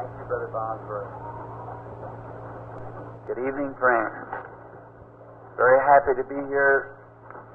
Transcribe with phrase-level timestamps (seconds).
[0.00, 1.12] Thank you, Brother Bosworth.
[3.28, 4.32] Good evening, friends.
[5.60, 6.96] Very happy to be here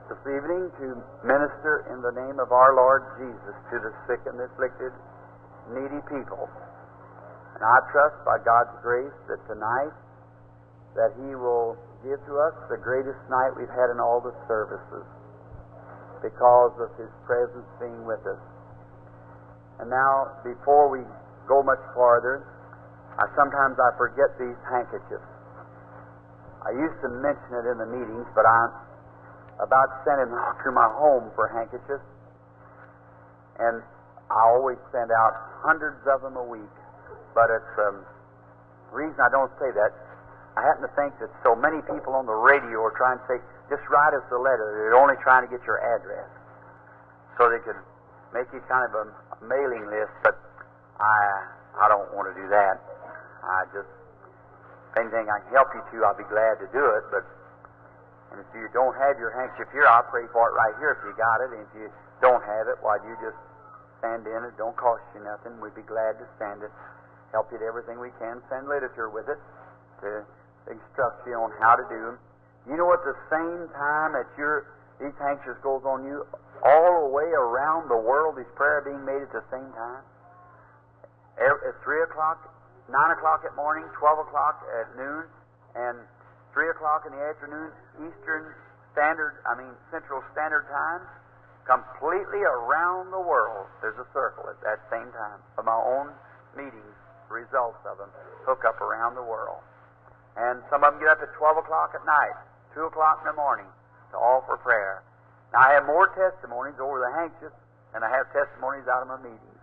[0.05, 0.93] this evening to
[1.25, 4.93] minister in the name of our Lord Jesus to the sick and afflicted,
[5.73, 6.45] needy people.
[7.57, 9.97] And I trust by God's grace that tonight
[11.01, 11.73] that He will
[12.05, 15.09] give to us the greatest night we've had in all the services
[16.21, 18.43] because of His presence being with us.
[19.81, 21.01] And now, before we
[21.47, 22.45] go much farther,
[23.17, 25.29] I sometimes I forget these handkerchiefs.
[26.65, 28.71] I used to mention it in the meetings, but I'm
[29.61, 32.03] about sending them to my home for handkerchiefs,
[33.61, 33.79] and
[34.27, 36.75] I always send out hundreds of them a week.
[37.37, 38.03] But it's um,
[38.91, 39.91] reason I don't say that.
[40.55, 43.37] I happen to think that so many people on the radio are trying to say,
[43.67, 44.71] just write us a letter.
[44.87, 46.31] They're only trying to get your address
[47.35, 47.75] so they could
[48.31, 49.05] make you kind of a
[49.43, 50.39] mailing list, but
[50.99, 51.15] I
[51.81, 52.79] I don't want to do that.
[53.43, 53.91] I just
[54.91, 57.03] if anything I can help you to, I'll be glad to do it.
[57.11, 57.23] But
[58.31, 61.01] and if you don't have your handkerchief here, I'll pray for it right here if
[61.03, 61.55] you got it.
[61.55, 61.87] And if you
[62.19, 63.37] don't have it, why you just
[63.99, 64.55] stand in it.
[64.57, 65.55] Don't cost you nothing.
[65.59, 66.71] We'd be glad to stand it.
[67.31, 68.43] Help you to everything we can.
[68.49, 69.39] Send literature with it
[70.01, 70.23] to
[70.71, 72.17] instruct you on how to do.
[72.67, 74.67] You know, at the same time that your
[74.99, 76.23] these handkerchiefs goes on you,
[76.63, 80.01] all the way around the world, these prayer being made at the same time.
[81.35, 82.39] At 3 o'clock,
[82.87, 85.27] 9 o'clock at morning, 12 o'clock at noon,
[85.75, 85.99] and
[86.53, 88.55] 3 o'clock in the afternoon, Eastern
[88.95, 91.03] Standard, I mean Central Standard Time,
[91.67, 93.67] completely around the world.
[93.81, 96.15] There's a circle at that same time of my own
[96.55, 96.95] meetings,
[97.27, 98.07] results of them,
[98.47, 99.59] hook up around the world.
[100.39, 102.37] And some of them get up at 12 o'clock at night,
[102.75, 103.67] 2 o'clock in the morning
[104.11, 105.03] to offer prayer.
[105.51, 107.59] Now, I have more testimonies over the handkerchiefs
[107.91, 109.59] than I have testimonies out of my meetings.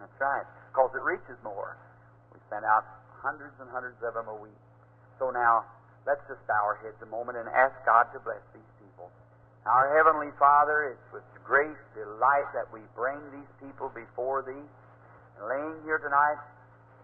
[0.00, 1.76] That's right, because it reaches more.
[2.32, 2.88] We send out
[3.20, 4.56] hundreds and hundreds of them a week.
[5.20, 5.68] So now,
[6.08, 9.12] let's just bow our heads a moment and ask God to bless these people.
[9.68, 14.56] Our Heavenly Father, it's with great delight that we bring these people before Thee.
[14.56, 16.40] And laying here tonight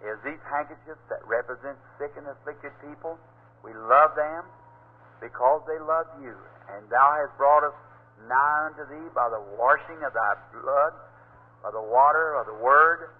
[0.01, 3.21] is these handkerchiefs that represent sick and afflicted people.
[3.61, 4.49] We love them
[5.21, 6.35] because they love You.
[6.73, 7.77] And Thou hast brought us
[8.27, 10.95] nigh unto thee by the washing of thy blood,
[11.63, 13.11] by the water of the word,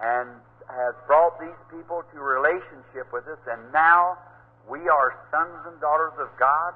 [0.00, 0.28] and
[0.68, 4.16] has brought these people to relationship with us, and now
[4.68, 6.74] we are sons and daughters of God,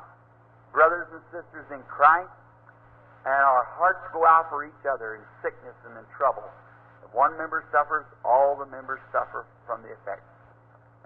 [0.72, 2.32] brothers and sisters in Christ,
[3.24, 6.48] and our hearts go out for each other in sickness and in trouble.
[7.04, 10.26] If one member suffers, all the members suffer from the effects.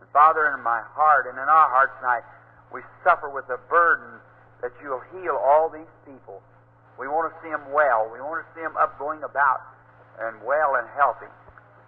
[0.01, 2.25] And Father, in my heart and in our hearts tonight,
[2.73, 4.23] we suffer with a burden
[4.63, 6.41] that you'll heal all these people
[6.99, 8.09] we want to see them well.
[8.09, 9.61] We want to see them up going about
[10.21, 11.29] and well and healthy.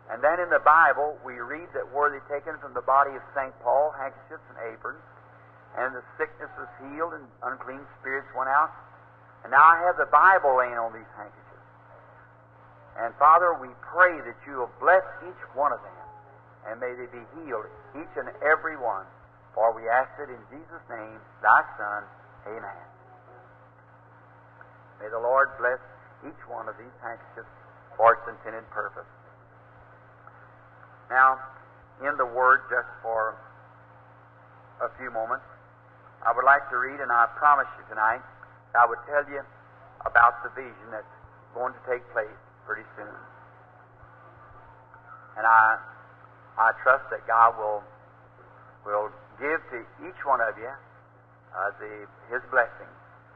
[0.08, 3.20] And then in the Bible, we read that were they taken from the body of
[3.36, 3.52] St.
[3.60, 5.04] Paul, handkerchiefs and aprons,
[5.76, 8.72] and the sickness was healed and unclean spirits went out.
[9.44, 11.68] And now I have the Bible laying on these handkerchiefs.
[12.98, 16.04] And Father, we pray that you will bless each one of them,
[16.66, 19.04] and may they be healed, each and every one.
[19.54, 22.02] For we ask it in Jesus' name, thy Son.
[22.48, 22.84] Amen.
[25.04, 25.78] May the Lord bless
[26.26, 27.52] each one of these handkerchiefs
[27.94, 29.06] for its intended purpose.
[31.10, 31.40] Now,
[32.04, 33.34] in the Word, just for
[34.84, 35.44] a few moments,
[36.22, 38.20] I would like to read, and I promise you tonight,
[38.76, 39.40] I would tell you
[40.04, 41.14] about the vision that's
[41.54, 43.16] going to take place pretty soon.
[45.40, 45.78] And I,
[46.58, 47.82] I trust that God will,
[48.84, 49.08] will
[49.40, 52.90] give to each one of you uh, the, His blessing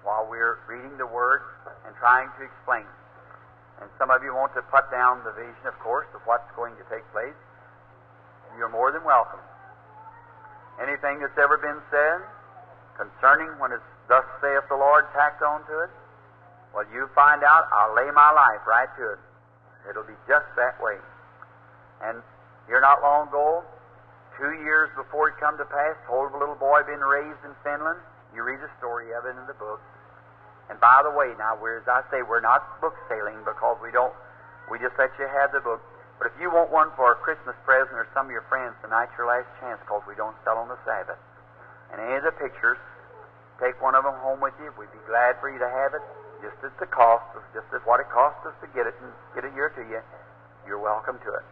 [0.04, 1.40] while we're reading the Word
[1.86, 2.84] and trying to explain.
[3.80, 6.76] And some of you want to put down the vision, of course, of what's going
[6.76, 7.34] to take place.
[8.58, 9.40] You're more than welcome.
[10.80, 12.18] Anything that's ever been said
[12.96, 15.90] concerning when it's thus saith the Lord tacked on to it,
[16.74, 19.20] well, you find out, I'll lay my life right to it.
[19.88, 20.96] It'll be just that way.
[22.00, 22.24] And
[22.66, 23.62] here not long ago,
[24.40, 27.52] two years before it come to pass, told of a little boy being raised in
[27.60, 28.00] Finland.
[28.32, 29.80] You read the story of it in the book.
[30.72, 33.92] And by the way, now, we're, as I say, we're not book sailing because we
[33.92, 34.14] don't,
[34.72, 35.84] we just let you have the book.
[36.22, 39.10] But if you want one for a Christmas present or some of your friends, tonight's
[39.18, 41.18] your last chance because we don't sell on the Sabbath.
[41.90, 42.78] And any of the pictures,
[43.58, 44.70] take one of them home with you.
[44.78, 46.04] We'd be glad for you to have it,
[46.38, 49.10] just at the cost, of, just at what it costs us to get it and
[49.34, 49.98] get it here to you.
[50.62, 51.46] You're welcome to it.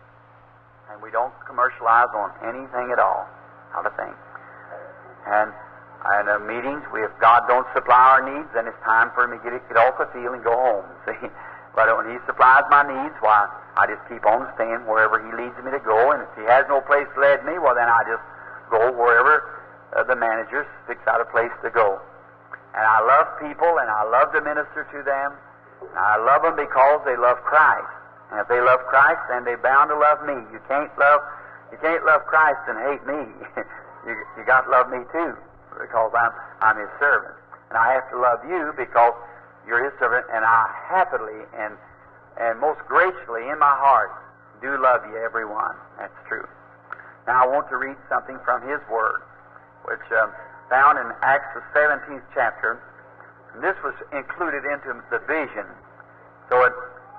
[0.94, 3.26] And we don't commercialize on anything at all,
[3.74, 4.14] not a thing.
[5.34, 5.50] And
[6.14, 9.34] and uh, meetings, we if God don't supply our needs, then it's time for him
[9.34, 10.86] to get, it, get off the field and go home.
[11.10, 11.26] See,
[11.74, 13.46] But when He supplies my needs, why,
[13.76, 16.12] I just keep on staying wherever He leads me to go.
[16.12, 18.22] And if He has no place to lead me, well, then I just
[18.70, 19.62] go wherever
[19.94, 22.02] uh, the managers fix out a place to go.
[22.74, 25.34] And I love people, and I love to minister to them.
[25.82, 27.90] And I love them because they love Christ.
[28.30, 30.38] And if they love Christ, then they're bound to love me.
[30.54, 31.20] You can't love,
[31.74, 33.20] you can't love Christ and hate me.
[34.06, 35.34] you, you got to love me too,
[35.74, 36.30] because I'm,
[36.62, 37.34] I'm His servant.
[37.70, 39.14] And I have to love you because
[39.66, 41.74] you're His servant, and I happily and,
[42.40, 44.10] and most graciously in my heart
[44.62, 45.74] do love you, everyone.
[45.98, 46.46] That's true.
[47.26, 49.22] Now I want to read something from His Word,
[49.84, 50.32] which um,
[50.68, 52.80] found in Acts the 17th chapter.
[53.54, 55.66] And this was included into the vision.
[56.48, 56.72] So it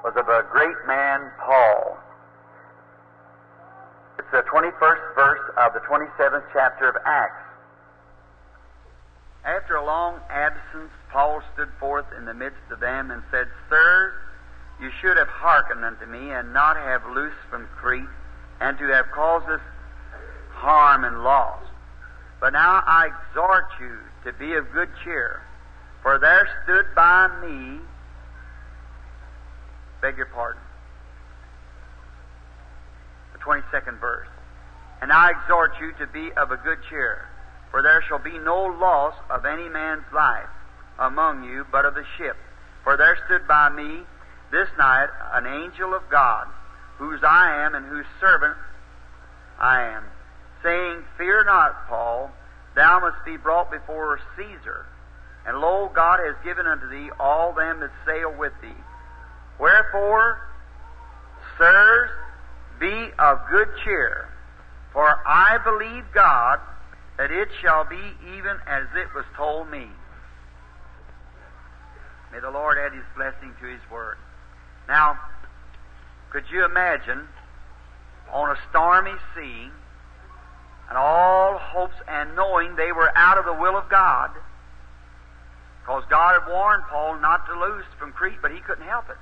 [0.03, 1.97] was of a great man, Paul.
[4.17, 7.50] It's the 21st verse of the 27th chapter of Acts.
[9.43, 14.13] After a long absence, Paul stood forth in the midst of them and said, Sirs,
[14.79, 18.09] you should have hearkened unto me, and not have loosed from Crete,
[18.59, 19.61] and to have caused us
[20.51, 21.63] harm and loss.
[22.39, 25.41] But now I exhort you to be of good cheer,
[26.03, 27.79] for there stood by me,
[30.01, 30.61] beg your pardon,
[33.33, 34.27] the 22nd verse.
[35.01, 37.27] And I exhort you to be of a good cheer,
[37.71, 40.49] for there shall be no loss of any man's life
[40.99, 42.35] among you, but of the ship.
[42.83, 44.03] For there stood by me
[44.51, 46.47] this night an angel of God,
[46.97, 48.55] whose I am and whose servant
[49.57, 50.03] I am,
[50.61, 52.31] saying, Fear not, Paul,
[52.75, 54.85] thou must be brought before Caesar.
[55.47, 58.83] And lo, God has given unto thee all them that sail with thee.
[59.59, 60.41] Wherefore,
[61.57, 62.09] sirs,
[62.79, 64.27] be of good cheer,
[64.91, 66.59] for I believe God
[67.21, 68.01] that it shall be
[68.33, 69.85] even as it was told me.
[72.33, 74.17] May the Lord add His blessing to His word.
[74.89, 75.19] Now,
[76.31, 77.27] could you imagine
[78.33, 79.69] on a stormy sea
[80.89, 84.31] and all hopes and knowing they were out of the will of God?
[85.83, 89.17] Because God had warned Paul not to loose from Crete, but he couldn't help it.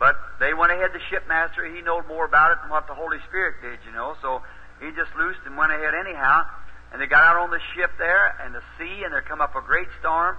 [0.00, 3.18] But they went ahead, the shipmaster, he knew more about it than what the Holy
[3.28, 4.42] Spirit did, you know, so
[4.80, 6.42] he just loosed and went ahead anyhow.
[6.92, 9.56] And they got out on the ship there and the sea, and there come up
[9.56, 10.36] a great storm.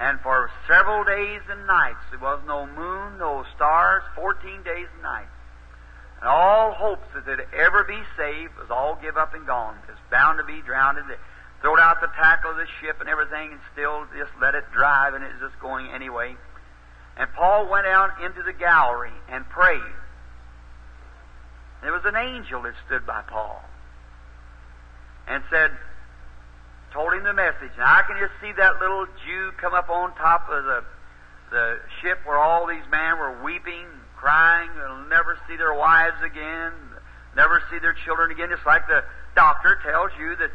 [0.00, 5.02] And for several days and nights, there was no moon, no stars, 14 days and
[5.02, 5.30] nights.
[6.20, 9.76] And all hopes that they'd ever be saved was all give up and gone.
[9.88, 10.98] It's bound to be drowned.
[10.98, 11.16] They
[11.60, 15.14] throwed out the tackle of the ship and everything and still just let it drive
[15.14, 16.34] and it's just going anyway.
[17.16, 19.98] And Paul went out into the gallery and prayed.
[21.82, 23.62] There was an angel that stood by Paul
[25.28, 25.70] and said,
[26.92, 27.72] told him the message.
[27.78, 30.84] Now I can just see that little Jew come up on top of the
[31.52, 33.84] the ship where all these men were weeping,
[34.16, 34.70] crying.
[34.74, 36.72] They'll never see their wives again,
[37.36, 38.48] never see their children again.
[38.48, 39.04] Just like the
[39.36, 40.50] doctor tells you that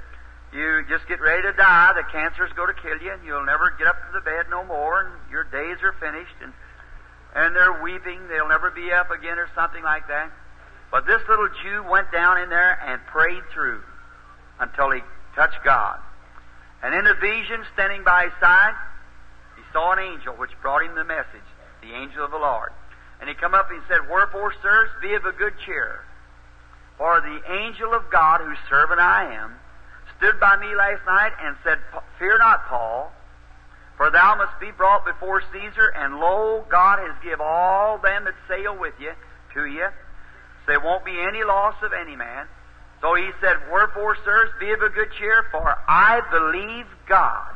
[0.51, 3.75] you just get ready to die, the cancer's going to kill you, and you'll never
[3.77, 6.51] get up to the bed no more, and your days are finished, and
[7.35, 8.27] and they're weeping.
[8.27, 10.31] They'll never be up again, or something like that.
[10.89, 13.83] But this little Jew went down in there and prayed through
[14.59, 15.01] until he
[15.35, 15.99] touched God.
[16.83, 18.75] And in a vision, standing by his side,
[19.55, 21.47] he saw an angel which brought him the message,
[21.81, 22.71] the angel of the Lord.
[23.19, 26.01] And he come up and said, Wherefore, sirs, be of a good cheer.
[26.97, 29.55] For the angel of God, whose servant I am,
[30.17, 31.77] stood by me last night and said,
[32.17, 33.11] Fear not, Paul,
[33.97, 38.35] for thou must be brought before Caesar, and lo, God has give all them that
[38.47, 39.11] sail with you
[39.55, 39.87] to you.
[40.65, 42.45] So there won't be any loss of any man.
[43.01, 47.53] So he said, Wherefore, sirs, be of a good cheer, for I believe God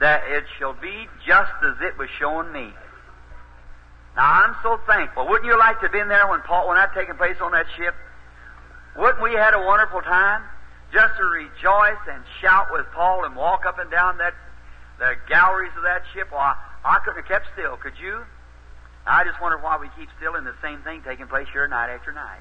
[0.00, 2.72] that it shall be just as it was shown me.
[4.16, 5.28] Now I'm so thankful.
[5.28, 7.66] Wouldn't you like to have been there when Paul when that taken place on that
[7.76, 7.94] ship?
[8.96, 10.42] Wouldn't we had a wonderful time?
[10.92, 14.32] Just to rejoice and shout with Paul and walk up and down that
[14.98, 16.28] the galleries of that ship.
[16.32, 18.24] Well, I, I couldn't have kept still, could you?
[19.06, 21.92] I just wonder why we keep still in the same thing taking place here night
[21.92, 22.40] after night.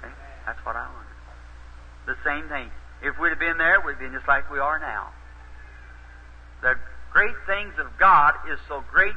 [0.00, 0.14] Okay?
[0.46, 1.07] That's what I wonder
[2.08, 2.70] the same thing.
[3.02, 5.12] If we'd have been there, we'd have been just like we are now.
[6.62, 6.74] The
[7.12, 9.14] great things of God is so great,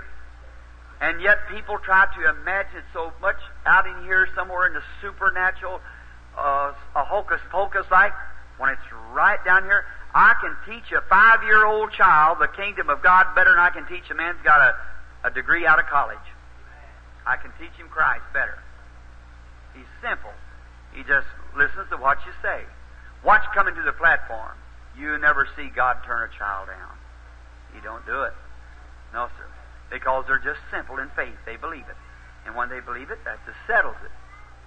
[0.99, 5.81] and yet people try to imagine so much out in here somewhere in the supernatural,
[6.37, 8.13] uh, a hocus pocus like,
[8.59, 9.85] when it's right down here.
[10.13, 13.69] I can teach a five year old child the kingdom of God better than I
[13.69, 16.19] can teach a man who's got a, a degree out of college.
[17.25, 18.59] I can teach him Christ better.
[19.73, 20.33] He's simple.
[20.93, 22.63] He just listens to what you say.
[23.23, 24.57] Watch coming to the platform.
[24.97, 26.95] You never see God turn a child down.
[27.73, 28.33] He don't do it.
[29.13, 29.47] No, sir.
[29.89, 31.35] because they're just simple in faith.
[31.45, 31.99] They believe it.
[32.45, 34.11] And when they believe it, that just settles it.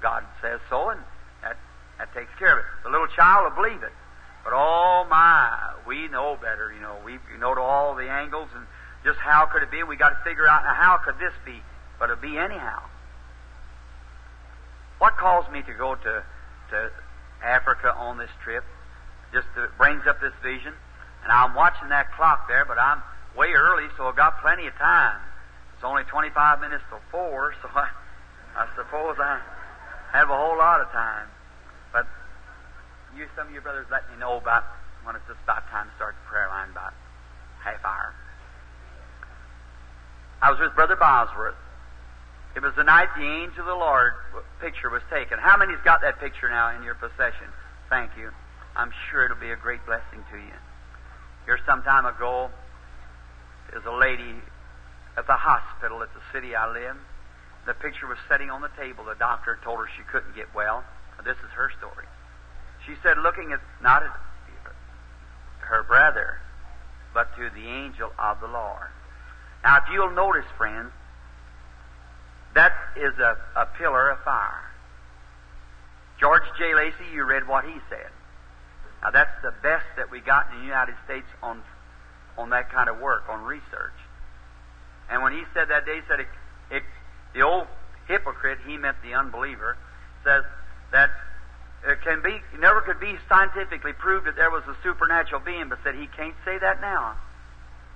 [0.00, 1.00] God says so, and
[1.42, 1.56] that,
[1.98, 2.64] that takes care of it.
[2.84, 3.92] The little child will believe it.
[4.44, 6.98] But oh my, we know better, you know.
[7.04, 8.66] We know to all the angles and
[9.02, 9.82] just how could it be.
[9.82, 11.62] We got to figure out now how could this be,
[11.98, 12.82] but it'll be anyhow.
[14.98, 16.22] What caused me to go to
[16.70, 16.90] to
[17.44, 18.64] Africa on this trip?
[19.32, 19.46] Just
[19.76, 20.72] brings up this vision,
[21.22, 23.02] and I'm watching that clock there, but I'm
[23.36, 25.20] way early, so I've got plenty of time.
[25.74, 27.88] It's only 25 minutes till four, so I,
[28.56, 29.40] I suppose I
[30.12, 31.28] have a whole lot of time.
[31.92, 32.06] But
[33.16, 34.64] you, some of your brothers, let me know about
[35.02, 36.94] when it's just about time to start the prayer line, about
[37.62, 38.14] half hour.
[40.40, 41.56] I was with Brother Bosworth.
[42.54, 44.12] It was the night the angel of the Lord
[44.60, 45.38] picture was taken.
[45.38, 47.50] How many's got that picture now in your possession?
[47.90, 48.30] Thank you.
[48.76, 50.58] I'm sure it'll be a great blessing to you.
[51.46, 52.50] Here, some time ago,
[53.70, 54.34] there's a lady
[55.16, 56.96] at the hospital at the city I live.
[57.66, 59.04] The picture was sitting on the table.
[59.04, 60.84] The doctor told her she couldn't get well.
[61.24, 62.06] This is her story.
[62.86, 64.12] She said, looking at not at
[65.60, 66.38] her brother,
[67.14, 68.88] but to the angel of the Lord.
[69.62, 70.92] Now, if you'll notice, friends,
[72.54, 74.70] that is a, a pillar of fire.
[76.20, 76.74] George J.
[76.74, 78.10] Lacy, you read what he said.
[79.02, 81.62] Now, that's the best that we got in the United States on,
[82.38, 83.98] on that kind of work, on research.
[85.10, 86.28] And when he said that day, he said, it,
[86.70, 86.82] it,
[87.34, 87.66] the old
[88.08, 89.76] hypocrite, he meant the unbeliever,
[90.22, 90.44] says
[90.92, 91.10] that
[91.86, 95.78] it can be, never could be scientifically proved that there was a supernatural being, but
[95.84, 97.16] said he can't say that now.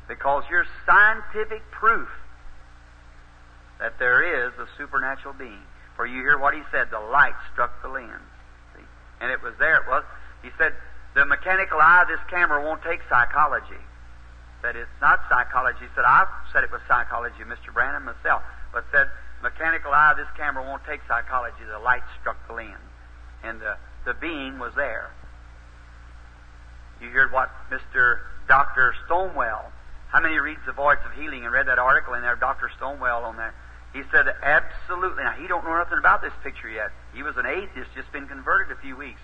[0.09, 2.09] Because your scientific proof
[3.78, 5.62] that there is a supernatural being.
[5.97, 8.30] For you hear what he said, the light struck the lens.
[8.75, 8.85] See?
[9.20, 10.04] And it was there, it was.
[10.42, 10.75] He said,
[11.14, 13.82] the mechanical eye of this camera won't take psychology.
[14.62, 15.87] Said it's not psychology.
[15.87, 17.73] He said, I said it was psychology, Mr.
[17.73, 18.42] Branham myself,
[18.73, 19.08] but said,
[19.42, 21.62] mechanical eye of this camera won't take psychology.
[21.66, 22.88] The light struck the lens
[23.44, 25.11] and the, the being was there.
[27.00, 28.20] You heard what Mr.
[28.49, 28.94] Dr.
[29.06, 29.70] Stonewell,
[30.08, 32.70] how many reads The Voice of Healing and read that article in there, Dr.
[32.76, 33.54] Stonewell on there?
[33.99, 35.25] He said absolutely.
[35.25, 36.93] Now, he don't know nothing about this picture yet.
[37.12, 39.19] He was an atheist, just been converted a few weeks.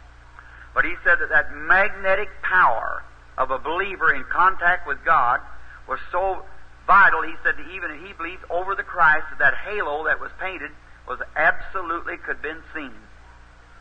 [0.74, 3.04] But he said that that magnetic power
[3.38, 5.38] of a believer in contact with God
[5.86, 6.42] was so
[6.88, 10.18] vital, he said that even if he believed over the Christ, that, that halo that
[10.18, 10.72] was painted
[11.06, 12.98] was absolutely could been seen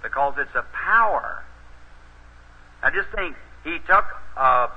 [0.03, 1.43] because it's a power.
[2.83, 4.05] Now just think, he took
[4.38, 4.69] a,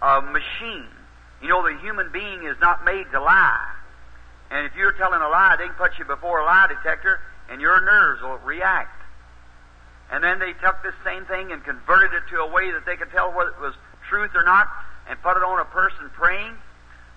[0.00, 0.86] a machine.
[1.42, 3.75] You know, the human being is not made to lie.
[4.50, 7.60] And if you're telling a lie, they can put you before a lie detector and
[7.60, 8.92] your nerves will react.
[10.10, 12.96] And then they took this same thing and converted it to a way that they
[12.96, 13.74] could tell whether it was
[14.08, 14.68] truth or not
[15.08, 16.54] and put it on a person praying.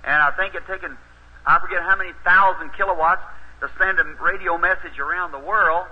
[0.04, 0.98] And I think it taken,
[1.46, 3.22] I forget how many thousand kilowatts
[3.62, 5.86] to send a radio message around the world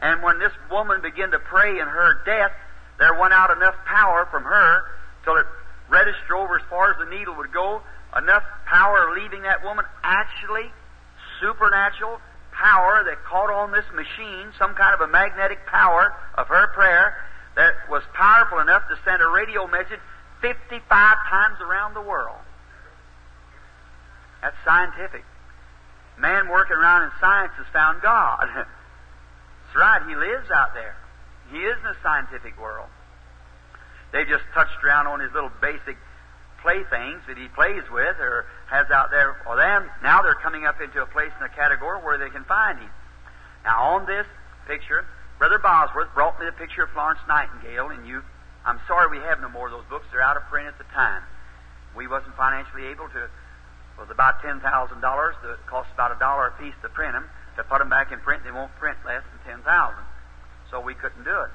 [0.00, 2.52] and when this woman began to pray in her death,
[2.98, 4.82] there went out enough power from her
[5.24, 5.46] till it
[5.88, 7.82] registered over as far as the needle would go,
[8.16, 10.70] enough power leaving that woman, actually
[11.40, 12.20] supernatural
[12.52, 17.14] power that caught on this machine, some kind of a magnetic power of her prayer
[17.56, 20.00] that was powerful enough to send a radio message
[20.40, 22.38] 55 times around the world.
[24.42, 25.24] That's scientific.
[26.18, 28.46] Man working around in science has found God.
[28.54, 30.96] That's right, he lives out there.
[31.50, 32.88] He is in the scientific world.
[34.12, 35.96] They just touched around on his little basic
[36.62, 39.90] playthings that he plays with or has out there for them.
[40.02, 42.90] Now they're coming up into a place in the category where they can find him.
[43.64, 44.26] Now on this
[44.66, 45.04] picture,
[45.38, 48.22] Brother Bosworth brought me the picture of Florence Nightingale, and you
[48.66, 50.06] I'm sorry we have no more of those books.
[50.12, 51.22] They're out of print at the time.
[51.96, 55.34] We wasn't financially able to it was about ten thousand dollars.
[55.42, 57.26] It cost about a dollar a piece to print them
[57.58, 59.66] to put them back in print, they won't print less than 10,000.
[60.70, 61.50] So we couldn't do it.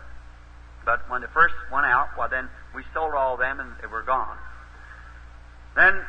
[0.85, 4.03] But when the first went out, well, then we sold all them and they were
[4.03, 4.37] gone.
[5.75, 6.03] Then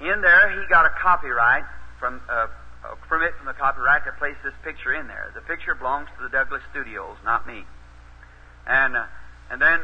[0.00, 1.64] in there, he got a copyright
[1.98, 2.46] from uh,
[2.84, 5.32] a permit from the copyright to place this picture in there.
[5.34, 7.64] The picture belongs to the Douglas Studios, not me.
[8.66, 9.06] And uh,
[9.50, 9.80] and then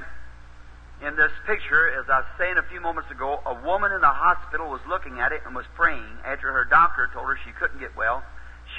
[1.02, 4.14] in this picture, as I was saying a few moments ago, a woman in the
[4.14, 7.80] hospital was looking at it and was praying after her doctor told her she couldn't
[7.80, 8.22] get well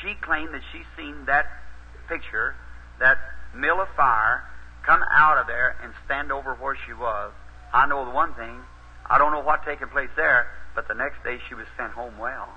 [0.02, 1.46] she claimed that she seen that
[2.08, 2.56] picture,
[3.00, 3.18] that
[3.56, 4.44] mill of fire,
[4.86, 7.32] come out of there and stand over where she was.
[7.74, 8.60] I know the one thing.
[9.06, 12.18] I don't know what taking place there, but the next day she was sent home
[12.20, 12.50] well.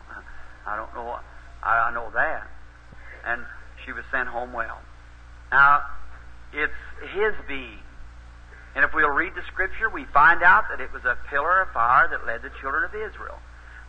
[0.67, 1.17] I don't know.
[1.63, 2.47] I, I know that,
[3.25, 3.43] and
[3.85, 4.79] she was sent home well.
[5.51, 5.83] Now,
[6.53, 6.73] it's
[7.15, 7.79] His being.
[8.75, 11.73] And if we'll read the Scripture, we find out that it was a pillar of
[11.73, 13.39] fire that led the children of Israel.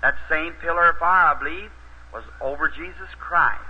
[0.01, 1.71] That same pillar of fire, I believe,
[2.13, 3.61] was over Jesus Christ.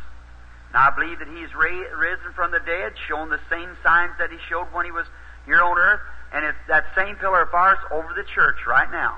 [0.71, 4.29] Now I believe that He's ra- risen from the dead, shown the same signs that
[4.29, 5.07] He showed when He was
[5.45, 6.01] here on earth,
[6.31, 9.17] and it's that same pillar of fire is over the church right now.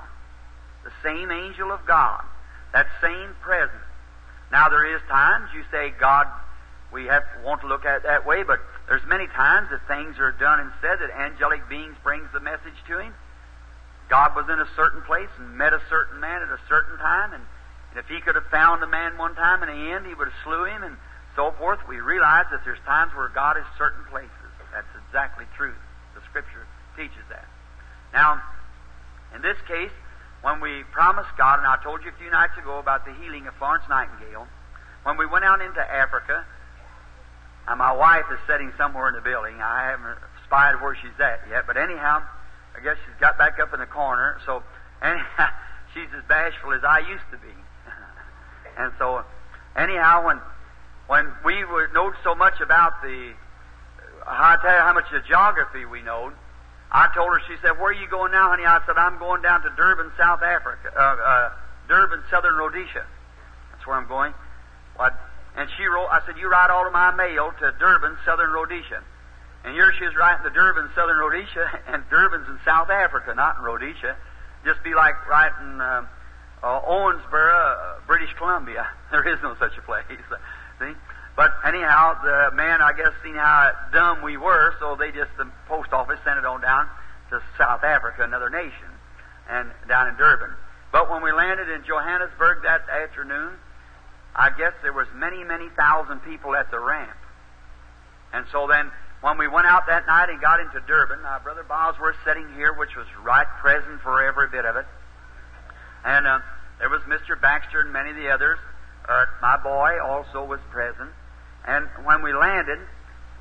[0.84, 2.24] The same angel of God,
[2.72, 3.86] that same presence.
[4.50, 6.26] Now there is times you say God,
[6.92, 10.18] we have want to look at it that way, but there's many times that things
[10.18, 13.14] are done and said that angelic beings brings the message to Him.
[14.10, 17.32] God was in a certain place and met a certain man at a certain time,
[17.32, 17.42] and,
[17.90, 20.28] and if He could have found a man one time in the end, He would
[20.28, 20.96] have slew him and
[21.34, 21.80] so forth.
[21.88, 24.52] We realize that there's times where God is certain places.
[24.72, 25.74] That's exactly true.
[26.14, 27.48] The Scripture teaches that.
[28.12, 28.42] Now,
[29.34, 29.92] in this case,
[30.42, 33.46] when we promised God, and I told you a few nights ago about the healing
[33.46, 34.46] of Florence Nightingale,
[35.04, 36.44] when we went out into Africa,
[37.68, 39.54] and my wife is sitting somewhere in the building.
[39.62, 42.22] I haven't spied where she's at yet, but anyhow,
[42.76, 44.38] I guess she's got back up in the corner.
[44.44, 44.62] So,
[45.00, 45.48] anyhow,
[45.94, 47.54] she's as bashful as I used to be.
[48.78, 49.22] and so,
[49.76, 50.40] anyhow, when
[51.06, 53.32] when we knowed so much about the,
[54.26, 56.32] I tell you how much of the geography we knowed.
[56.92, 58.68] I told her, she said, Where are you going now, honey?
[58.68, 60.92] I said, I'm going down to Durban, South Africa.
[60.92, 61.48] Uh, uh,
[61.88, 63.08] Durban, Southern Rhodesia.
[63.72, 64.34] That's where I'm going.
[64.96, 65.16] What?
[65.56, 69.02] And she wrote, I said, You write all of my mail to Durban, Southern Rhodesia.
[69.64, 73.56] And here she is writing to Durban, Southern Rhodesia, and Durban's in South Africa, not
[73.56, 74.16] in Rhodesia.
[74.64, 76.04] Just be like writing uh,
[76.62, 78.86] uh, Owensboro, uh, British Columbia.
[79.12, 80.04] There is no such a place.
[80.78, 80.92] See?
[81.36, 85.48] But anyhow, the man, I guess, seen how dumb we were, so they just, the
[85.66, 86.88] post office sent it on down
[87.30, 88.90] to South Africa, another nation,
[89.48, 90.50] and down in Durban.
[90.92, 93.54] But when we landed in Johannesburg that afternoon,
[94.36, 97.16] I guess there was many, many thousand people at the ramp.
[98.34, 98.90] And so then,
[99.22, 102.72] when we went out that night and got into Durban, now Brother Bosworth sitting here,
[102.74, 104.86] which was right present for every bit of it.
[106.04, 106.40] And uh,
[106.78, 107.40] there was Mr.
[107.40, 108.58] Baxter and many of the others.
[109.08, 111.10] Uh, my boy also was present.
[111.66, 112.78] And when we landed,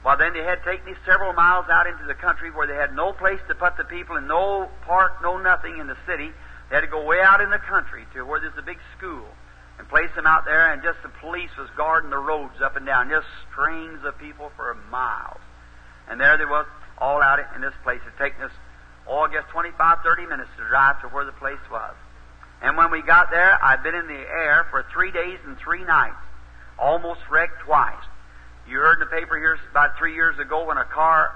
[0.04, 2.96] well, then they had taken me several miles out into the country where they had
[2.96, 6.32] no place to put the people and no park, no nothing in the city.
[6.70, 9.26] They had to go way out in the country to where there's a big school
[9.78, 12.86] and place them out there, and just the police was guarding the roads up and
[12.86, 15.42] down, just strings of people for miles.
[16.08, 16.66] And there they was,
[16.98, 18.02] all out in this place.
[18.06, 18.52] It taken us,
[19.08, 21.96] oh, I guess 25, 30 minutes to drive to where the place was.
[22.62, 25.84] And when we got there, I'd been in the air for three days and three
[25.84, 26.22] nights,
[26.78, 28.06] almost wrecked twice.
[28.72, 31.36] You heard in the paper here about three years ago when a car,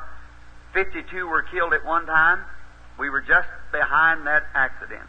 [0.73, 2.39] 52 were killed at one time.
[2.97, 5.03] We were just behind that accident.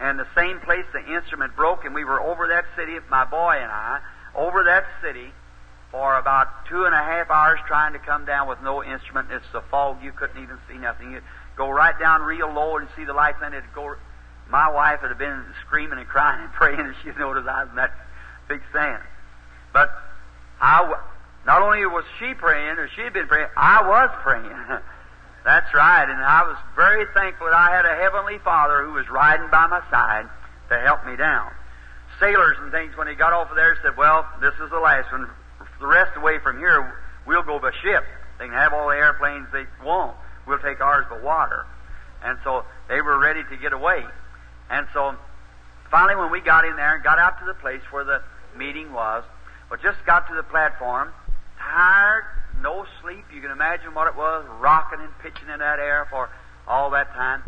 [0.00, 3.54] And the same place the instrument broke, and we were over that city, my boy
[3.62, 4.00] and I,
[4.34, 5.30] over that city
[5.92, 9.28] for about two and a half hours trying to come down with no instrument.
[9.30, 11.12] It's the fog, you couldn't even see nothing.
[11.12, 11.22] You'd
[11.54, 13.94] go right down real low and see the lights, and it'd go.
[14.50, 17.70] My wife would have been screaming and crying and praying, and she'd noticed I was
[17.70, 17.94] in that
[18.48, 19.04] big sand.
[19.72, 19.92] But
[20.60, 20.92] I,
[21.46, 24.48] not only was she praying, or she'd been praying, I was praying.
[25.44, 29.08] That's right, and I was very thankful that I had a Heavenly Father who was
[29.10, 30.24] riding by my side
[30.70, 31.52] to help me down.
[32.18, 35.12] Sailors and things, when he got off of there, said, Well, this is the last
[35.12, 35.28] one.
[35.80, 38.04] The rest away from here, we'll go by ship.
[38.38, 40.16] They can have all the airplanes they want.
[40.46, 41.66] We'll take ours by water.
[42.24, 44.02] And so they were ready to get away.
[44.70, 45.14] And so
[45.90, 48.22] finally, when we got in there and got out to the place where the
[48.56, 49.24] meeting was,
[49.68, 51.12] but just got to the platform,
[51.64, 52.24] tired,
[52.60, 53.24] no sleep.
[53.34, 56.30] You can imagine what it was, rocking and pitching in that air for
[56.68, 57.42] all that time.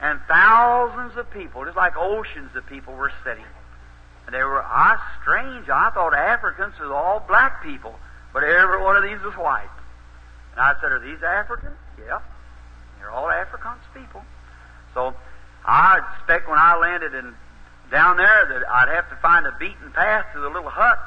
[0.00, 3.44] And thousands of people, just like oceans of people, were sitting.
[4.26, 5.68] And they were, ah, strange.
[5.68, 7.94] I thought Africans was all black people,
[8.32, 9.68] but every one of these was white.
[10.52, 11.76] And I said, Are these Africans?
[11.98, 12.20] Yeah.
[12.98, 14.22] They're all Afrikaans people.
[14.94, 15.14] So
[15.64, 17.34] I expect when I landed in
[17.90, 20.98] down there that I'd have to find a beaten path to the little hut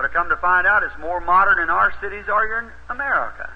[0.00, 2.70] but I come to find out it's more modern in our cities or you're in
[2.88, 3.52] America.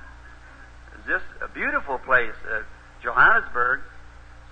[0.92, 2.61] It's just a beautiful place, uh,
[3.02, 3.80] Johannesburg.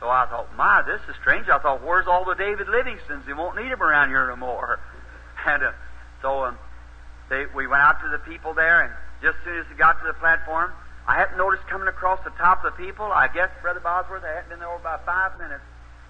[0.01, 1.51] So I thought, my, this is strange.
[1.51, 3.27] I thought, where's all the David Livingstones?
[3.27, 4.81] They won't need them around here no more.
[5.45, 5.73] And uh,
[6.23, 6.59] so um,
[7.29, 10.01] they, we went out to the people there, and just as soon as we got
[10.01, 10.73] to the platform,
[11.07, 13.05] I hadn't noticed coming across the top of the people.
[13.05, 15.65] I guess, Brother Bosworth, I hadn't been there over about five minutes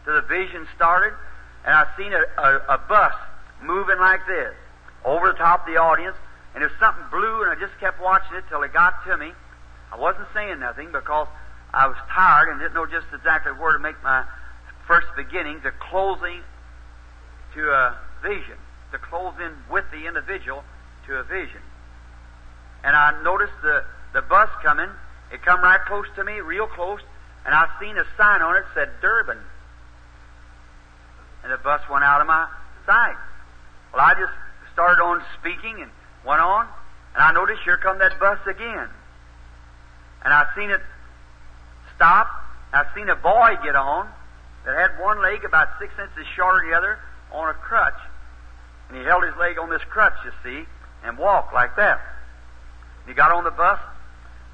[0.04, 1.14] till the vision started,
[1.64, 3.14] and I seen a, a, a bus
[3.62, 4.52] moving like this
[5.04, 6.16] over the top of the audience,
[6.54, 9.32] and if something blew, and I just kept watching it till it got to me.
[9.92, 11.28] I wasn't saying nothing because
[11.72, 14.24] I was tired and didn't know just exactly where to make my
[14.86, 16.40] first beginning, the closing
[17.54, 18.56] to a vision,
[18.92, 20.64] to close in with the individual
[21.06, 21.60] to a vision.
[22.84, 24.88] And I noticed the, the bus coming.
[25.32, 27.00] It come right close to me, real close,
[27.44, 29.38] and I seen a sign on it said Durban.
[31.42, 32.46] and the bus went out of my
[32.86, 33.16] sight.
[33.92, 34.32] Well, I just
[34.72, 35.90] started on speaking and
[36.26, 36.66] went on,
[37.14, 38.88] and I noticed here come that bus again.
[40.24, 40.80] And I seen it
[41.96, 42.28] stop.
[42.72, 44.08] I seen a boy get on
[44.64, 46.98] that had one leg about six inches shorter than the other
[47.32, 47.98] on a crutch.
[48.88, 50.66] And he held his leg on this crutch, you see,
[51.04, 52.00] and walked like that.
[53.06, 53.80] He got on the bus,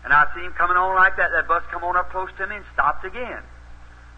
[0.05, 1.31] and I see him coming on like that.
[1.33, 3.43] That bus come on up close to me and stopped again.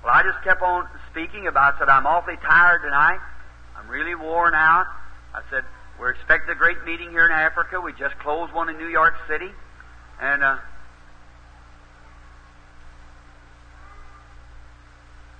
[0.05, 1.75] Well, I just kept on speaking about.
[1.75, 3.19] I said I'm awfully tired tonight.
[3.77, 4.87] I'm really worn out.
[5.35, 5.65] I said
[6.01, 7.79] we're expecting a great meeting here in Africa.
[7.79, 9.51] We just closed one in New York City,
[10.19, 10.57] and uh,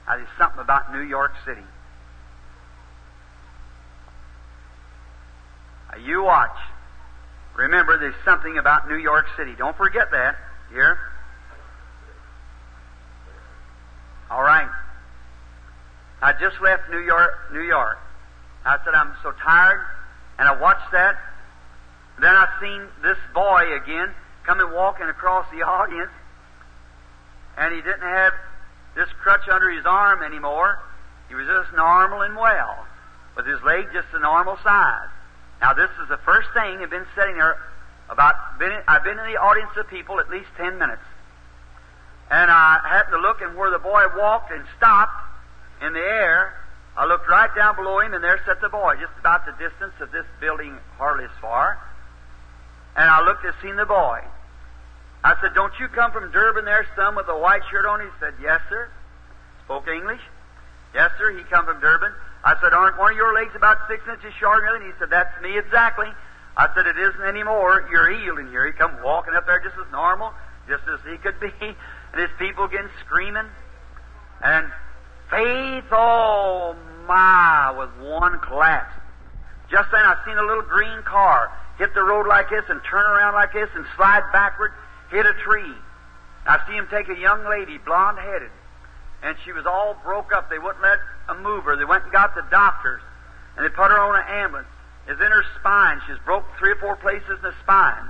[0.07, 1.63] there's something about New York City.
[5.91, 6.59] Now, you watch.
[7.57, 9.55] Remember, there's something about New York City.
[9.57, 10.37] Don't forget that.
[10.71, 10.99] Here.
[14.31, 14.69] All right.
[16.21, 17.31] I just left New York.
[17.51, 17.99] New York.
[18.65, 19.81] I said I'm so tired,
[20.41, 21.21] and I watched that.
[22.19, 24.09] Then I seen this boy again
[24.47, 26.11] coming walking across the audience,
[27.59, 28.33] and he didn't have
[28.97, 30.81] this crutch under his arm anymore.
[31.29, 32.87] He was just normal and well,
[33.37, 35.13] with his leg just a normal size.
[35.61, 37.61] Now, this is the first thing I've been sitting there
[38.09, 38.59] about.
[38.59, 41.05] Been, I've been in the audience of people at least ten minutes,
[42.31, 45.21] and I happened to look, and where the boy walked and stopped
[45.83, 46.55] in the air,
[46.97, 49.95] I looked right down below him, and there sat the boy, just about the distance
[50.01, 51.79] of this building, hardly as far.
[52.97, 54.21] And I looked and seen the boy.
[55.23, 58.01] I said, Don't you come from Durban there, son, with a white shirt on?
[58.01, 58.91] He said, Yes, sir.
[59.65, 60.21] Spoke English.
[60.95, 61.31] Yes, sir.
[61.37, 62.13] He come from Durban.
[62.43, 64.87] I said, Aren't one of your legs about six inches shorter than?
[64.87, 66.09] He said, That's me exactly.
[66.57, 67.87] I said, It isn't anymore.
[67.91, 68.67] You're healed in here.
[68.67, 70.33] He come walking up there just as normal,
[70.67, 71.53] just as he could be.
[72.13, 73.47] And his people again screaming.
[74.43, 74.67] And
[75.31, 78.95] faith, oh my, with one collapse.
[79.71, 83.07] Just then I seen a little green car hit the road like this and turn
[83.07, 84.73] around like this and slide backward
[85.11, 85.75] hit a tree.
[86.47, 88.51] I see him take a young lady, blonde headed,
[89.23, 90.51] and she was all broke up.
[90.51, 91.77] They wouldn't let them move her.
[91.77, 93.01] They went and got the doctors,
[93.57, 94.69] and they put her on an ambulance.
[95.07, 96.01] It's in her spine.
[96.07, 98.09] She's broke three or four places in the spine.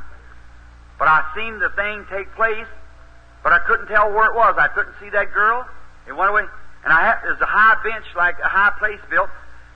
[0.98, 2.68] But I seen the thing take place,
[3.42, 4.54] but I couldn't tell where it was.
[4.58, 5.66] I couldn't see that girl.
[6.06, 6.42] It went away,
[6.84, 9.28] and I had, there's a high bench, like a high place built.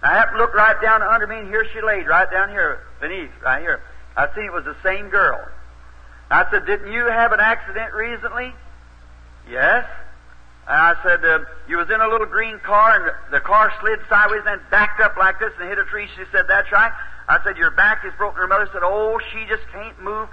[0.03, 2.49] And I happened to look right down under me, and here she laid, right down
[2.49, 3.83] here, beneath, right here.
[4.17, 5.41] I see it was the same girl.
[6.31, 8.53] I said, Didn't you have an accident recently?
[9.51, 9.85] Yes.
[10.67, 14.01] And I said, uh, You was in a little green car, and the car slid
[14.09, 16.09] sideways and backed up like this and hit a tree.
[16.17, 16.93] She said, That's right.
[17.29, 18.41] I said, Your back is broken.
[18.41, 20.29] Her mother said, Oh, she just can't move.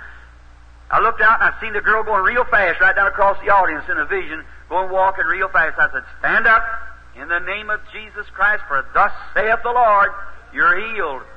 [0.89, 3.49] I looked out and I seen the girl going real fast right down across the
[3.49, 5.75] audience in a vision, going walking real fast.
[5.75, 6.63] I said, Stand up
[7.19, 10.09] in the name of Jesus Christ, for thus saith the Lord,
[10.55, 11.27] you're healed.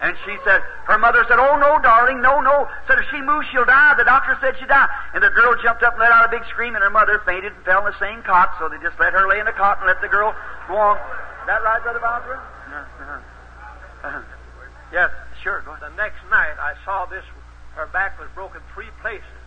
[0.00, 2.64] And she said, her mother said, Oh, no, darling, no, no.
[2.88, 3.92] Said, if she moves, she'll die.
[4.00, 4.88] The doctor said she'd die.
[5.12, 7.52] And the girl jumped up and let out a big scream, and her mother fainted
[7.52, 9.76] and fell in the same cot, so they just let her lay in the cot
[9.76, 10.32] and let the girl
[10.72, 10.96] go on.
[10.96, 12.40] Is that right, Brother Bosworth?
[12.40, 14.08] Uh-huh.
[14.08, 14.22] Uh-huh.
[14.90, 15.12] Yes,
[15.44, 15.60] sure.
[15.68, 15.92] Go ahead.
[15.92, 17.24] The next night, I saw this,
[17.76, 19.39] her back was broken three places.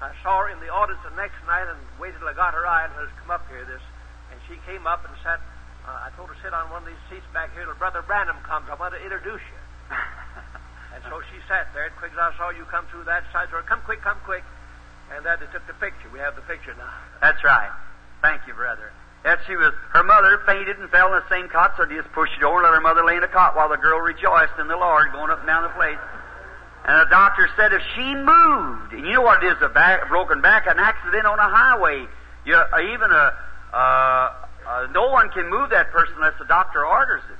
[0.00, 2.68] I saw her in the audience the next night and waited till I got her
[2.68, 3.80] eye and has come up here, this.
[4.28, 5.40] And she came up and sat,
[5.88, 8.04] uh, I told her to sit on one of these seats back here till Brother
[8.04, 8.68] Branham comes.
[8.68, 9.60] I want to introduce you.
[10.92, 13.48] and so she sat there, and quick as I saw you come through that side,
[13.48, 14.44] door, come quick, come quick.
[15.16, 16.12] And then they took the picture.
[16.12, 16.92] We have the picture now.
[17.22, 17.72] That's right.
[18.20, 18.92] Thank you, brother.
[19.24, 22.12] Yes, she was, her mother fainted and fell in the same cot, so they just
[22.12, 24.54] pushed it over and let her mother lay in the cot while the girl rejoiced
[24.60, 25.98] in the Lord going up and down the place.
[26.86, 30.08] And the doctor said if she moved, and you know what it is, a, back,
[30.08, 32.06] broken back, an accident on a highway,
[32.44, 33.34] you, uh, even a,
[33.74, 34.32] uh,
[34.66, 37.38] uh, no one can move that person unless the doctor orders it.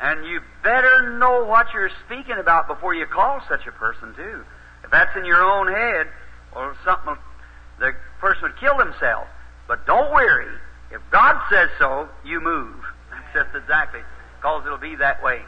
[0.00, 4.44] And you better know what you're speaking about before you call such a person, too.
[4.82, 6.08] If that's in your own head,
[6.54, 7.16] or something,
[7.78, 9.28] the person would kill themselves.
[9.66, 10.52] But don't worry.
[10.90, 12.76] If God says so, you move.
[13.10, 14.00] That's just exactly,
[14.38, 15.42] because it'll be that way.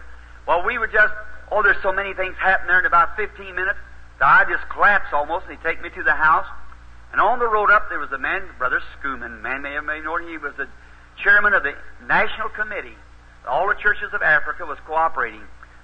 [0.46, 1.12] Well, we were just,
[1.50, 3.78] oh, there's so many things happen there in about 15 minutes.
[4.18, 6.46] that I just collapse almost, and he take me to the house.
[7.12, 9.40] And on the road up, there was a man, Brother Schoeman.
[9.40, 10.68] Man may have known he was the
[11.22, 11.74] chairman of the
[12.06, 12.96] National Committee
[13.46, 15.42] all the churches of Africa was cooperating.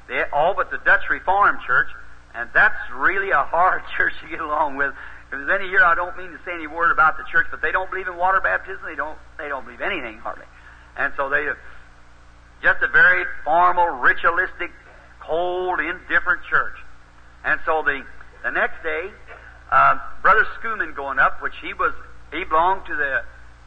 [0.08, 1.88] They, all but the Dutch Reformed Church,
[2.34, 4.90] and that's really a hard church to get along with.
[4.90, 7.62] If there's any here, I don't mean to say any word about the church, but
[7.62, 8.84] they don't believe in water baptism.
[8.84, 9.16] They don't.
[9.38, 10.44] They don't believe anything hardly,
[10.96, 11.48] and so they
[12.62, 14.70] just a very formal, ritualistic,
[15.26, 16.76] cold, indifferent church.
[17.44, 18.04] And so the
[18.42, 19.10] the next day,
[19.70, 21.94] uh, Brother Schoeman going up, which he was,
[22.32, 23.22] he belonged to the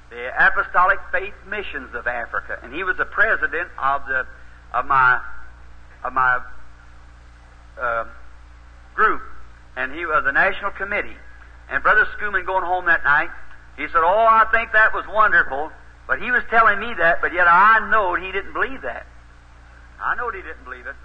[0.09, 4.25] the Apostolic Faith Missions of Africa, and he was the president of the
[4.73, 5.21] of my
[6.03, 6.39] of my
[7.79, 8.05] uh,
[8.93, 9.21] group,
[9.75, 11.17] and he was the national committee.
[11.69, 13.29] And Brother Schoeman going home that night,
[13.77, 15.71] he said, "Oh, I think that was wonderful,"
[16.07, 19.05] but he was telling me that, but yet I know he didn't believe that.
[19.99, 20.95] I know he didn't believe it.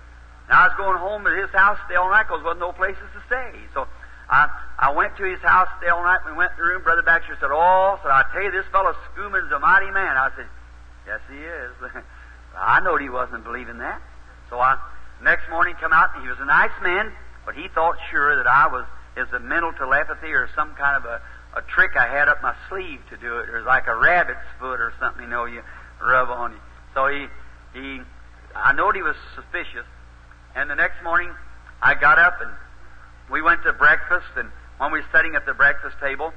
[0.53, 3.07] I was going home to his house stay all night because there wasn't no places
[3.15, 3.55] to stay.
[3.75, 3.87] So
[4.29, 6.21] I, I went to his house stay all night.
[6.27, 6.83] We went in the room.
[6.83, 10.17] Brother Baxter said, "Oh," said I tell you, this fellow Schoeman's a mighty man.
[10.17, 10.47] I said,
[11.07, 11.73] "Yes, he is."
[12.57, 14.01] I knowed he wasn't believing that.
[14.49, 14.79] So I
[15.23, 17.13] next morning come out and he was a nice man,
[17.47, 18.87] but he thought sure that I was
[19.17, 21.21] is a mental telepathy or some kind of a,
[21.59, 23.49] a trick I had up my sleeve to do it.
[23.49, 25.63] It was like a rabbit's foot or something, you know, you
[26.01, 26.61] rub on you.
[26.95, 27.27] So he
[27.75, 28.01] he
[28.55, 29.87] I knowed he was suspicious.
[30.55, 31.31] And the next morning
[31.83, 32.51] I got up and
[33.31, 36.33] we went to breakfast and when we were sitting at the breakfast table,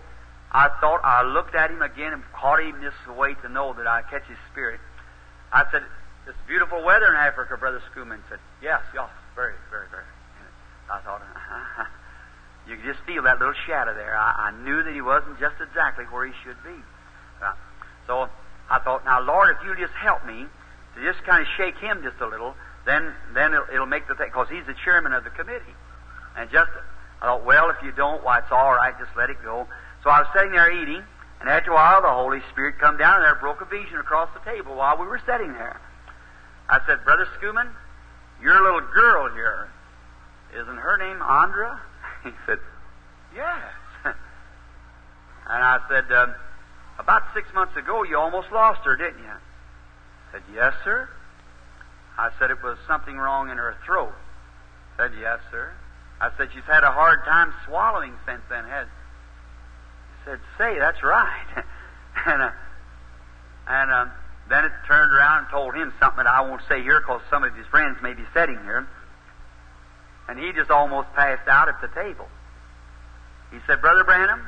[0.51, 3.87] I thought I looked at him again and caught him this way to know that
[3.87, 4.79] I catch his spirit.
[5.51, 5.83] I said,
[6.27, 10.03] It's beautiful weather in Africa, Brother Schoeman said, Yes, yes, very, very, very.
[10.91, 11.85] I thought, uh-huh.
[12.67, 14.15] you could just feel that little shadow there.
[14.15, 16.75] I, I knew that he wasn't just exactly where he should be.
[17.41, 17.53] Uh,
[18.05, 18.29] so
[18.69, 20.45] I thought, now, Lord, if you'll just help me
[20.95, 22.53] to just kind of shake him just a little,
[22.85, 25.75] then then it'll, it'll make the thing, because he's the chairman of the committee.
[26.37, 26.71] And just,
[27.21, 29.67] I thought, well, if you don't, why, it's all right, just let it go.
[30.03, 31.03] So I was sitting there eating,
[31.39, 34.29] and after a while, the Holy Spirit come down and there broke a vision across
[34.33, 35.79] the table while we were sitting there.
[36.69, 37.69] I said, Brother Schoeman,
[38.41, 39.69] your little girl here,
[40.53, 41.81] isn't her name Andra?
[42.23, 42.59] He said,
[43.35, 43.59] Yes.
[44.05, 44.15] and
[45.45, 46.33] I said, um,
[46.97, 49.25] About six months ago, you almost lost her, didn't you?
[49.29, 51.09] I said, Yes, sir.
[52.17, 54.13] I said, It was something wrong in her throat.
[54.97, 55.71] I said, Yes, sir.
[56.21, 61.03] I said, She's had a hard time swallowing since then, has He said, Say, that's
[61.03, 61.63] right.
[62.25, 62.51] and uh,
[63.67, 64.05] and uh,
[64.49, 67.43] then it turned around and told him something that I won't say here because some
[67.43, 68.87] of his friends may be sitting here.
[70.27, 72.27] And he just almost passed out at the table.
[73.51, 74.47] He said, Brother Branham,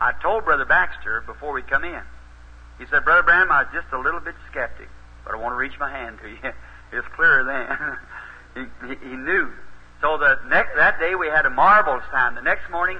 [0.00, 2.02] I told Brother Baxter before we come in.
[2.78, 4.88] He said, Brother Branham, I was just a little bit skeptic,
[5.24, 6.38] but I want to reach my hand to you.
[6.92, 8.68] it was clearer then.
[8.82, 9.50] he, he, he knew.
[10.00, 12.34] So the next, that day we had a marvelous time.
[12.34, 12.98] The next morning,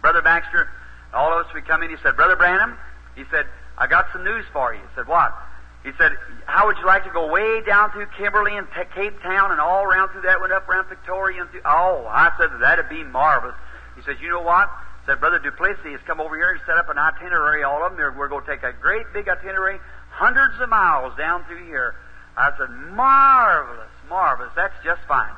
[0.00, 0.68] Brother Baxter,
[1.12, 2.76] all of us, we come in, he said, Brother Branham,
[3.16, 3.46] he said,
[3.76, 4.80] I got some news for you.
[4.80, 5.32] He said, What?
[5.82, 6.12] He said,
[6.44, 9.82] How would you like to go way down through Kimberley and Cape Town and all
[9.82, 11.62] around through that, went up around Victoria and through.
[11.64, 13.56] Oh, I said, That'd be marvelous.
[13.96, 14.68] He said, You know what?
[15.00, 17.84] He said, Brother du Plessis has come over here and set up an itinerary, all
[17.84, 18.16] of them.
[18.16, 21.94] We're going to take a great big itinerary, hundreds of miles down through here.
[22.36, 24.52] I said, Marvelous, marvelous.
[24.56, 25.32] That's just fine.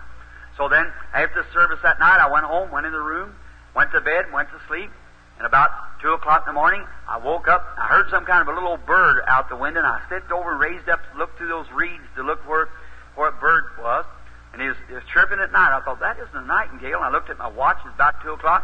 [0.56, 3.34] So then, after the service that night, I went home, went in the room,
[3.74, 4.90] went to bed, went to sleep.
[5.38, 5.70] And about
[6.02, 7.64] two o'clock in the morning, I woke up.
[7.78, 10.52] I heard some kind of a little bird out the window, and I stepped over
[10.52, 12.68] and raised up looked through those reeds to look where
[13.16, 14.04] where a bird was.
[14.52, 15.74] And he was, he was chirping at night.
[15.74, 17.00] I thought that isn't a nightingale.
[17.00, 17.78] And I looked at my watch.
[17.86, 18.62] It's about two o'clock.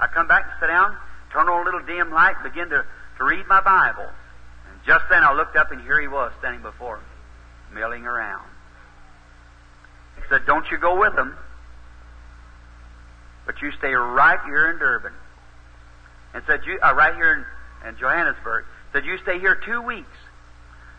[0.00, 0.96] I come back and sit down,
[1.32, 2.84] turn on a little dim light, begin to
[3.18, 4.06] to read my Bible.
[4.06, 7.04] And just then I looked up, and here he was standing before me,
[7.72, 8.48] milling around.
[10.16, 11.36] He said, "Don't you go with them,
[13.46, 15.12] but you stay right here in Durban."
[16.34, 17.46] and said, you, uh, right here
[17.84, 20.16] in, in Johannesburg, said, you stay here two weeks.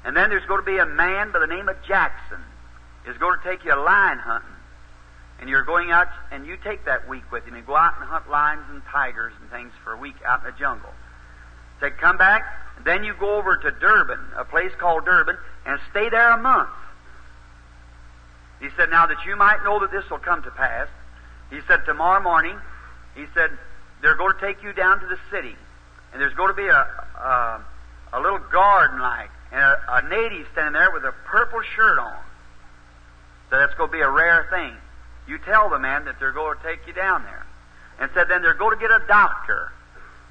[0.05, 2.39] And then there's going to be a man by the name of Jackson
[3.07, 4.49] is going to take you a lion hunting.
[5.39, 8.03] And you're going out, and you take that week with him and go out and
[8.07, 10.91] hunt lions and tigers and things for a week out in the jungle.
[11.79, 12.43] Said, come back,
[12.83, 15.37] then you go over to Durban, a place called Durban,
[15.69, 16.69] and stay there a month.
[18.59, 20.87] He said, now that you might know that this will come to pass,
[21.51, 22.57] he said, tomorrow morning,
[23.15, 23.51] he said,
[24.01, 25.55] they're going to take you down to the city,
[26.11, 26.87] and there's going to be a
[27.19, 27.61] a,
[28.13, 32.17] a little garden like, and a, a native standing there with a purple shirt on.
[33.49, 34.73] So that's going to be a rare thing.
[35.27, 37.45] You tell the man that they're going to take you down there,
[37.99, 39.71] and said then they're going to get a doctor,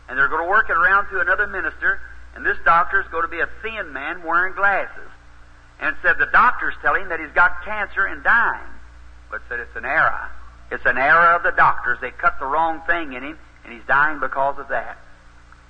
[0.08, 2.00] and they're going to work it around to another minister,
[2.34, 5.10] and this doctor is going to be a thin man wearing glasses,
[5.80, 8.68] and said the doctor's telling him that he's got cancer and dying,
[9.30, 10.30] but said it's an error.
[10.70, 11.98] It's an error of the doctors.
[12.00, 14.98] They cut the wrong thing in him, and he's dying because of that.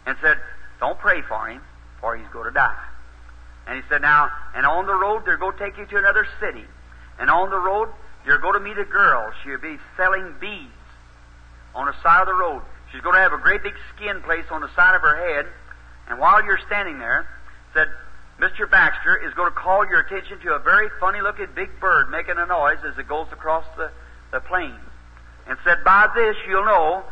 [0.06, 0.38] And said,
[0.80, 1.62] Don't pray for him,
[2.00, 2.84] for he's going to die.
[3.66, 6.26] And he said, Now, and on the road, they're going to take you to another
[6.40, 6.64] city.
[7.18, 7.88] And on the road,
[8.24, 9.30] you're going to meet a girl.
[9.44, 10.72] She'll be selling beads
[11.74, 12.62] on the side of the road.
[12.90, 15.46] She's going to have a great big skin place on the side of her head.
[16.08, 17.28] And while you're standing there,
[17.74, 17.88] said,
[18.38, 18.70] Mr.
[18.70, 22.38] Baxter is going to call your attention to a very funny looking big bird making
[22.38, 23.90] a noise as it goes across the,
[24.30, 24.74] the plain.
[25.48, 27.02] And said, By this you'll know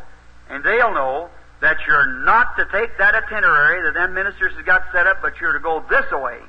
[0.49, 4.83] and they'll know that you're not to take that itinerary that them ministers has got
[4.93, 6.39] set up, but you're to go this way.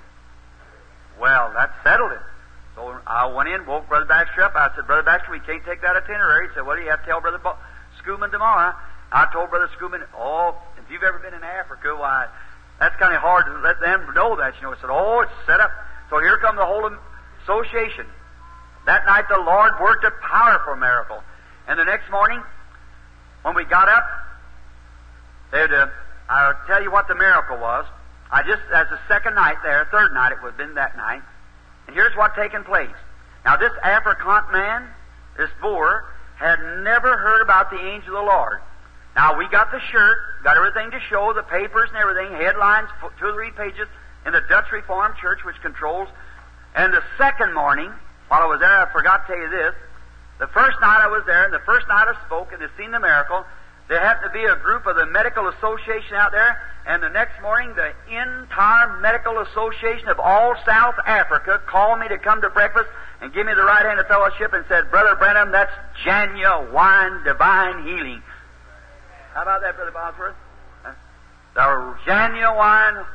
[1.21, 2.21] Well, that settled it.
[2.77, 4.55] So I went in, woke Brother Baxter up.
[4.55, 6.49] I said, Brother Baxter, we can't take that itinerary.
[6.49, 7.57] He said, What do you have to tell Brother Bo-
[8.05, 8.75] Schoeman tomorrow?
[9.11, 12.29] I told Brother Schoeman, Oh, if you've ever been in Africa, why,
[12.81, 14.55] that's kind of hard to let them know that.
[14.57, 15.71] You know, I said, Oh, it's set up.
[16.11, 16.89] So here come the whole
[17.43, 18.07] association.
[18.87, 21.23] That night the Lord worked a powerful miracle.
[21.67, 22.43] And the next morning,
[23.43, 24.07] when we got up,
[25.53, 25.89] they'd, uh,
[26.29, 27.85] I'll tell you what the miracle was.
[28.31, 31.23] I just, as the second night there, third night it would have been that night,
[31.87, 32.95] and here's what taken place.
[33.45, 34.87] Now this African man,
[35.37, 36.05] this Boer,
[36.37, 38.61] had never heard about the angel of the Lord.
[39.19, 42.87] Now we got the shirt, got everything to show, the papers and everything, headlines,
[43.19, 43.89] two or three pages
[44.25, 46.07] in the Dutch Reformed Church, which controls.
[46.77, 47.91] And the second morning,
[48.29, 49.75] while I was there, I forgot to tell you this.
[50.39, 52.93] The first night I was there, and the first night I spoke, and they seen
[52.93, 53.43] the miracle.
[53.89, 56.55] There happened to be a group of the Medical Association out there,
[56.87, 62.19] and the next morning the entire Medical Association of all South Africa called me to
[62.19, 62.87] come to breakfast
[63.21, 67.83] and give me the right hand of fellowship and said, Brother Branham, that's genuine divine
[67.83, 68.23] healing.
[69.39, 70.35] How about that, Brother Bosworth?
[71.55, 73.07] The genuine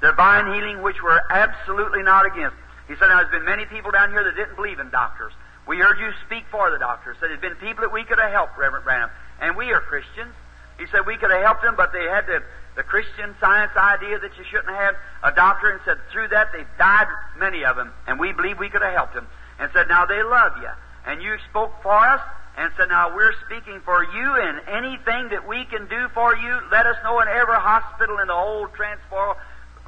[0.00, 2.54] divine healing which we're absolutely not against.
[2.86, 5.32] He said, now, there's been many people down here that didn't believe in doctors.
[5.66, 7.16] We heard you speak for the doctors.
[7.18, 9.10] Said there's been people that we could have helped, Reverend Branham.
[9.42, 10.30] And we are Christians.
[10.78, 14.22] He said we could have helped them, but they had the, the Christian science idea
[14.22, 17.10] that you shouldn't have a doctor, and said through that they've died,
[17.42, 19.26] many of them, and we believe we could have helped them.
[19.58, 20.70] And said, now they love you.
[21.10, 22.22] And you spoke for us,
[22.56, 26.60] and said, now we're speaking for you, and anything that we can do for you,
[26.72, 29.36] let us know in every hospital in the whole Transvaal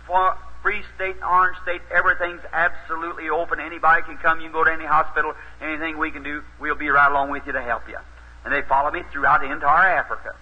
[0.06, 3.60] for free state, orange state, everything's absolutely open.
[3.60, 4.40] Anybody can come.
[4.40, 5.34] You can go to any hospital.
[5.62, 7.98] Anything we can do, we'll be right along with you to help you.
[8.44, 10.34] And they followed me throughout the entire Africa.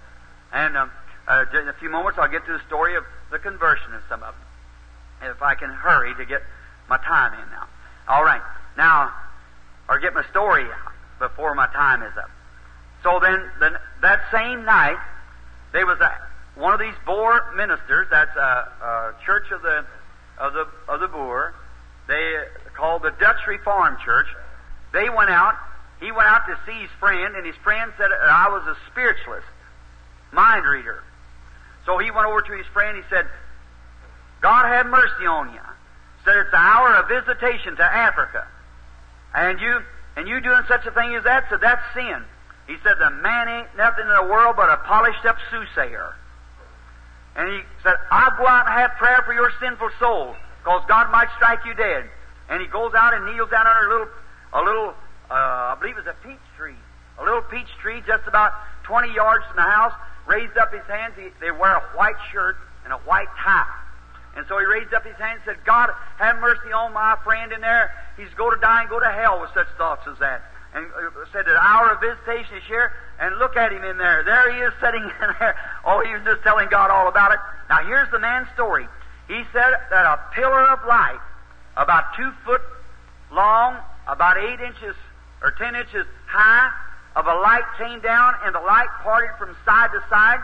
[0.53, 0.91] And um,
[1.29, 4.23] uh, in a few moments, I'll get to the story of the conversion of some
[4.23, 5.31] of them.
[5.31, 6.43] If I can hurry to get
[6.89, 7.67] my time in now.
[8.09, 8.43] All right.
[8.77, 9.13] Now,
[9.89, 10.86] or get my story out
[11.19, 12.31] before my time is up.
[13.03, 14.99] So then, that same night,
[15.73, 16.19] there was a,
[16.59, 18.09] one of these Boer ministers.
[18.11, 19.85] That's a, a church of the
[20.39, 21.55] of the of the Boer.
[22.09, 24.27] They called the Dutch Reformed Church.
[24.93, 25.55] They went out.
[26.01, 29.47] He went out to see his friend, and his friend said I was a spiritualist,
[30.33, 31.03] mind reader.
[31.85, 32.97] So he went over to his friend.
[32.97, 33.27] He said,
[34.41, 35.61] "God have mercy on you."
[36.25, 38.47] Said it's the hour of visitation to Africa,
[39.35, 39.81] and you
[40.17, 41.45] and you doing such a thing as that.
[41.51, 42.25] Said that's sin.
[42.67, 46.15] He said the man ain't nothing in the world but a polished up soothsayer.
[47.37, 51.13] And he said, I'll go out and have prayer for your sinful soul, because God
[51.13, 52.09] might strike you dead.
[52.49, 54.09] And he goes out and kneels down under a little,
[54.55, 54.89] a little,
[55.31, 56.81] uh, I believe it's a peach tree,
[57.19, 58.53] a little peach tree just about
[58.85, 59.93] 20 yards from the house,
[60.27, 61.13] raised up his hands.
[61.17, 63.67] He, they wear a white shirt and a white tie.
[64.37, 67.53] And so he raised up his hands and said, God, have mercy on my friend
[67.53, 67.93] in there.
[68.17, 70.43] He's going to die and go to hell with such thoughts as that
[70.77, 74.23] and uh, said an hour of visitation is here, and look at him in there.
[74.23, 75.57] There he is sitting in there.
[75.85, 77.41] Oh, he was just telling God all about it.
[77.71, 78.87] Now here's the man's story.
[79.27, 81.19] He said that a pillar of light,
[81.77, 82.61] about two foot
[83.33, 84.95] long, about eight inches
[85.43, 86.71] or ten inches high,
[87.17, 90.41] of a light came down, and the light parted from side to side,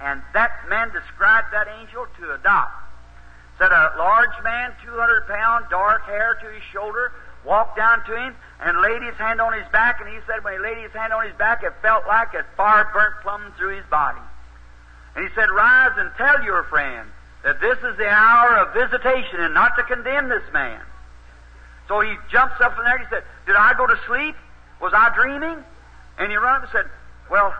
[0.00, 2.72] and that man described that angel to a dot.
[3.58, 7.12] Said a large man, 200 pound, dark hair to his shoulder,
[7.44, 10.54] walked down to him and laid his hand on his back, and he said when
[10.54, 13.76] he laid his hand on his back, it felt like a fire burnt plumb through
[13.76, 14.20] his body.
[15.14, 17.08] And he said, Rise and tell your friend
[17.44, 20.80] that this is the hour of visitation and not to condemn this man.
[21.86, 24.34] So he jumps up from there and he said, Did I go to sleep?
[24.80, 25.62] Was I dreaming?
[26.18, 26.86] And he run up and said,
[27.30, 27.54] Well,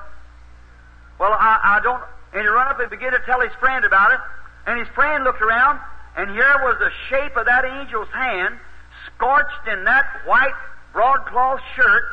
[1.21, 2.03] well, I, I don't.
[2.33, 4.21] And he run up and began to tell his friend about it.
[4.67, 5.81] And his friend looked around,
[6.17, 8.59] and here was the shape of that angel's hand
[9.07, 10.55] scorched in that white
[10.93, 12.05] broadcloth shirt,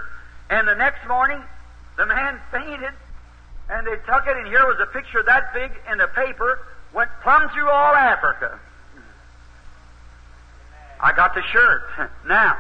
[0.50, 1.42] and the next morning
[1.98, 2.94] the man fainted,
[3.70, 6.60] and they took it, and here was a picture that big in the paper,
[6.94, 8.60] went plumb through all Africa.
[11.00, 11.84] I got the shirt.
[12.28, 12.58] now,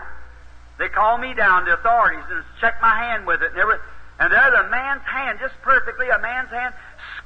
[0.79, 3.85] they called me down, the authorities, and checked my hand with it, and everything.
[4.19, 6.73] And there's a man's hand, just perfectly, a man's hand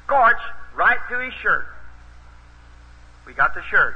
[0.05, 0.39] scorched
[0.75, 1.67] right through his shirt.
[3.25, 3.95] We got the shirt.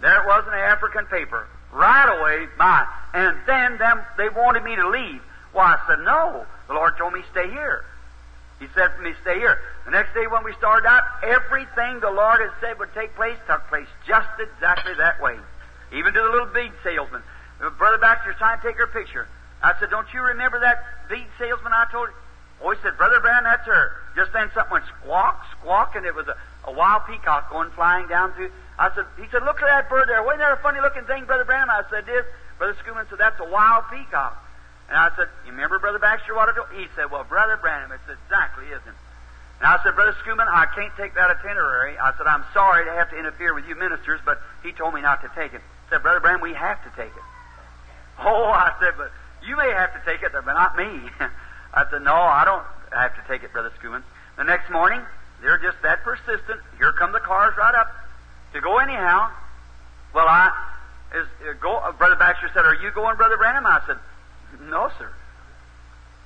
[0.00, 2.86] There it was in the African paper right away, my.
[3.14, 5.22] And then them, they wanted me to leave.
[5.54, 6.46] Well, I said, no.
[6.68, 7.84] The Lord told me, stay here.
[8.60, 9.58] He said for me, stay here.
[9.84, 13.36] The next day when we started out, everything the Lord had said would take place
[13.46, 15.36] took place just exactly that way.
[15.92, 17.22] Even to the little bead salesman.
[17.60, 19.26] Uh, Brother Baxter's trying to take her picture.
[19.62, 22.14] I said, don't you remember that bead salesman I told you?
[22.62, 23.92] Oh, he said, Brother Branham, that's her.
[24.14, 28.08] Just then something went squawk, squawk, and it was a, a wild peacock going flying
[28.08, 28.50] down through.
[28.78, 30.22] I said, he said, look at that bird there.
[30.22, 31.70] Wasn't that a funny looking thing, Brother Branham?
[31.70, 32.24] I said, this.
[32.58, 34.38] Brother Schoeman said, that's a wild peacock.
[34.88, 38.66] And I said, you remember, Brother Baxter, what He said, well, Brother Branham, it's exactly
[38.66, 38.98] isn't.
[39.62, 41.96] And I said, Brother Schoeman, I can't take that itinerary.
[41.98, 45.00] I said, I'm sorry to have to interfere with you ministers, but he told me
[45.00, 45.60] not to take it.
[45.60, 47.26] I said, Brother Branham, we have to take it.
[48.18, 49.12] Oh, I said, but
[49.46, 51.08] you may have to take it, but not me.
[51.74, 54.02] I said, no, I don't have to take it, Brother Schoeman.
[54.36, 55.00] The next morning,
[55.42, 56.60] they're just that persistent.
[56.78, 57.90] Here come the cars right up
[58.54, 59.30] to go anyhow.
[60.14, 60.52] Well, I
[61.14, 61.76] is uh, go.
[61.76, 63.98] Uh, Brother Baxter said, "Are you going, Brother Branham?" I said,
[64.60, 65.10] "No, sir."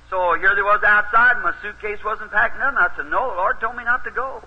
[0.09, 1.35] So here they was outside.
[1.35, 2.57] And my suitcase wasn't packed.
[2.59, 2.77] Nothing.
[2.77, 4.43] I said, "No, the Lord told me not to go."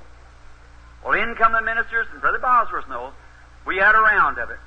[1.05, 3.13] Well, in come the ministers, and Brother Bosworth knows.
[3.67, 4.59] We had a round of it.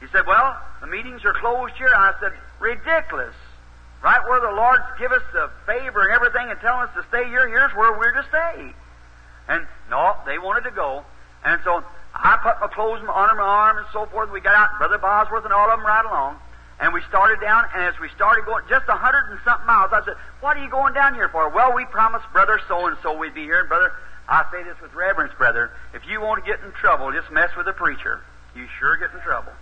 [0.00, 3.34] He said, "Well, the meetings are closed here." I said, "Ridiculous."
[4.02, 7.28] Right where the Lord give us the favor and everything and telling us to stay
[7.28, 8.72] here, here's where we're to stay.
[9.50, 11.02] And no, they wanted to go.
[11.44, 11.82] And so
[12.14, 14.30] I put my clothes on my arm and so forth.
[14.30, 16.38] We got out, Brother Bosworth and all of them right along.
[16.78, 19.90] And we started down, and as we started going, just a hundred and something miles,
[19.92, 21.50] I said, What are you going down here for?
[21.50, 23.60] Well, we promised Brother so and so we'd be here.
[23.60, 23.92] And Brother,
[24.30, 25.72] I say this with reverence, brother.
[25.92, 28.20] If you want to get in trouble, just mess with a preacher.
[28.54, 29.52] You sure get in trouble.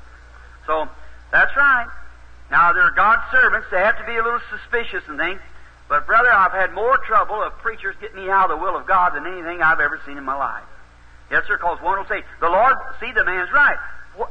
[0.67, 0.87] So,
[1.33, 1.89] that's right.
[2.51, 3.69] Now, they're God's servants.
[3.71, 5.41] They have to be a little suspicious and things.
[5.89, 8.87] But, brother, I've had more trouble of preachers getting me out of the will of
[8.87, 10.65] God than anything I've ever seen in my life.
[11.31, 13.77] Yes, sir, because one will say, the Lord, see, the man's right.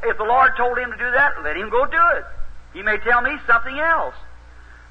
[0.03, 2.26] If the Lord told him to do that, let him go do it.
[2.74, 4.16] He may tell me something else.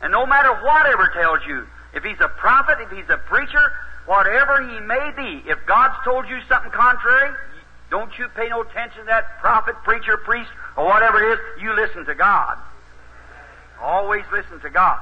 [0.03, 3.73] And no matter whatever tells you, if he's a prophet, if he's a preacher,
[4.07, 7.35] whatever he may be, if God's told you something contrary,
[7.91, 11.63] don't you pay no attention to that prophet, preacher, priest, or whatever it is.
[11.63, 12.59] You listen to God.
[13.81, 15.01] Always listen to God.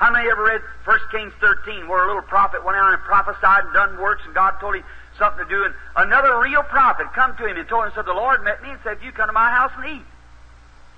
[0.00, 3.64] How many ever read 1 Kings 13 where a little prophet went out and prophesied
[3.68, 4.84] and done works and God told him
[5.18, 8.16] something to do and another real prophet come to him and told him, said, the
[8.16, 10.06] Lord met me and said, you come to my house and eat.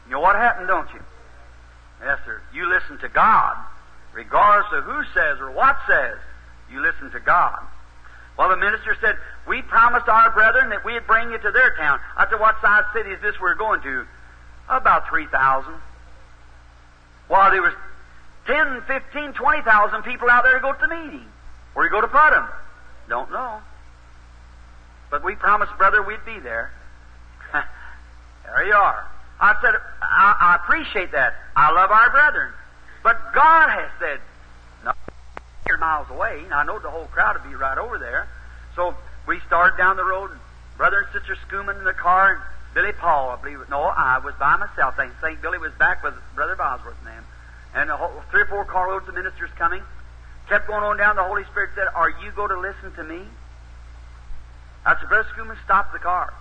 [0.07, 1.03] You know what happened, don't you?
[2.01, 2.41] Yes, sir.
[2.55, 3.57] You listen to God,
[4.15, 6.19] regardless of who says or what says.
[6.71, 7.59] You listen to God.
[8.39, 9.17] Well, the minister said,
[9.49, 11.99] we promised our brethren that we'd bring you to their town.
[12.17, 14.07] I said, what size city is this we're going to?
[14.69, 15.75] About 3,000.
[17.27, 17.75] While there was
[18.47, 21.27] 10, 15, 20,000 people out there to go to the meeting.
[21.75, 22.49] Where you go to put them?
[23.09, 23.61] Don't know.
[25.11, 26.73] But we promised, brother, we'd be there.
[27.53, 29.07] there you are.
[29.41, 31.35] I said, I, I, appreciate that.
[31.57, 32.53] I love our brethren.
[33.03, 34.21] But God has said,
[34.85, 34.93] no,
[35.67, 38.29] you're miles away, and I know the whole crowd would be right over there.
[38.77, 38.95] So
[39.27, 40.41] we started down the road, and
[40.77, 42.43] brother and sister Schoeman in the car, and
[42.75, 43.59] Billy Paul, I believe.
[43.69, 44.95] No, I was by myself.
[44.97, 47.25] I think Billy was back with Brother Bosworth and them.
[47.75, 49.83] And whole, three or four carloads of ministers coming.
[50.49, 51.17] Kept going on down.
[51.17, 53.23] The Holy Spirit said, Are you going to listen to me?
[54.85, 56.35] I said, Brother Schoeman, stop the car.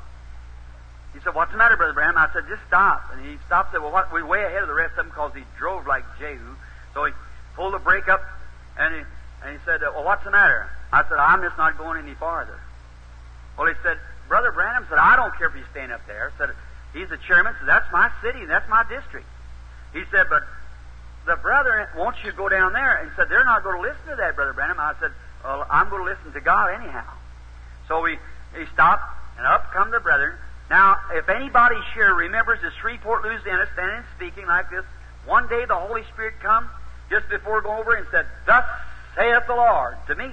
[1.14, 2.18] He said, What's the matter, Brother Branham?
[2.18, 3.04] I said, Just stop.
[3.14, 4.12] And he stopped said, Well, what?
[4.12, 6.56] we're way ahead of the rest of them because he drove like Jehu.
[6.94, 7.14] So he
[7.56, 8.22] pulled the brake up
[8.78, 9.02] and he,
[9.44, 10.70] and he said, Well, what's the matter?
[10.92, 12.60] I said, I'm just not going any farther.
[13.58, 16.32] Well, he said, Brother Branham said, I don't care if you stand up there.
[16.38, 16.52] Said,
[16.94, 17.54] he's the chairman.
[17.60, 18.46] Said, that's my city.
[18.46, 19.28] That's my district.
[19.94, 20.44] He said, but
[21.26, 22.98] the brother wants you go down there.
[22.98, 24.80] And said, they're not going to listen to that, Brother Branham.
[24.80, 25.12] I said,
[25.44, 27.10] well, I'm going to listen to God anyhow.
[27.88, 28.18] So we,
[28.58, 29.04] he stopped,
[29.38, 30.36] and up come the brethren.
[30.70, 34.86] Now, if anybody here remembers the Shreveport, Louisiana, standing and speaking like this,
[35.26, 36.70] one day the Holy Spirit come
[37.10, 38.64] just before going over and said, Thus
[39.16, 40.32] saith the Lord to me.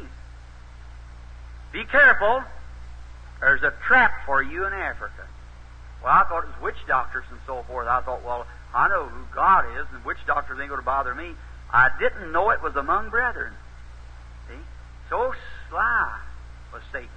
[1.73, 2.43] Be careful.
[3.41, 5.27] There's a trap for you in Africa.
[6.03, 7.89] Well, I thought it was witch doctors and so forth.
[7.89, 11.15] I thought, well, I know who God is, and witch doctors ain't going to bother
[11.15, 11.33] me.
[11.73, 13.53] I didn't know it was among brethren.
[14.49, 14.61] See?
[15.11, 15.35] So
[15.69, 16.19] sly
[16.73, 17.09] was Satan.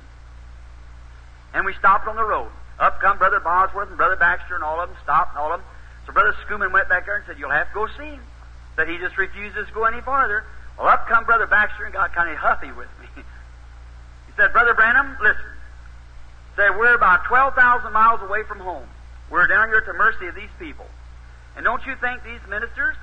[1.54, 2.50] And we stopped on the road.
[2.80, 5.60] Up come Brother Bosworth and Brother Baxter and all of them stopped and all of
[5.60, 5.68] them.
[6.06, 8.24] So Brother Schoeman went back there and said, You'll have to go see him.
[8.76, 10.46] Said he just refuses to go any farther.
[10.78, 13.08] Well, up come Brother Baxter and got kind of huffy with me.
[13.16, 15.44] he said, Brother Branham, listen.
[16.56, 18.88] Say, we're about 12,000 miles away from home.
[19.30, 20.86] We're down here at the mercy of these people.
[21.62, 22.96] And don't you think these ministers,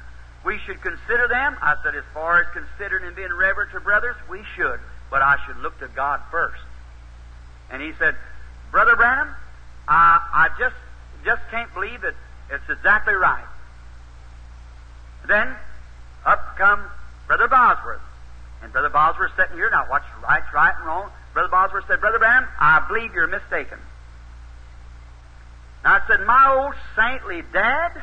[0.45, 1.57] we should consider them?
[1.63, 4.81] I said, as far as considering and being reverent to brothers, we should.
[5.13, 6.61] But I should look to God first.
[7.71, 8.17] And he said,
[8.73, 9.33] Brother Branham,
[9.87, 10.75] I, I just,
[11.25, 12.15] just can't believe that
[12.51, 13.47] it's exactly right.
[15.29, 15.55] Then,
[16.27, 16.83] up come
[17.29, 18.03] Brother Bosworth.
[18.61, 21.13] And Brother Bosworth sitting here, now what's right, right and wrong?
[21.33, 23.79] Brother Bosworth said, Brother Branham, I believe you're mistaken.
[25.85, 28.03] Now I said, my old saintly dad,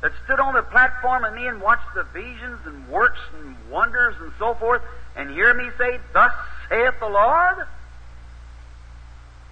[0.00, 4.14] that stood on the platform with me and watched the visions and works and wonders
[4.20, 4.82] and so forth
[5.16, 6.32] and hear me say, Thus
[6.68, 7.66] saith the Lord?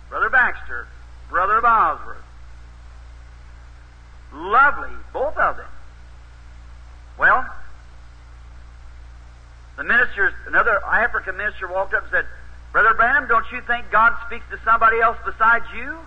[0.09, 0.87] Brother Baxter,
[1.29, 2.19] Brother Bosworth.
[4.33, 5.67] Lovely, both of them.
[7.19, 7.45] Well,
[9.77, 12.27] the minister, another African minister walked up and said,
[12.73, 15.99] Brother Branham, don't you think God speaks to somebody else besides you?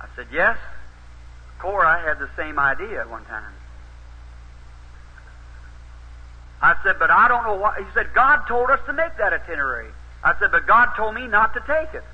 [0.00, 0.56] I said, Yes.
[1.64, 3.54] Korah had the same idea at one time.
[6.60, 7.78] I said, but I don't know why.
[7.78, 9.88] He said, God told us to make that itinerary.
[10.22, 12.04] I said, but God told me not to take it.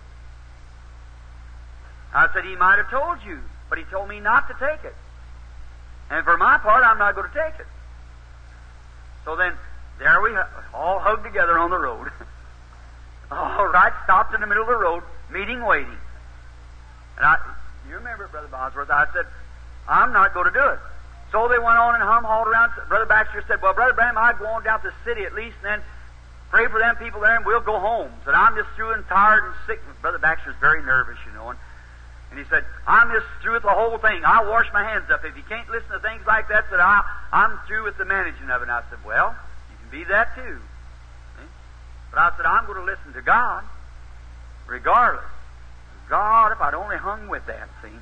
[2.14, 4.94] I said, He might have told you, but He told me not to take it.
[6.10, 7.66] And for my part, I'm not going to take it.
[9.24, 9.52] So then,
[9.98, 10.30] there we
[10.72, 12.08] all hugged together on the road.
[13.32, 15.98] all right, stopped in the middle of the road, meeting waiting.
[17.16, 17.36] And I,
[17.88, 19.26] you remember, Brother Bosworth, I said,
[19.90, 20.78] I'm not going to do it.
[21.32, 22.72] So they went on and hum hauled around.
[22.88, 25.56] Brother Baxter said, Well, Brother Branham, I'd go on down to the city at least
[25.62, 25.82] and then
[26.50, 28.10] pray for them people there and we'll go home.
[28.24, 29.80] Said, I'm just through and tired and sick.
[30.00, 31.50] Brother Baxter's very nervous, you know.
[31.50, 31.58] And,
[32.30, 34.22] and he said, I'm just through with the whole thing.
[34.24, 35.24] I'll wash my hands up.
[35.24, 38.50] If you can't listen to things like that, said, I, I'm through with the managing
[38.50, 38.70] of it.
[38.70, 39.34] And I said, Well,
[39.70, 40.58] you can be that too.
[42.10, 43.64] But I said, I'm going to listen to God
[44.66, 45.24] regardless.
[46.08, 47.94] God, if I'd only hung with that, see.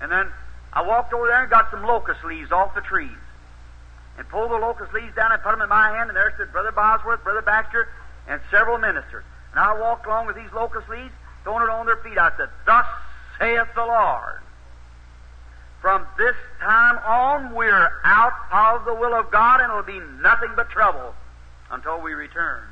[0.00, 0.30] And then
[0.72, 3.10] I walked over there and got some locust leaves off the trees.
[4.18, 6.52] And pulled the locust leaves down and put them in my hand, and there stood
[6.52, 7.88] Brother Bosworth, Brother Baxter,
[8.28, 9.24] and several ministers.
[9.52, 11.12] And I walked along with these locust leaves,
[11.42, 12.18] throwing it on their feet.
[12.18, 12.86] I said, Thus
[13.38, 14.40] saith the Lord.
[15.80, 20.50] From this time on, we're out of the will of God, and it'll be nothing
[20.54, 21.14] but trouble
[21.70, 22.62] until we return.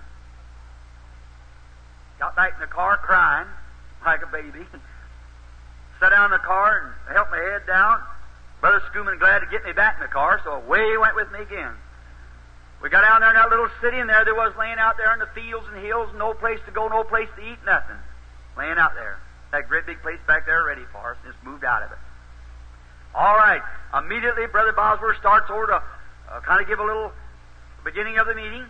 [2.19, 3.49] Got back in the car crying
[4.07, 4.67] like a baby.
[6.01, 8.03] Sat down in the car and helped my head down.
[8.61, 11.31] Brother Schoeman glad to get me back in the car, so away he went with
[11.33, 11.75] me again.
[12.83, 15.13] We got down there in that little city, and there there was laying out there
[15.13, 17.99] in the fields and hills, no place to go, no place to eat, nothing.
[18.57, 19.19] Laying out there.
[19.51, 21.99] That great big place back there ready for us, and just moved out of it.
[23.15, 23.63] All right.
[23.97, 25.83] Immediately, Brother Bosworth starts over to
[26.31, 27.11] uh, kind of give a little
[27.85, 28.67] beginning of the meeting,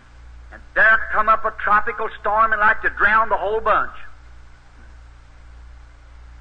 [0.51, 3.93] and there come up a tropical storm and like to drown the whole bunch.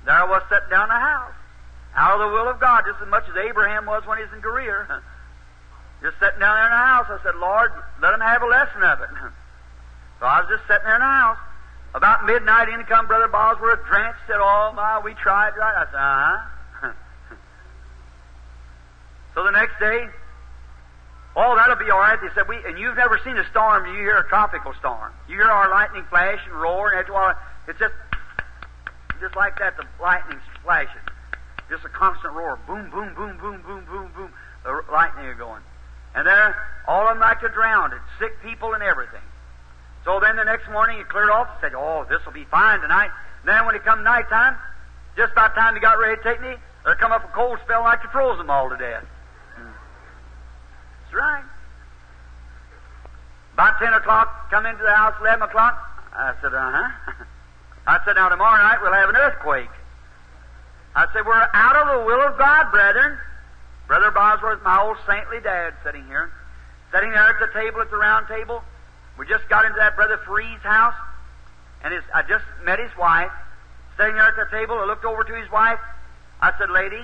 [0.09, 1.36] There I was sitting down in the house,
[1.94, 4.32] out of the will of God, just as much as Abraham was when he was
[4.32, 4.88] in Gerar.
[6.00, 7.11] Just sitting down there in the house.
[7.11, 9.11] I said, Lord, let him have a lesson of it.
[10.20, 11.38] So I was just sitting there in the house.
[11.94, 15.76] About midnight, in come Brother Bosworth, drenched, said, Oh, my, we tried, right?
[15.78, 16.42] I said, Uh
[16.74, 16.90] huh.
[19.34, 20.09] so the next day,
[21.36, 22.20] Oh, that'll be all right.
[22.20, 25.12] They said, we, and you've never seen a storm, you hear a tropical storm.
[25.28, 26.98] You hear our lightning flash and roar, and
[27.68, 27.94] it's just,
[29.20, 31.02] just like that, the lightning flashing.
[31.70, 32.58] Just a constant roar.
[32.66, 34.32] Boom, boom, boom, boom, boom, boom, boom.
[34.64, 35.62] The lightning are going.
[36.14, 36.56] And there,
[36.86, 39.22] all of them like to drown it, sick people and everything.
[40.04, 42.80] So then the next morning he cleared off and said, Oh, this will be fine
[42.80, 43.10] tonight.
[43.40, 44.56] And then when it come nighttime,
[45.16, 46.54] just about time he got ready to take me,
[46.84, 49.04] there come up a cold spell like to froze them all to death.
[49.56, 51.44] That's right.
[53.54, 55.76] About 10 o'clock, come into the house, 11 o'clock.
[56.14, 57.24] I said, uh huh.
[57.89, 59.72] I said, now tomorrow night we'll have an earthquake.
[60.95, 63.16] I said, we're out of the will of God, brethren.
[63.86, 66.30] Brother Bosworth, my old saintly dad, sitting here,
[66.93, 68.62] sitting there at the table, at the round table.
[69.16, 70.95] We just got into that Brother Free's house,
[71.82, 73.32] and his, I just met his wife,
[73.97, 74.76] sitting there at the table.
[74.76, 75.80] I looked over to his wife.
[76.43, 77.01] I said, lady,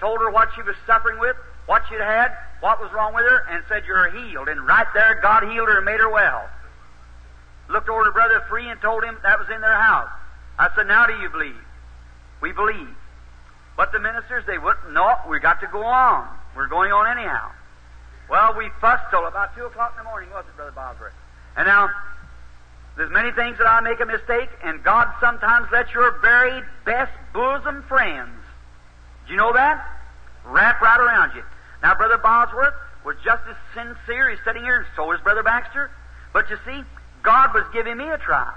[0.00, 3.46] told her what she was suffering with, what she'd had, what was wrong with her,
[3.48, 4.48] and said, You're healed.
[4.48, 6.46] And right there, God healed her and made her well.
[7.70, 10.10] Looked over to Brother Free and told him that was in their house.
[10.58, 11.64] I said, Now do you believe?
[12.40, 12.94] We believe.
[13.76, 14.92] But the ministers, they wouldn't.
[14.92, 16.28] No, we got to go on.
[16.56, 17.50] We're going on anyhow.
[18.30, 21.12] Well, we fussed till about 2 o'clock in the morning, wasn't it, Brother Bosworth?
[21.56, 21.90] And now,
[22.96, 27.12] there's many things that I make a mistake, and God sometimes lets your very best
[27.32, 28.40] bosom friends,
[29.26, 29.84] do you know that?
[30.44, 31.42] Wrap right around you.
[31.82, 34.30] Now, Brother Bosworth was just as sincere.
[34.30, 35.90] He's sitting here, and so is Brother Baxter.
[36.32, 36.82] But you see,
[37.22, 38.52] God was giving me a try.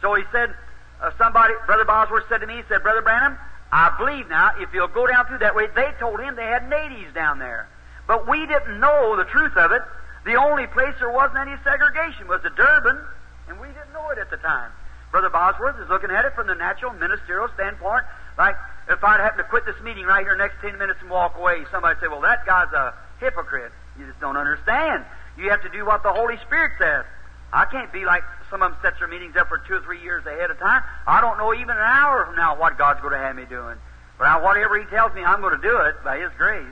[0.00, 0.54] So he said,
[1.00, 3.38] uh, somebody, Brother Bosworth said to me, he said, Brother Branham,
[3.70, 6.68] I believe now, if you'll go down through that way, they told him they had
[6.68, 7.68] natives down there.
[8.06, 9.82] But we didn't know the truth of it.
[10.24, 12.98] The only place there wasn't any segregation was the Durban,
[13.48, 14.72] and we didn't know it at the time.
[15.10, 18.04] Brother Bosworth is looking at it from the natural ministerial standpoint,
[18.36, 18.56] like
[18.88, 21.64] if I'd happen to quit this meeting right here next ten minutes and walk away,
[21.70, 23.72] somebody'd say, Well, that guy's a hypocrite.
[23.98, 25.04] You just don't understand.
[25.36, 27.04] You have to do what the Holy Spirit says.
[27.52, 30.02] I can't be like some of them sets their meetings up for two or three
[30.02, 30.82] years ahead of time.
[31.06, 33.76] I don't know even an hour from now what God's going to have me doing.
[34.18, 36.66] But I, whatever He tells me, I'm going to do it by His grace.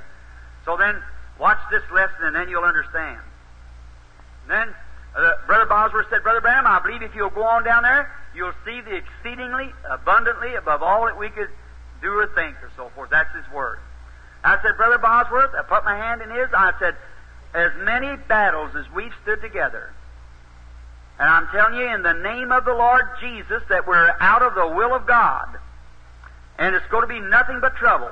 [0.64, 1.02] So then,
[1.38, 3.20] watch this lesson and then you'll understand.
[4.42, 4.74] And then,
[5.16, 8.56] uh, Brother Bosworth said, Brother Branham, I believe if you'll go on down there, you'll
[8.64, 11.48] see the exceedingly, abundantly, above all that we could
[12.02, 13.10] do or think or so forth.
[13.10, 13.78] That's His Word.
[14.46, 16.94] I said, Brother Bosworth, I put my hand in his, I said,
[17.52, 19.92] as many battles as we've stood together,
[21.18, 24.54] and I'm telling you in the name of the Lord Jesus that we're out of
[24.54, 25.56] the will of God.
[26.58, 28.10] And it's going to be nothing but trouble.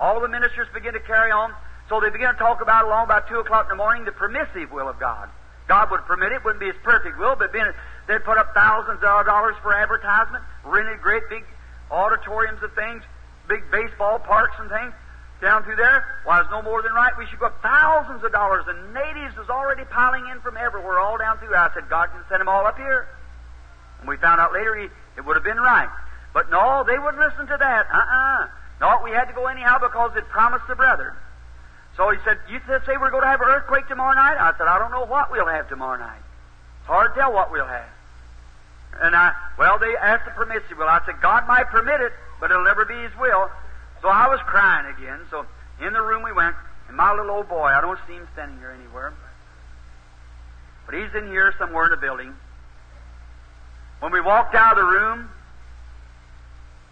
[0.00, 1.52] All the ministers begin to carry on,
[1.88, 4.70] so they begin to talk about along about 2 o'clock in the morning the permissive
[4.72, 5.28] will of God.
[5.68, 7.68] God would permit it, wouldn't be His perfect will, but being,
[8.06, 11.44] they'd put up thousands of dollars for advertisement, rented great big
[11.90, 13.02] auditoriums of things,
[13.48, 14.94] big baseball parks and things
[15.40, 16.04] down through there.
[16.24, 17.12] Why, it's no more than right.
[17.16, 21.18] We should go thousands of dollars, and natives is already piling in from everywhere, all
[21.18, 21.54] down through.
[21.54, 23.06] I said, God can send them all up here.
[24.00, 25.88] And we found out later he, it would have been right.
[26.34, 27.86] But no, they wouldn't listen to that.
[27.90, 28.48] Uh-uh.
[28.80, 31.14] No, we had to go anyhow because it promised the brethren.
[31.96, 34.38] So he said, You say we're going to have an earthquake tomorrow night?
[34.38, 36.22] I said, I don't know what we'll have tomorrow night.
[36.80, 37.90] It's hard to tell what we'll have.
[39.00, 40.88] And I, well, they asked the permissive will.
[40.88, 43.50] I said, God might permit it, but it'll never be His will.
[44.02, 45.20] So I was crying again.
[45.30, 45.46] So
[45.84, 46.54] in the room we went,
[46.88, 49.12] and my little old boy, I don't see him standing here anywhere,
[50.86, 52.34] but he's in here somewhere in the building.
[54.00, 55.28] When we walked out of the room,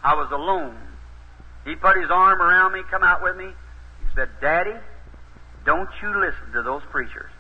[0.03, 0.77] I was alone.
[1.65, 3.47] He put his arm around me, come out with me.
[3.47, 4.75] He said, Daddy,
[5.65, 7.31] don't you listen to those preachers.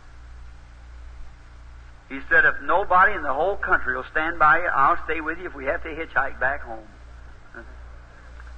[2.08, 5.38] He said, if nobody in the whole country will stand by you, I'll stay with
[5.38, 6.86] you if we have to hitchhike back home.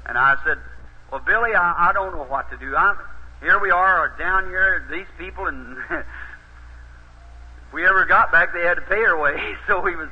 [0.07, 0.59] And I said,
[1.11, 2.77] well, Billy, I, I don't know what to do.
[2.77, 2.97] I'm,
[3.41, 6.05] here we are down here, these people, and if
[7.73, 9.57] we ever got back, they had to pay our way.
[9.67, 10.09] So we was,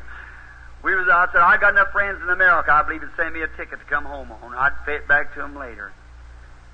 [0.82, 1.08] we was.
[1.10, 2.72] I said, I got enough friends in America.
[2.72, 4.54] I believe to send me a ticket to come home on.
[4.54, 5.92] I'd pay it back to them later.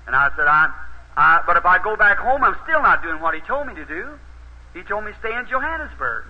[0.05, 0.71] And I said, I,
[1.15, 3.75] I, but if I go back home, I'm still not doing what he told me
[3.75, 4.19] to do.
[4.73, 6.25] He told me stay in Johannesburg.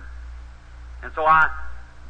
[1.02, 1.50] And so I,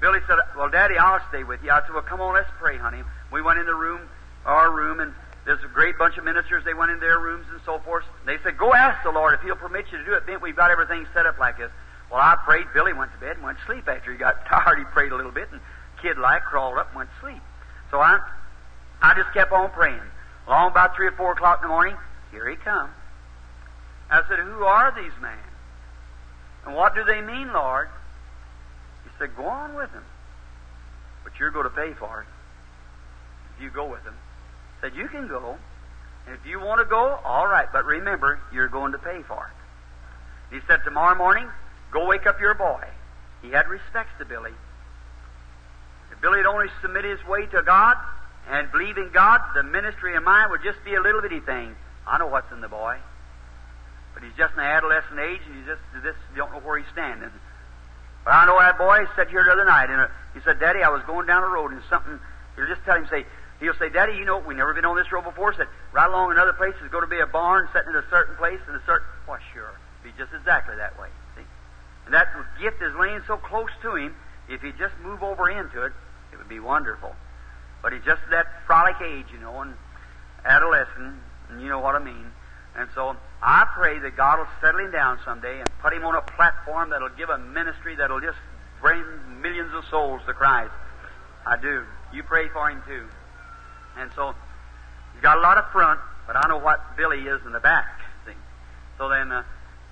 [0.01, 1.71] Billy said, well, Daddy, I'll stay with you.
[1.71, 3.03] I said, well, come on, let's pray, honey.
[3.33, 4.01] We went in the room,
[4.45, 5.15] our room, and
[5.45, 6.65] there's a great bunch of ministers.
[6.65, 8.05] They went in their rooms and so forth.
[8.25, 10.25] They said, Go ask the Lord if He'll permit you to do it.
[10.27, 11.71] Then we've got everything set up like this.
[12.11, 12.67] Well, I prayed.
[12.73, 14.79] Billy went to bed and went to sleep after he got tired.
[14.79, 15.61] He prayed a little bit and
[16.01, 17.43] kid like crawled up and went to sleep.
[17.91, 18.21] So I,
[19.03, 20.01] I just kept on praying.
[20.49, 21.97] Long about three or four o'clock in the morning,
[22.31, 22.91] here he come.
[24.11, 25.39] I said, Who are these men?
[26.65, 27.89] And what do they mean, Lord?
[29.05, 30.05] He said, Go on with them.
[31.23, 32.29] But you're going to pay for it
[33.57, 34.15] if you go with them
[34.85, 35.57] said, You can go.
[36.27, 40.55] If you want to go, all right, but remember, you're going to pay for it.
[40.55, 41.49] He said, Tomorrow morning,
[41.91, 42.85] go wake up your boy.
[43.43, 44.53] He had respects to Billy.
[46.13, 47.97] If Billy had only submit his way to God
[48.49, 51.75] and believe in God, the ministry of mine would just be a little bitty thing.
[52.07, 52.99] I know what's in the boy.
[54.13, 56.89] But he's just in the adolescent age, and he just, just don't know where he's
[56.93, 57.31] standing.
[58.25, 60.83] But I know that boy sat here the other night, and uh, he said, Daddy,
[60.83, 62.21] I was going down the road, and something,
[62.57, 63.27] he'll just tell him, say,
[63.61, 65.55] He'll say, Daddy, you know, we've never been on this road before.
[65.55, 68.37] Said, right along another place is going to be a barn sitting in a certain
[68.37, 69.07] place in a certain.
[69.27, 69.79] Why, sure.
[70.03, 71.09] Be just exactly that way.
[71.37, 71.47] See?
[72.07, 72.29] And that
[72.61, 74.15] gift is laying so close to him,
[74.49, 75.93] if he just move over into it,
[76.33, 77.15] it would be wonderful.
[77.81, 79.75] But he's just that frolic age, you know, and
[80.45, 81.17] adolescent,
[81.49, 82.31] and you know what I mean.
[82.77, 86.17] And so I pray that God will settle him down someday and put him on
[86.17, 88.39] a platform that'll give a ministry that'll just
[88.81, 89.05] bring
[89.41, 90.73] millions of souls to Christ.
[91.47, 91.85] I do.
[92.13, 93.07] You pray for him too.
[93.99, 94.35] And so
[95.15, 98.01] he's got a lot of front, but I know what Billy is in the back.
[98.27, 98.33] See?
[98.99, 99.45] So then, uh,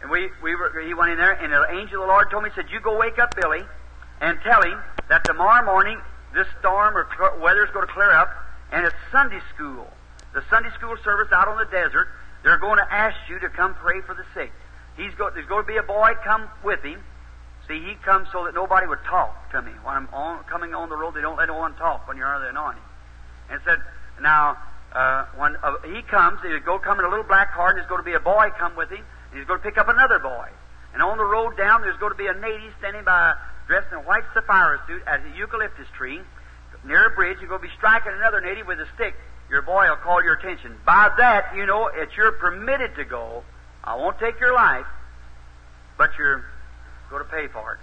[0.02, 2.42] and we, we were, he went in there, and the angel of the Lord told
[2.42, 3.62] me, said, You go wake up Billy
[4.20, 6.00] and tell him that tomorrow morning
[6.34, 8.30] this storm or cl- weather's going to clear up,
[8.72, 9.86] and it's Sunday school.
[10.34, 12.08] The Sunday school service out on the desert,
[12.42, 14.50] they're going to ask you to come pray for the sick.
[14.96, 16.98] He's go, there's going to be a boy come with him.
[17.68, 19.70] See, he comes so that nobody would talk to me.
[19.84, 22.26] When I'm on, coming on the road, they don't let no one talk when you're
[22.26, 22.82] under the anointing
[23.50, 23.78] and said,
[24.20, 24.58] Now,
[24.92, 27.88] uh, when uh, he comes, he'll go come in a little black car, and there's
[27.88, 30.18] going to be a boy come with him, and he's going to pick up another
[30.18, 30.48] boy.
[30.92, 33.34] And on the road down, there's going to be a native standing by,
[33.66, 36.20] dressed in a white sapphire suit, at a eucalyptus tree.
[36.84, 39.14] Near a bridge, you're going to be striking another native with a stick.
[39.48, 40.76] Your boy will call your attention.
[40.84, 43.44] By that, you know, it's you're permitted to go.
[43.84, 44.86] I won't take your life,
[45.96, 46.44] but you're
[47.10, 47.80] going to pay for it.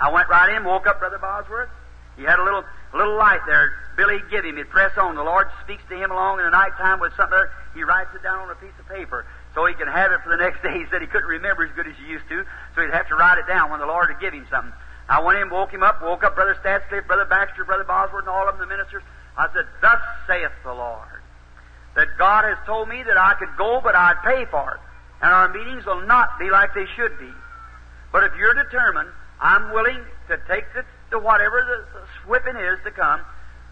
[0.00, 1.70] I went right in, woke up Brother Bosworth.
[2.16, 2.64] He had a little
[2.94, 3.74] a little light there.
[3.96, 4.56] Billy give him.
[4.56, 5.16] He'd press on.
[5.16, 7.50] The Lord speaks to him along in the night time with something there.
[7.74, 10.30] He writes it down on a piece of paper so he can have it for
[10.30, 10.78] the next day.
[10.78, 13.16] He said he couldn't remember as good as he used to, so he'd have to
[13.16, 14.72] write it down when the Lord would give him something.
[15.08, 18.30] I went in, woke him up, woke up Brother Stadsklev, Brother Baxter, Brother Bosworth, and
[18.30, 19.02] all of them, the ministers.
[19.36, 21.20] I said, Thus saith the Lord.
[21.94, 24.80] that God has told me that I could go, but I'd pay for it.
[25.20, 27.30] And our meetings will not be like they should be.
[28.12, 32.78] But if you're determined, I'm willing to take this to whatever the, the whipping is
[32.84, 33.20] to come,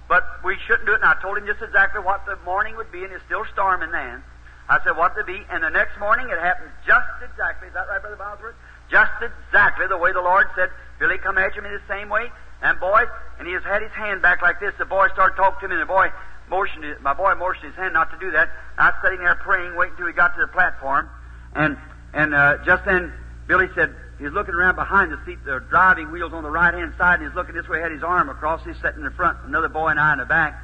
[0.08, 1.00] but we shouldn't do it.
[1.02, 3.90] And I told him just exactly what the morning would be, and it's still storming
[3.90, 4.22] then.
[4.68, 7.68] I said what to be, and the next morning it happened just exactly.
[7.68, 8.54] Is that right, Brother Bosworth?
[8.90, 12.30] Just exactly the way the Lord said, Billy, come after me the same way.
[12.62, 13.04] And boy,
[13.38, 14.72] and he has had his hand back like this.
[14.78, 16.08] The boy started talking to me, and the boy
[16.48, 18.50] motioned, my boy motioned his hand not to do that.
[18.78, 21.08] I was sitting there praying, waiting until he got to the platform.
[21.54, 21.76] And,
[22.14, 23.12] and, uh, just then,
[23.48, 26.72] Billy said, he was looking around behind the seat, the driving wheels on the right
[26.72, 29.10] hand side, and he's looking this way, had his arm across, he's sitting in the
[29.10, 30.62] front, another boy and I in the back.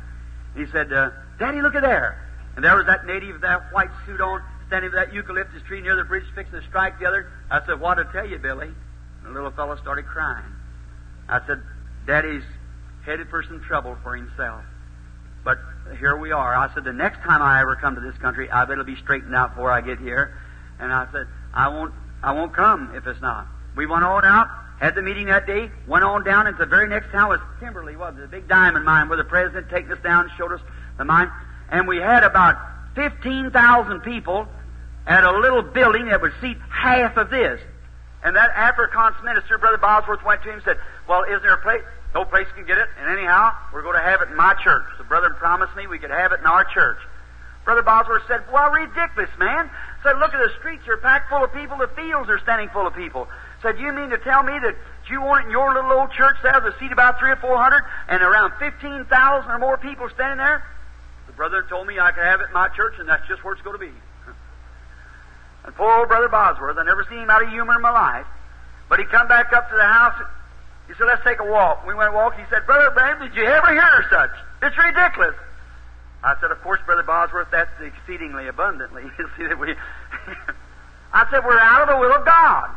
[0.54, 2.24] And he said, uh, Daddy, look at there.
[2.54, 5.80] And there was that native with that white suit on, standing with that eucalyptus tree
[5.80, 7.32] near the bridge, fixing to strike the other.
[7.50, 8.68] I said, What to tell you, Billy?
[8.68, 10.54] And the little fellow started crying.
[11.28, 11.60] I said,
[12.06, 12.44] Daddy's
[13.04, 14.62] headed for some trouble for himself.
[15.44, 15.58] But
[15.98, 16.54] here we are.
[16.54, 19.34] I said, the next time I ever come to this country, I better be straightened
[19.34, 20.38] out before I get here.
[20.78, 21.92] And I said, I won't,
[22.22, 23.46] I won't come if it's not.
[23.76, 24.48] We went on out,
[24.80, 27.96] had the meeting that day, went on down into the very next town was Kimberley,
[27.96, 28.14] was?
[28.16, 30.60] The big diamond mine where the president taken us down and showed us
[30.96, 31.30] the mine.
[31.70, 32.56] And we had about
[32.94, 34.48] 15,000 people
[35.06, 37.60] at a little building that would seat half of this.
[38.24, 41.62] And that Afrikaans minister, Brother Bosworth, went to him and said, Well, is there a
[41.62, 41.82] place?
[42.14, 42.88] No place can get it.
[42.98, 44.84] And anyhow, we're going to have it in my church.
[44.98, 46.98] The brother promised me we could have it in our church.
[47.64, 49.70] Brother Bosworth said, Well, ridiculous, man.
[50.02, 51.76] Said, Look at the streets are packed full of people.
[51.76, 53.28] The fields are standing full of people.
[53.62, 54.76] Said, You mean to tell me that
[55.10, 57.56] you want it in your little old church there to seat about three or four
[57.56, 59.08] hundred and around 15,000
[59.50, 60.62] or more people standing there?
[61.26, 63.54] The brother told me I could have it in my church, and that's just where
[63.54, 63.92] it's going to be.
[65.64, 68.26] And poor old Brother Bosworth, I never seen him out of humor in my life.
[68.88, 70.14] But he come back up to the house.
[70.86, 71.84] He said, let's take a walk.
[71.86, 72.38] We went a walk.
[72.38, 74.30] He said, Brother Branham, did you ever hear such?
[74.62, 75.34] It's ridiculous.
[76.22, 79.04] I said, of course, Brother Bosworth, that's exceedingly abundantly.
[79.18, 79.74] You see that we...
[81.12, 82.70] I said, we're out of the will of God.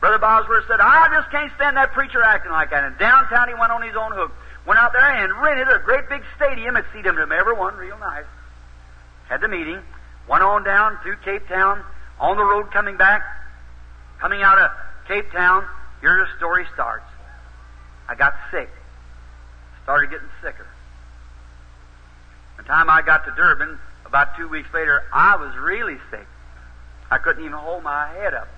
[0.00, 2.84] Brother Bosworth said, ah, I just can't stand that preacher acting like that.
[2.84, 4.32] And downtown he went on his own hook.
[4.66, 8.24] Went out there and rented a great big stadium and seated them everyone real nice.
[9.28, 9.80] Had the meeting.
[10.28, 11.84] Went on down through Cape Town.
[12.18, 13.22] On the road coming back.
[14.18, 14.70] Coming out of
[15.06, 15.64] Cape Town.
[16.00, 17.06] Here the story starts.
[18.08, 18.70] I got sick.
[19.84, 20.66] Started getting sicker.
[22.66, 26.26] Time I got to Durban, about two weeks later, I was really sick.
[27.10, 28.48] I couldn't even hold my head up.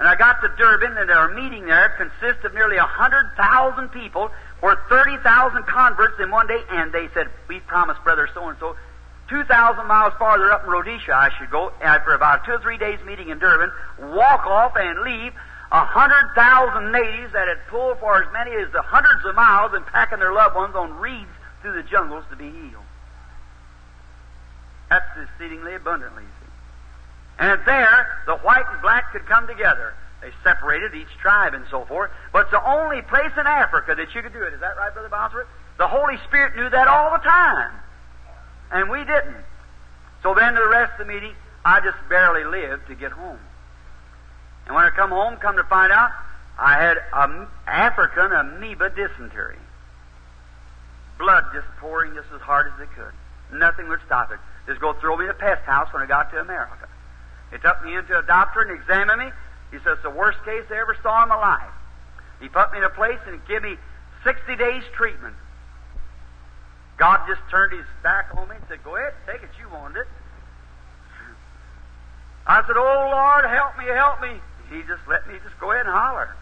[0.00, 4.30] And I got to Durban, and our meeting there consists of nearly a 100,000 people,
[4.60, 8.76] or 30,000 converts in one day, and they said, We promised Brother so and so
[9.28, 12.98] 2,000 miles farther up in Rhodesia I should go after about two or three days
[13.06, 13.70] meeting in Durban,
[14.12, 15.32] walk off and leave
[15.70, 19.72] a hundred thousand natives that had pulled for as many as the hundreds of miles
[19.72, 21.30] and packing their loved ones on reeds
[21.62, 22.84] through the jungles to be healed.
[24.90, 26.24] That's exceedingly abundantly.
[27.38, 29.94] And there, the white and black could come together.
[30.20, 32.10] They separated each tribe and so forth.
[32.32, 34.52] But it's the only place in Africa that you could do it.
[34.52, 35.48] Is that right, Brother Bosworth?
[35.78, 37.72] The Holy Spirit knew that all the time.
[38.70, 39.44] And we didn't.
[40.22, 41.34] So then, to the rest of the meeting,
[41.64, 43.38] I just barely lived to get home.
[44.66, 46.10] And when I come home, come to find out,
[46.58, 49.58] I had an African amoeba dysentery.
[51.22, 53.14] Blood just pouring just as hard as it could.
[53.56, 54.40] Nothing would stop it.
[54.66, 56.88] Just go throw me in a pest house when I got to America.
[57.52, 59.30] They took me into a doctor and examined me.
[59.70, 61.70] He says, the worst case I ever saw in my life.
[62.40, 63.76] He put me in a place and gave me
[64.24, 65.36] 60 days treatment.
[66.96, 69.50] God just turned his back on me and said, Go ahead, take it.
[69.60, 70.06] You wanted it.
[72.48, 74.42] I said, Oh Lord, help me, help me.
[74.74, 76.34] He just let me just go ahead and holler.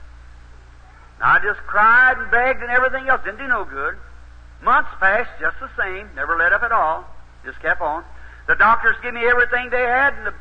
[1.21, 3.21] And I just cried and begged and everything else.
[3.25, 3.99] Didn't do no good.
[4.63, 6.11] Months passed just the same.
[6.15, 7.05] Never let up at all.
[7.45, 8.05] Just kept on.
[8.47, 10.35] The doctors give me everything they had, and, the,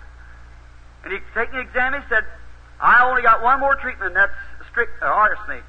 [1.04, 1.94] and he taking the exam.
[1.94, 2.26] He said,
[2.82, 4.14] "I only got one more treatment.
[4.14, 4.34] That's
[4.72, 5.64] strict uh, arsenic."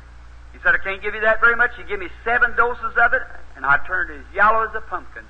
[0.52, 3.12] He said, "I can't give you that very much." He gave me seven doses of
[3.12, 3.22] it,
[3.56, 5.24] and I turned as yellow as a pumpkin.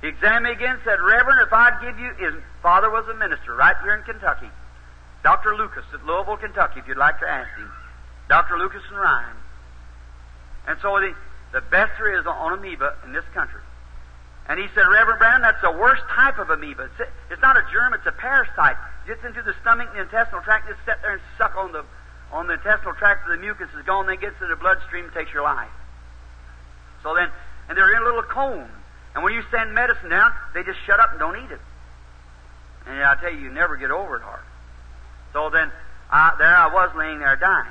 [0.00, 3.54] He examined me again, said, "Reverend, if I'd give you," his father was a minister
[3.54, 4.50] right here in Kentucky.
[5.22, 5.54] Dr.
[5.54, 7.70] Lucas at Louisville, Kentucky, if you'd like to ask him.
[8.28, 8.58] Dr.
[8.58, 9.36] Lucas and Ryan.
[10.66, 11.14] And so the,
[11.52, 13.60] the best there is on amoeba in this country.
[14.48, 16.90] And he said, Reverend Brown, that's the worst type of amoeba.
[16.98, 18.76] It's, it's not a germ, it's a parasite.
[19.04, 21.72] It gets into the stomach and the intestinal tract, just sit there and suck on
[21.72, 21.84] the
[22.32, 25.30] on the intestinal tract, the mucus is gone, then gets to the bloodstream and takes
[25.32, 25.68] your life.
[27.02, 27.28] So then,
[27.68, 28.70] and they're in a little cone.
[29.14, 31.60] And when you send medicine down, they just shut up and don't eat it.
[32.86, 34.40] And I tell you, you never get over it hard.
[35.34, 35.70] So then,
[36.10, 37.70] I, there I was laying there dying.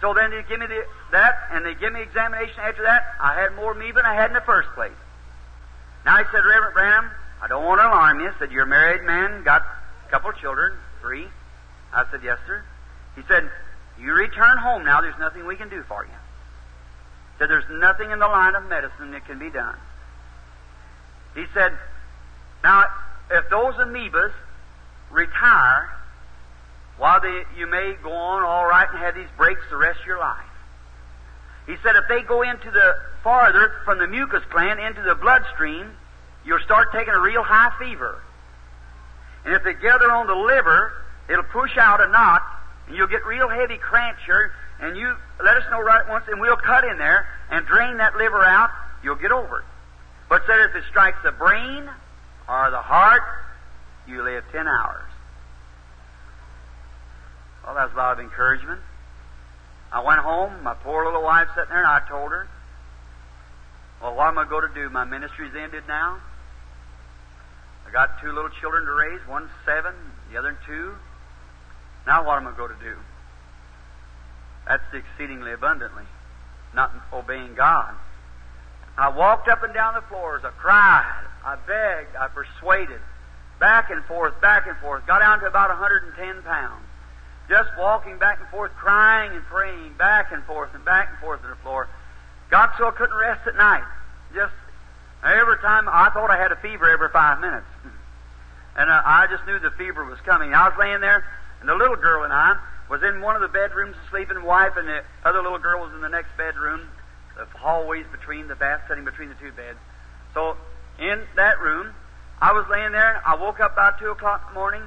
[0.00, 3.02] So then they give me the, that, and they give me examination after that.
[3.20, 4.96] I had more amoeba than I had in the first place.
[6.04, 7.10] Now he said, Reverend Branham,
[7.42, 8.32] I don't want to alarm you.
[8.38, 11.26] Said, You're a married man, got a couple of children, three.
[11.92, 12.64] I said, Yes, sir.
[13.16, 13.50] He said,
[13.98, 15.00] You return home now.
[15.02, 16.10] There's nothing we can do for you.
[16.10, 19.76] He said, There's nothing in the line of medicine that can be done.
[21.34, 21.72] He said,
[22.62, 22.86] Now,
[23.30, 24.32] if those amoebas
[25.10, 25.90] retire,
[27.00, 30.06] while they, you may go on all right and have these breaks the rest of
[30.06, 30.44] your life.
[31.66, 32.94] He said if they go into the
[33.24, 35.96] farther from the mucus gland into the bloodstream,
[36.44, 38.20] you'll start taking a real high fever.
[39.46, 40.92] And if they gather on the liver,
[41.30, 42.42] it'll push out a knot,
[42.86, 46.38] and you'll get real heavy cramps here, and you let us know right once, and
[46.38, 48.68] we'll cut in there and drain that liver out,
[49.02, 49.64] you'll get over it.
[50.28, 51.88] But said if it strikes the brain
[52.46, 53.22] or the heart,
[54.06, 55.09] you live ten hours.
[57.70, 58.80] Well, that's a lot of encouragement.
[59.92, 62.48] I went home, my poor little wife sitting there, and I told her,
[64.02, 64.90] Well, what am I going to do?
[64.90, 66.18] My ministry's ended now.
[67.86, 69.94] I got two little children to raise, one seven,
[70.32, 70.96] the other two.
[72.08, 72.96] Now what am I going to do?
[74.66, 76.06] That's exceedingly abundantly,
[76.74, 77.94] not obeying God.
[78.98, 80.42] I walked up and down the floors.
[80.44, 81.22] I cried.
[81.44, 82.16] I begged.
[82.16, 82.98] I persuaded.
[83.60, 85.06] Back and forth, back and forth.
[85.06, 86.89] Got down to about 110 pounds.
[87.50, 91.42] Just walking back and forth, crying and praying, back and forth and back and forth
[91.42, 91.88] on the floor.
[92.48, 93.82] Got so I couldn't rest at night.
[94.32, 94.54] Just
[95.24, 97.66] every time I thought I had a fever every five minutes.
[98.76, 100.54] And uh, I just knew the fever was coming.
[100.54, 101.26] I was laying there,
[101.58, 102.54] and the little girl and I
[102.88, 104.42] was in one of the bedrooms sleeping.
[104.44, 106.88] Wife and the other little girl was in the next bedroom.
[107.36, 109.76] The hallways between the bath, sitting between the two beds.
[110.34, 110.56] So
[111.00, 111.92] in that room,
[112.40, 113.20] I was laying there.
[113.26, 114.82] I woke up about two o'clock in the morning.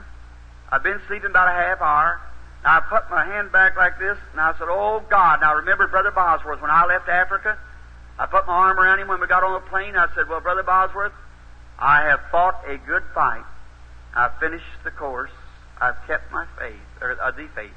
[0.72, 2.22] I've been sleeping about a half hour.
[2.66, 5.41] I put my hand back like this, and I said, Oh God.
[5.41, 7.57] Now remember Brother Bosworth, when I left Africa,
[8.18, 9.95] I put my arm around him when we got on the plane.
[9.95, 11.14] I said, Well, Brother Bosworth,
[11.78, 13.43] I have fought a good fight.
[14.16, 15.32] I've finished the course.
[15.82, 17.72] I've kept my faith, or uh, the faith.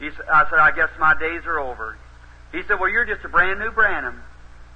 [0.00, 1.96] He said, I said, I guess my days are over.
[2.52, 4.22] He said, Well, you're just a brand new Branham.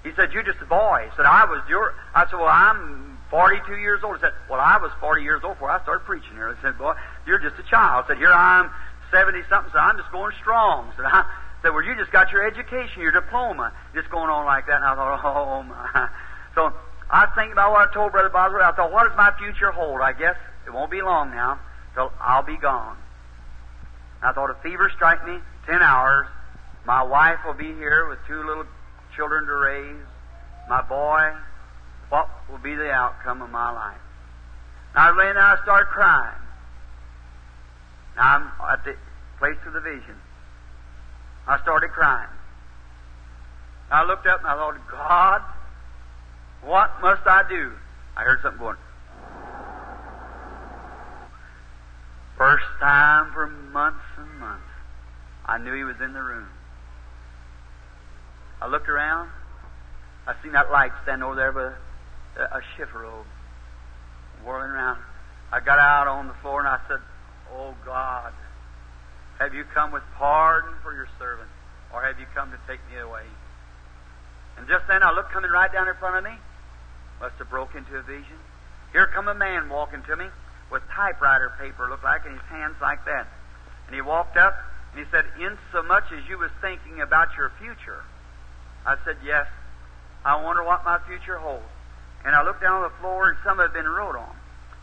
[0.05, 1.09] He said, You're just a boy.
[1.11, 1.95] He said, I was your.
[2.15, 4.17] I said, Well, I'm 42 years old.
[4.17, 6.55] He said, Well, I was 40 years old before I started preaching here.
[6.57, 6.95] I said, Boy,
[7.27, 8.05] you're just a child.
[8.05, 8.71] I said, Here I'm
[9.11, 9.73] 70 something.
[9.73, 10.93] So I'm just going strong.
[10.93, 11.25] I said, I
[11.63, 14.77] said, Well, you just got your education, your diploma, just going on like that.
[14.77, 16.09] And I thought, Oh, my.
[16.55, 16.73] So
[17.11, 18.63] I thinking about what I told Brother Bosworth.
[18.63, 20.01] I thought, What does my future hold?
[20.01, 21.59] I guess it won't be long now
[21.95, 22.97] till I'll be gone.
[24.23, 26.27] I thought, a fever strike me, 10 hours,
[26.87, 28.65] my wife will be here with two little
[29.17, 30.03] children to raise.
[30.69, 31.33] My boy,
[32.09, 34.01] what will be the outcome of my life?
[34.95, 36.44] Now I was laying I started crying.
[38.17, 38.95] Now I'm at the
[39.39, 40.17] place of the vision.
[41.47, 42.29] I started crying.
[43.91, 45.43] I looked up and I thought, God,
[46.63, 47.73] what must I do?
[48.17, 48.77] I heard something going.
[52.39, 54.65] First time for months and months,
[55.47, 56.49] I knew he was in the room.
[58.61, 59.31] I looked around.
[60.27, 61.73] I seen that light stand over there with
[62.39, 63.27] a, a shift robe
[64.45, 64.99] whirling around.
[65.53, 66.99] I got out on the floor and I said,
[67.57, 68.33] Oh God,
[69.39, 71.49] have you come with pardon for your servant,
[71.93, 73.23] or have you come to take me away?
[74.59, 76.37] And just then I looked coming right down in front of me.
[77.21, 78.39] Must have broke into a vision.
[78.93, 80.27] Here come a man walking to me
[80.71, 83.27] with typewriter paper, looked like, in his hands like that.
[83.87, 84.55] And he walked up
[84.93, 88.03] and he said, In so much as you was thinking about your future,
[88.87, 89.47] I said, Yes.
[90.25, 91.69] I wonder what my future holds.
[92.25, 94.35] And I looked down on the floor and some had been wrote on.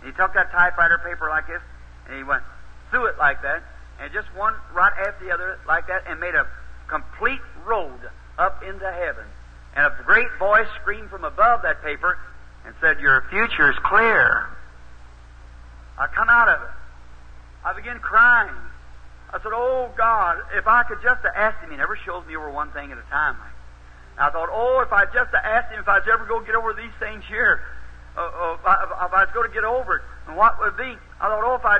[0.01, 1.61] And he took that typewriter paper like this
[2.07, 2.43] and he went
[2.91, 3.63] through it like that
[3.99, 6.47] and just one right after the other like that and made a
[6.87, 7.99] complete road
[8.37, 9.25] up into heaven.
[9.75, 12.17] And a great voice screamed from above that paper
[12.65, 14.47] and said, Your future's clear.
[15.97, 16.75] I come out of it.
[17.63, 18.55] I began crying.
[19.33, 22.49] I said, Oh God, if I could just asked him, he never shows me over
[22.49, 23.37] one thing at a time.
[24.17, 26.73] I thought, oh, if I just asked him if I was ever to get over
[26.73, 27.63] these things here,
[28.17, 30.97] uh, uh, if, I, was going to get over it, and what would be?
[31.19, 31.79] I thought, oh, if I.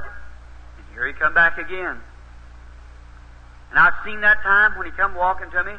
[1.02, 1.98] Here he come back again.
[3.72, 5.74] And I'd seen that time when he come walking to me.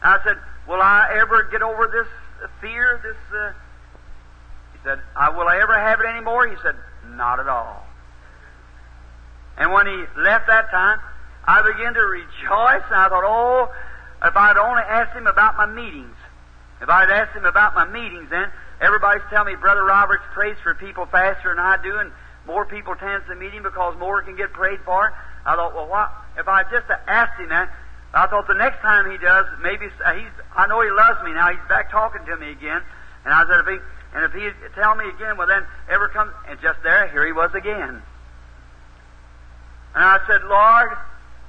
[0.00, 0.36] I said,
[0.68, 2.06] will I ever get over this
[2.60, 3.00] fear?
[3.02, 3.16] This.
[3.36, 3.52] Uh...
[4.72, 6.46] He said, I, will I ever have it anymore?
[6.46, 6.76] He said,
[7.16, 7.84] not at all.
[9.58, 11.00] And when he left that time,
[11.44, 13.68] I began to rejoice, and I thought, oh,
[14.22, 16.14] if I'd only asked him about my meetings.
[16.80, 18.48] If I'd asked him about my meetings then,
[18.80, 22.12] everybody's telling me Brother Roberts prays for people faster than I do, and
[22.46, 25.12] more people tends to meet him because more can get prayed for.
[25.46, 27.72] I thought, well, what if I just asked him that?
[28.14, 30.34] I thought the next time he does, maybe uh, he's.
[30.54, 31.48] I know he loves me now.
[31.50, 32.82] He's back talking to me again,
[33.24, 33.78] and I said, if he
[34.14, 37.32] And if he'd tell me again, well then ever come and just there, here he
[37.32, 38.02] was again.
[39.94, 40.90] And I said, Lord,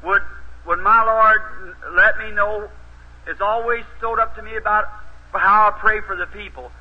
[0.03, 0.21] would
[0.65, 2.69] would my Lord let me know
[3.27, 4.85] it's always stood up to me about
[5.33, 6.71] how I pray for the people.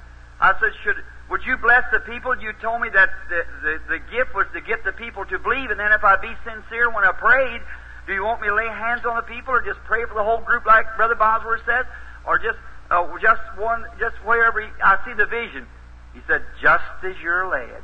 [0.40, 0.96] I said, should
[1.32, 2.36] would you bless the people?
[2.36, 5.70] You told me that the, the, the gift was to get the people to believe,
[5.70, 7.62] and then if I be sincere when I prayed,
[8.06, 10.22] do you want me to lay hands on the people, or just pray for the
[10.22, 11.86] whole group, like Brother Bosworth says,
[12.26, 12.58] or just
[12.90, 15.66] uh, just one, just wherever he, I see the vision?
[16.12, 17.80] He said, just as you're led.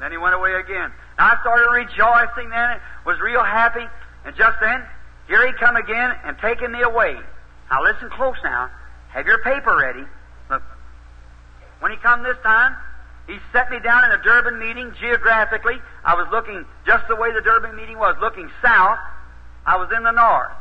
[0.00, 0.90] Then he went away again.
[1.20, 3.86] I started rejoicing then, was real happy,
[4.26, 4.82] and just then,
[5.28, 7.14] here he come again and taking me away.
[7.70, 8.70] Now listen close now.
[9.10, 10.02] Have your paper ready.
[11.80, 12.74] When he come this time,
[13.26, 15.76] he set me down in a Durban meeting geographically.
[16.04, 18.98] I was looking just the way the Durban meeting was, looking south.
[19.66, 20.52] I was in the north.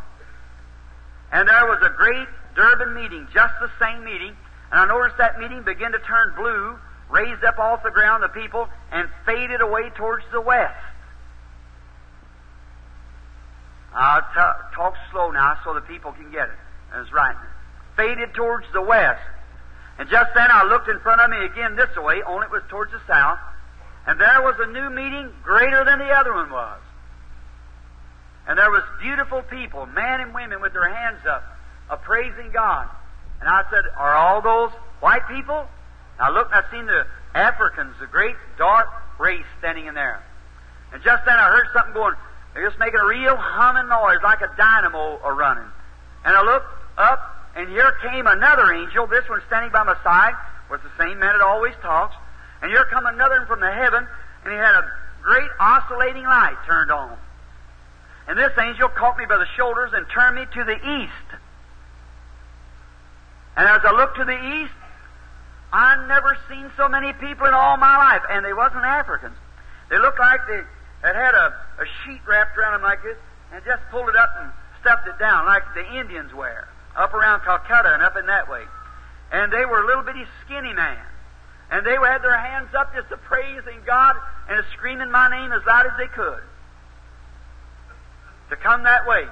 [1.31, 4.35] And there was a great Durban meeting, just the same meeting.
[4.71, 6.77] And I noticed that meeting begin to turn blue,
[7.09, 10.75] raised up off the ground, the people, and faded away towards the west.
[13.93, 16.59] I'll t- talk slow now so the people can get it.
[16.93, 17.35] That's right.
[17.95, 19.21] Faded towards the west.
[19.99, 22.63] And just then I looked in front of me again this way, only it was
[22.69, 23.39] towards the south,
[24.05, 26.79] and there was a new meeting greater than the other one was.
[28.47, 31.43] And there was beautiful people, men and women with their hands up,
[31.89, 32.87] a praising God.
[33.41, 34.71] And I said, Are all those
[35.01, 35.67] white people?
[36.17, 38.87] And I looked and I seen the Africans, the great dark
[39.19, 40.23] race standing in there.
[40.93, 42.15] And just then I heard something going,
[42.53, 45.69] they're just making a real humming noise like a dynamo a running.
[46.25, 46.65] And I looked
[46.97, 50.35] up, and here came another angel, this one standing by my side,
[50.69, 52.15] was the same man that always talks.
[52.61, 54.07] And here come another one from the heaven,
[54.43, 54.91] and he had a
[55.23, 57.17] great oscillating light turned on.
[58.27, 61.27] And this angel caught me by the shoulders and turned me to the east.
[63.57, 64.77] And as I looked to the east,
[65.73, 69.35] I never seen so many people in all my life, and they wasn't Africans.
[69.89, 70.61] They looked like they
[71.01, 73.17] had had a, a sheet wrapped around them like this,
[73.51, 76.67] and just pulled it up and stuffed it down like the Indians wear,
[76.97, 78.63] up around Calcutta and up in that way.
[79.31, 80.97] And they were a little bitty skinny man.
[81.69, 84.15] And they had their hands up just to praising God
[84.49, 86.41] and screaming my name as loud as they could.
[88.49, 89.27] To come that way.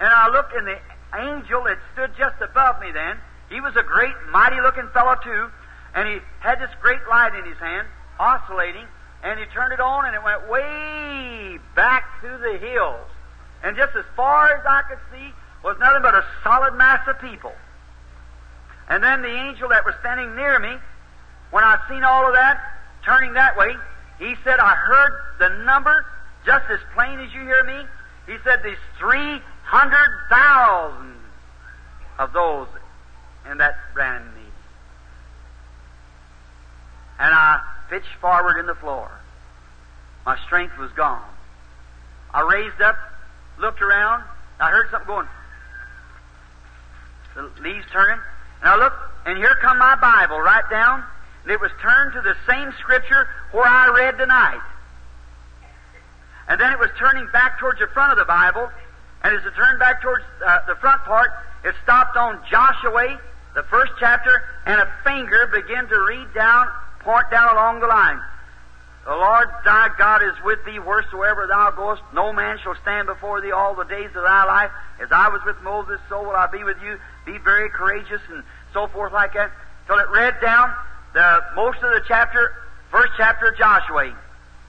[0.00, 0.78] And I looked, and the
[1.14, 3.16] angel that stood just above me then,
[3.48, 5.48] he was a great, mighty looking fellow too,
[5.94, 7.86] and he had this great light in his hand,
[8.18, 8.86] oscillating,
[9.22, 13.06] and he turned it on, and it went way back through the hills.
[13.62, 15.32] And just as far as I could see
[15.66, 17.52] was nothing but a solid mass of people.
[18.88, 20.76] And then the angel that was standing near me,
[21.50, 22.60] when I seen all of that,
[23.04, 23.74] turning that way,
[24.20, 25.10] he said, I heard
[25.40, 26.06] the number
[26.46, 27.84] just as plain as you hear me.
[28.26, 31.16] He said, There's 300,000
[32.20, 32.68] of those
[33.50, 34.52] in that brand meeting.
[37.18, 37.60] And I
[37.90, 39.10] pitched forward in the floor.
[40.24, 41.28] My strength was gone.
[42.32, 42.96] I raised up,
[43.58, 44.22] looked around,
[44.60, 45.26] I heard something going.
[47.36, 48.18] The leaves turning,
[48.62, 48.90] and I
[49.26, 51.04] and here come my Bible right down,
[51.42, 54.62] and it was turned to the same scripture where I read tonight.
[56.48, 58.70] And then it was turning back towards the front of the Bible,
[59.22, 61.30] and as it turned back towards uh, the front part,
[61.62, 63.20] it stopped on Joshua,
[63.54, 66.68] the first chapter, and a finger began to read down,
[67.00, 68.20] point down along the line.
[69.04, 72.02] The Lord thy God is with thee wheresoever thou goest.
[72.12, 74.70] No man shall stand before thee all the days of thy life.
[75.00, 76.98] As I was with Moses, so will I be with you.
[77.26, 79.50] Be very courageous and so forth like that.
[79.86, 80.72] Till it read down
[81.12, 82.54] the most of the chapter,
[82.90, 84.16] first chapter of Joshua.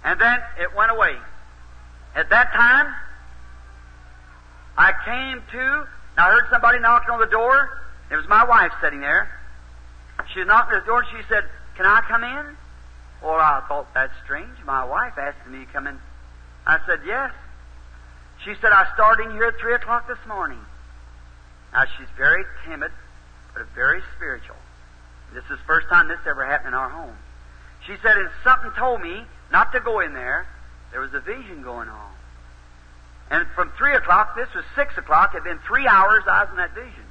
[0.03, 1.16] And then it went away.
[2.16, 2.93] At that time,
[4.78, 7.70] I came to, and I heard somebody knocking on the door.
[8.10, 9.30] It was my wife sitting there.
[10.34, 11.45] She knocked at the door and she said,
[11.76, 12.58] Can I come in?
[13.22, 14.58] Well, I thought that's strange.
[14.66, 15.99] My wife asked me to come in.
[16.66, 17.32] I said, Yes.
[18.45, 20.60] She said, I started in here at 3 o'clock this morning.
[21.74, 22.91] Now, she's very timid,
[23.53, 24.55] but very spiritual.
[25.34, 27.15] This is the first time this ever happened in our home.
[27.86, 30.47] She said, and something told me not to go in there.
[30.91, 32.11] There was a vision going on.
[33.30, 36.49] And from 3 o'clock, this was 6 o'clock, it had been three hours I was
[36.51, 37.03] in that vision.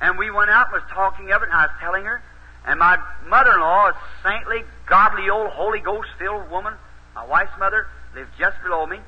[0.00, 2.22] And we went out and was talking of it, and I was telling her,
[2.66, 2.96] and my
[3.26, 6.74] mother-in-law, a saintly, godly old Holy Ghost-filled woman,
[7.14, 8.98] my wife's mother, lived just below me.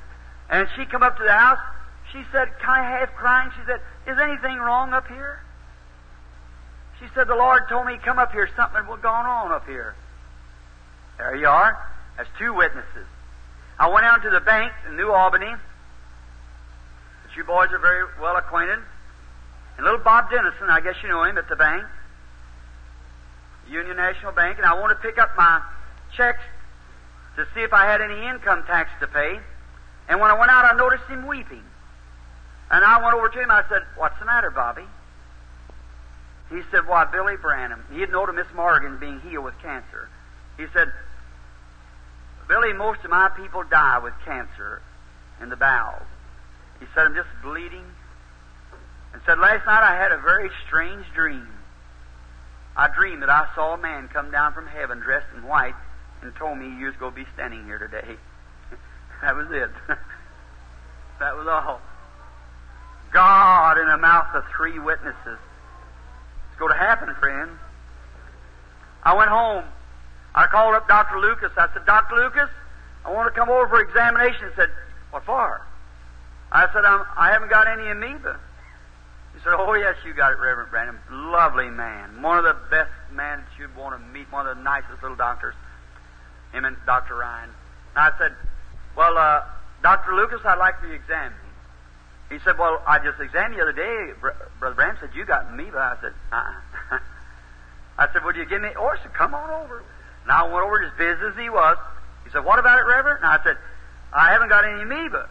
[0.50, 1.58] And she come up to the house.
[2.12, 5.40] She said, kind of half crying, she said, is anything wrong up here?
[7.00, 9.94] She said, the Lord told me, come up here, something was going on up here.
[11.18, 11.76] There you are.
[12.16, 13.06] That's two witnesses.
[13.78, 15.50] I went out to the bank in New Albany.
[15.50, 18.78] The you boys are very well acquainted.
[19.76, 21.84] And little Bob Dennison, I guess you know him at the bank.
[23.68, 25.60] Union National Bank, and I wanted to pick up my
[26.16, 26.42] checks
[27.36, 29.40] to see if I had any income tax to pay.
[30.08, 31.64] And when I went out, I noticed him weeping.
[32.70, 33.50] And I went over to him.
[33.50, 34.84] I said, What's the matter, Bobby?
[36.50, 37.84] He said, Why, Billy Branham.
[37.92, 40.08] He had known of Miss Morgan being healed with cancer.
[40.56, 40.92] He said,
[42.48, 44.82] Billy, most of my people die with cancer
[45.40, 46.06] in the bowels.
[46.80, 47.84] He said, I'm just bleeding.
[49.12, 51.48] And said, Last night I had a very strange dream.
[52.76, 55.74] I dreamed that I saw a man come down from heaven dressed in white
[56.22, 58.16] and told me you was going to be standing here today.
[59.22, 59.70] that was it.
[61.20, 61.80] that was all.
[63.14, 65.38] God in the mouth of three witnesses.
[66.50, 67.50] It's going to happen, friend.
[69.04, 69.64] I went home.
[70.34, 71.20] I called up Dr.
[71.20, 71.52] Lucas.
[71.56, 72.16] I said, Dr.
[72.16, 72.50] Lucas,
[73.06, 74.50] I want to come over for examination.
[74.50, 74.68] He said,
[75.10, 75.62] What for?
[76.50, 78.38] I said, I'm, I haven't got any amoeba.
[79.34, 80.98] He said, Oh, yes, you got it, Reverend Branham.
[81.10, 82.20] Lovely man.
[82.20, 84.30] One of the best men that you'd want to meet.
[84.32, 85.54] One of the nicest little doctors.
[86.52, 87.14] Him and Dr.
[87.14, 87.50] Ryan.
[87.94, 88.34] And I said,
[88.96, 89.42] Well, uh,
[89.82, 90.16] Dr.
[90.16, 90.98] Lucas, I'd like to you.
[92.34, 94.10] He said, Well, I just examined the other day.
[94.58, 95.78] Brother Bram said, You got amoeba.
[95.78, 96.98] I said, Uh-uh.
[97.98, 98.74] I said, Would you give me?
[98.74, 99.84] He said, Come on over.
[100.24, 101.78] And I went over as busy as he was.
[102.24, 103.22] He said, What about it, Reverend?
[103.22, 103.56] And I said,
[104.12, 105.28] I haven't got any amoeba.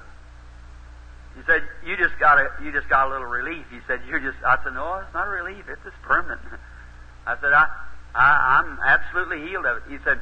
[1.35, 4.19] He said, "You just got a you just got a little relief." He said, "You're
[4.19, 5.65] just." I said, "No, it's not a relief.
[5.67, 6.41] It's just permanent."
[7.25, 7.65] I said, "I,
[8.13, 10.19] I I'm absolutely healed of it." He said,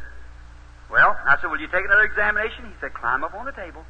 [0.90, 3.84] "Well," I said, "Will you take another examination?" He said, "Climb up on the table."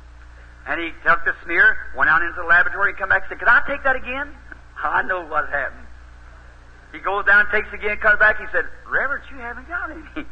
[0.67, 3.39] And he took the smear, went out into the laboratory, and come back and said,
[3.39, 4.29] "Could I take that again?"
[4.83, 5.87] I know what happened.
[6.91, 8.39] He goes down, takes again, comes back.
[8.39, 10.13] He said, "Reverend, you haven't got any." I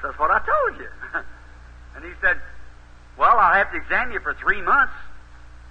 [0.00, 0.88] said, "That's what I told you."
[1.96, 2.40] and he said,
[3.16, 4.94] "Well, I'll have to examine you for three months."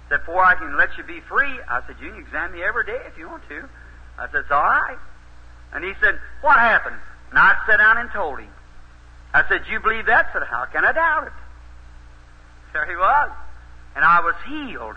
[0.08, 2.98] before I can let you be free, I said, you can examine me every day
[3.06, 3.68] if you want to.
[4.18, 4.98] I said, it's all right.
[5.72, 6.96] And he said, what happened?
[7.30, 8.50] And I sat down and told him.
[9.32, 10.26] I said, you believe that?
[10.30, 11.32] I said, how can I doubt it?
[12.74, 13.30] There he was.
[13.96, 14.96] And I was healed.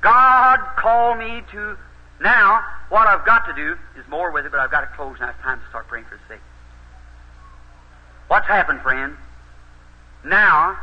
[0.00, 1.76] God called me to,
[2.20, 5.18] now, what I've got to do is more with it, but I've got to close
[5.18, 5.30] now.
[5.30, 6.40] It's time to start praying for the sick.
[8.28, 9.16] What's happened, friend?
[10.24, 10.78] Now,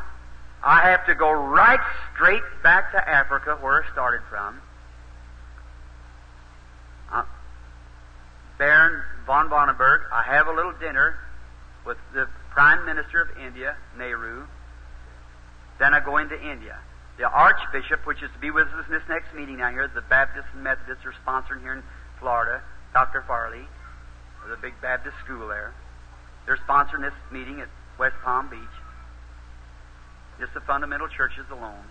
[0.63, 1.79] I have to go right
[2.13, 4.61] straight back to Africa where I started from.
[7.11, 7.23] Uh,
[8.57, 11.17] Baron von Blomberg, I have a little dinner
[11.85, 14.45] with the Prime Minister of India, Nehru.
[15.81, 16.77] Then I go into India.
[17.17, 20.05] The Archbishop, which is to be with us in this next meeting down here, the
[20.05, 21.81] Baptists and Methodists are sponsoring here in
[22.19, 22.61] Florida,
[22.93, 23.23] Dr.
[23.25, 23.65] Farley,
[24.47, 25.73] the big Baptist school there.
[26.45, 27.67] They're sponsoring this meeting at
[27.97, 28.61] West Palm Beach
[30.39, 31.85] just the fundamental churches alone.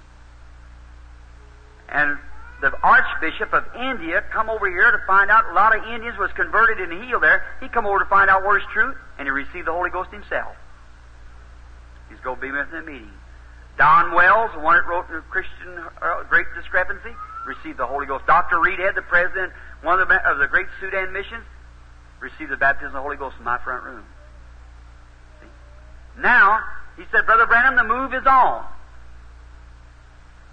[1.88, 2.18] And
[2.60, 6.30] the Archbishop of India come over here to find out a lot of Indians was
[6.36, 7.42] converted and healed there.
[7.60, 10.54] He come over to find out where's truth, and he received the Holy Ghost himself.
[12.08, 13.19] He's going to be with the meeting.
[13.80, 15.72] Don Wells, the one that wrote the Christian
[16.02, 17.16] uh, Great Discrepancy,
[17.46, 18.26] received the Holy Ghost.
[18.26, 18.56] Dr.
[18.56, 21.44] Reidhead, the president, one of the, of the great Sudan missions,
[22.20, 24.04] received the baptism of the Holy Ghost in my front room.
[25.40, 25.48] See?
[26.20, 26.60] Now,
[26.98, 28.66] he said, Brother Branham, the move is on.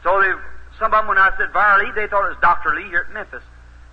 [0.05, 0.32] So they,
[0.80, 2.75] some of them, when I said Varley, they thought it was Dr.
[2.75, 3.43] Lee here at Memphis.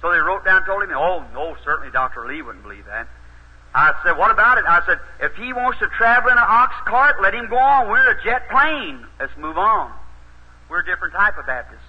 [0.00, 2.24] So they wrote down and told him, oh, no, certainly Dr.
[2.28, 3.08] Lee wouldn't believe that.
[3.74, 4.64] I said, what about it?
[4.66, 7.88] I said, if he wants to travel in an ox cart, let him go on.
[7.88, 9.04] We're a jet plane.
[9.18, 9.92] Let's move on.
[10.68, 11.82] We're a different type of Baptist.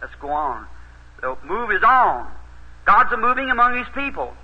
[0.00, 0.66] Let's go on.
[1.20, 2.30] The move is on.
[2.86, 4.34] God's a moving among His people.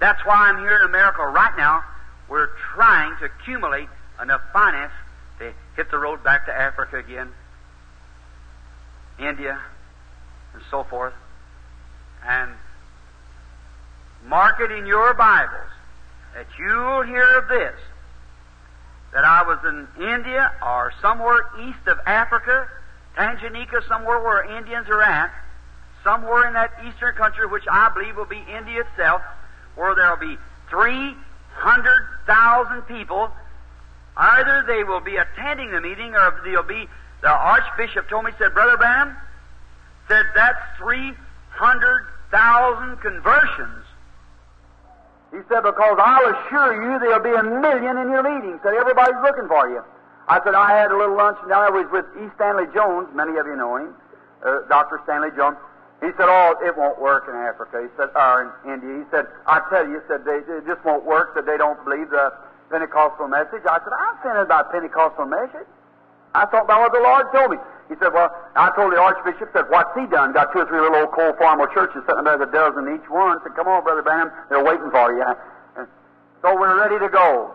[0.00, 1.82] That's why I'm here in America right now
[2.28, 3.88] we're trying to accumulate
[4.20, 4.92] enough finance
[5.38, 7.30] to hit the road back to Africa again,
[9.18, 9.60] India,
[10.54, 11.14] and so forth.
[12.26, 12.50] And
[14.26, 15.70] mark it in your Bibles
[16.34, 17.78] that you'll hear of this
[19.12, 22.68] that I was in India or somewhere east of Africa,
[23.16, 25.32] Tanganyika, somewhere where Indians are at,
[26.04, 29.22] somewhere in that eastern country, which I believe will be India itself,
[29.74, 30.36] where there'll be
[30.68, 31.14] three
[31.54, 33.30] hundred thousand people.
[34.16, 36.88] Either they will be attending the meeting or they'll be,
[37.22, 39.16] the Archbishop told me, said, Brother Branham,
[40.08, 43.85] said that's 300,000 conversions.
[45.30, 48.58] He said, because I'll assure you there'll be a million in your meeting.
[48.62, 49.82] Said, everybody's looking for you.
[50.28, 52.30] I said, I had a little lunch and I was with E.
[52.34, 53.08] Stanley Jones.
[53.14, 53.94] Many of you know him.
[54.44, 55.00] Uh, Dr.
[55.04, 55.56] Stanley Jones.
[56.00, 59.26] He said, "Oh, it won't work in Africa." He said, "Or in India." He said,
[59.46, 61.34] "I tell you," he said, "they, it just won't work.
[61.34, 62.32] That they don't believe the
[62.68, 65.66] Pentecostal message." I said, "I'm saying about Pentecostal message.
[66.34, 67.56] I thought about what the Lord told me."
[67.88, 70.34] He said, well, I told the Archbishop that what's he done?
[70.34, 73.38] Got two or three little old cold farmer churches sitting there, a dozen each one.
[73.42, 75.22] said, come on, Brother Branham, they're waiting for you.
[75.78, 75.86] And
[76.42, 77.54] so we're ready to go.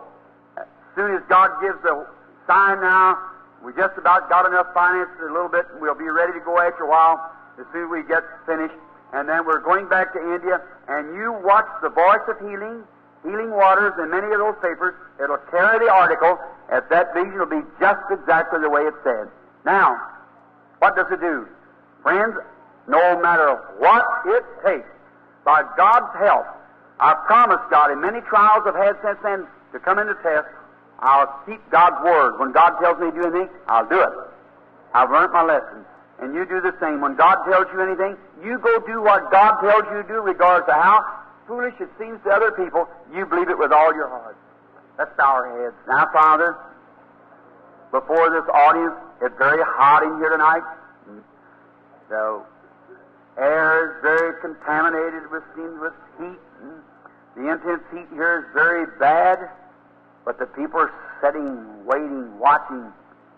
[0.56, 0.64] As
[0.96, 2.06] soon as God gives the
[2.46, 3.20] sign now,
[3.60, 6.58] we just about got enough finances a little bit, and we'll be ready to go
[6.58, 7.20] after a while
[7.60, 8.74] as soon as we get finished.
[9.12, 12.82] And then we're going back to India, and you watch the voice of healing,
[13.22, 14.96] healing waters, in many of those papers.
[15.22, 16.40] It'll carry the article,
[16.72, 19.28] at that vision will be just exactly the way it said.
[19.64, 20.00] Now,
[20.82, 21.46] what does it do?
[22.02, 22.34] Friends,
[22.88, 24.90] no matter what it takes,
[25.44, 26.42] by God's help,
[26.98, 30.50] I promise God, in many trials I've had since then to come into test,
[30.98, 32.40] I'll keep God's word.
[32.40, 34.10] When God tells me to do anything, I'll do it.
[34.92, 35.86] I've learned my lesson.
[36.18, 37.00] And you do the same.
[37.00, 40.66] When God tells you anything, you go do what God tells you to do, regardless
[40.66, 41.06] of how
[41.46, 42.88] foolish it seems to other people.
[43.14, 44.36] You believe it with all your heart.
[44.98, 45.76] Let's bow our heads.
[45.86, 46.58] Now, Father,
[47.92, 50.62] before this audience, it's very hot in here tonight.
[52.08, 52.42] The
[53.38, 56.38] air is very contaminated with steam, with heat.
[57.36, 59.48] The intense heat here is very bad.
[60.24, 60.92] But the people are
[61.22, 62.92] sitting, waiting, watching.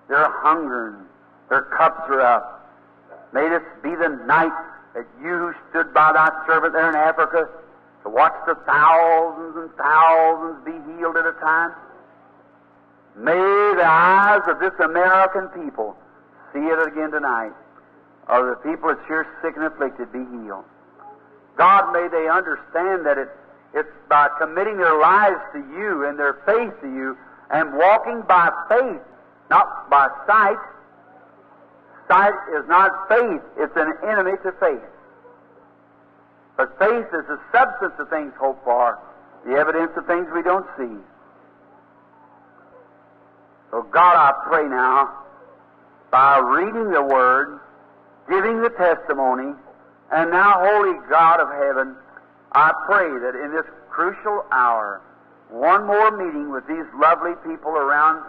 [0.09, 1.07] They're hungering.
[1.49, 2.73] Their cups are up.
[3.33, 4.53] May this be the night
[4.95, 7.49] that you who stood by thy servant there in Africa
[8.03, 11.73] to watch the thousands and thousands be healed at a time.
[13.17, 13.33] May
[13.77, 15.97] the eyes of this American people
[16.53, 17.53] see it again tonight.
[18.27, 20.65] Of the people that's here sick and afflicted be healed.
[21.57, 23.29] God, may they understand that it,
[23.75, 27.17] it's by committing their lives to you and their faith to you
[27.51, 29.03] and walking by faith,
[29.51, 30.59] not by sight.
[32.09, 34.83] Sight is not faith, it's an enemy to faith.
[36.57, 38.99] But faith is the substance of things hoped for,
[39.47, 40.97] the evidence of things we don't see.
[43.75, 45.11] So, God, I pray now,
[46.13, 47.59] by reading the Word,
[48.31, 49.53] giving the testimony,
[50.13, 51.97] and now, Holy God of heaven,
[52.53, 55.01] I pray that in this crucial hour,
[55.51, 58.23] one more meeting with these lovely people around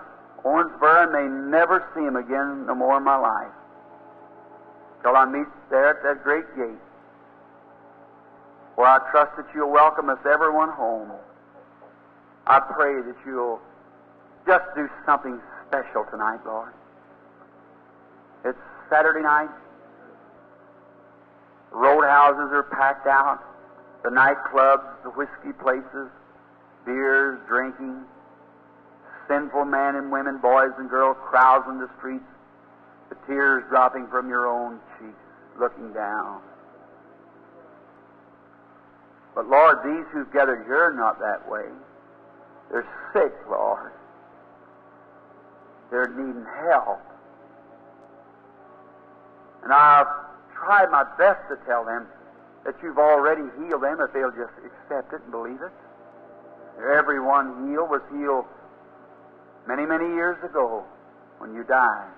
[0.44, 3.54] Owensboro and may never see them again no more in my life.
[5.04, 6.82] Till I meet there at that great gate,
[8.78, 11.12] where I trust that you'll welcome us everyone home.
[12.48, 13.62] I pray that you'll
[14.46, 16.74] just do something special tonight, Lord.
[18.44, 18.58] It's
[18.90, 19.50] Saturday night.
[21.72, 23.40] Roadhouses are packed out.
[24.04, 26.10] The nightclubs, the whiskey places,
[26.86, 28.04] beers, drinking,
[29.28, 32.26] sinful men and women, boys and girls crowds in the streets,
[33.10, 35.18] the tears dropping from your own cheeks,
[35.60, 36.42] looking down.
[39.34, 41.66] But Lord, these who've gathered here are not that way.
[42.72, 43.92] They're sick, Lord.
[45.92, 47.02] They're needing help.
[49.64, 50.08] And I've
[50.54, 52.08] tried my best to tell them
[52.66, 55.72] that you've already healed them if they'll just accept it and believe it.
[56.78, 58.46] Everyone healed was healed
[59.68, 60.84] many, many years ago
[61.38, 62.10] when you died.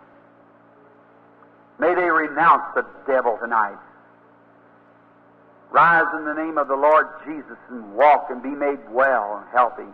[1.80, 3.77] May they renounce the devil tonight.
[5.69, 9.49] Rise in the name of the Lord Jesus and walk and be made well and
[9.52, 9.91] healthy.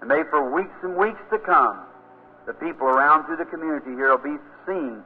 [0.00, 1.80] And may for weeks and weeks to come,
[2.46, 5.02] the people around through the community here will be seeing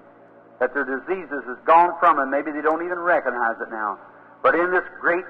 [0.59, 2.31] that their diseases has gone from them.
[2.31, 3.99] Maybe they don't even recognize it now.
[4.43, 5.25] But in this great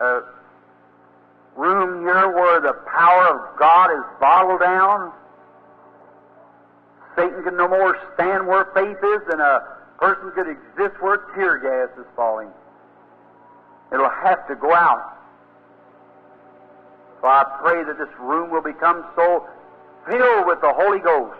[0.00, 0.20] uh,
[1.56, 5.12] room here where the power of God is bottled down,
[7.16, 9.60] Satan can no more stand where faith is than a
[9.98, 12.50] person could exist where tear gas is falling.
[13.92, 15.16] It'll have to go out.
[17.20, 19.48] So I pray that this room will become so
[20.06, 21.38] filled with the Holy Ghost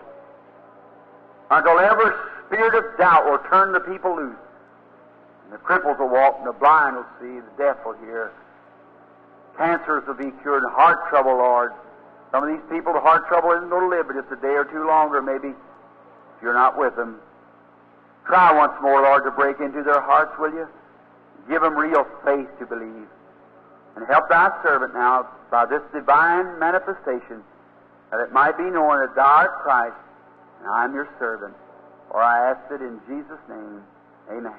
[1.51, 2.11] until every
[2.47, 4.37] spirit of doubt will turn the people loose.
[5.45, 8.31] And the cripples will walk, and the blind will see, the deaf will hear.
[9.57, 11.71] Cancers will be cured, and heart trouble, Lord.
[12.31, 14.55] Some of these people, the heart trouble isn't going to live but just a day
[14.57, 17.19] or two longer, maybe, if you're not with them.
[18.25, 20.67] Try once more, Lord, to break into their hearts, will you?
[21.47, 23.07] Give them real faith to believe.
[23.95, 27.43] And help thy servant now by this divine manifestation
[28.11, 29.95] that it might be known that thou art Christ
[30.59, 31.53] and I am your servant.
[32.09, 33.81] For I ask it in Jesus' name.
[34.29, 34.53] Amen.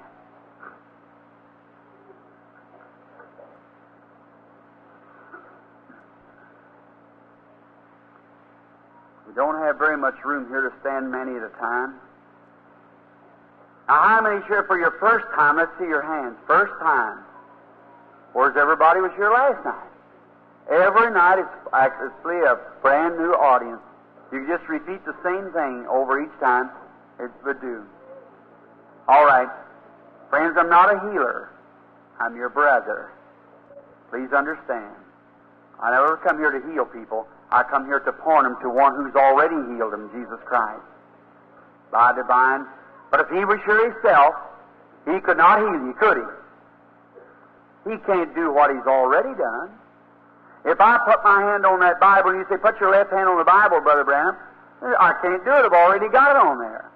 [9.27, 11.95] We don't have very much room here to stand many at a time.
[13.89, 15.57] Now, how many here for your first time?
[15.57, 16.37] Let's see your hands.
[16.47, 17.19] First time.
[18.33, 19.89] Where's everybody was here last night?
[20.69, 23.81] Every night it's actually a brand new audience.
[24.33, 26.71] You just repeat the same thing over each time,
[27.21, 27.85] it would do.
[29.09, 29.49] All right.
[30.31, 31.51] Friends, I'm not a healer.
[32.19, 33.11] I'm your brother.
[34.11, 34.95] Please understand.
[35.81, 37.29] I never come here to heal people.
[37.51, 40.83] I come here to point them to one who's already healed them, Jesus Christ.
[41.93, 42.67] By divine.
[43.11, 44.35] But if he was sure himself,
[45.05, 47.91] he could not heal you, could he?
[47.93, 49.71] He can't do what he's already done.
[50.67, 53.29] If I put my hand on that Bible and you say, put your left hand
[53.31, 54.35] on the Bible, Brother Branham,
[54.83, 55.63] I can't do it.
[55.63, 56.91] I've already got it on there.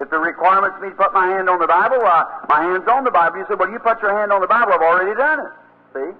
[0.00, 3.04] If the requirement's me to put my hand on the Bible, well, my hand's on
[3.04, 3.38] the Bible.
[3.38, 4.74] You say, well, you put your hand on the Bible.
[4.74, 5.52] I've already done it.
[5.94, 6.10] See?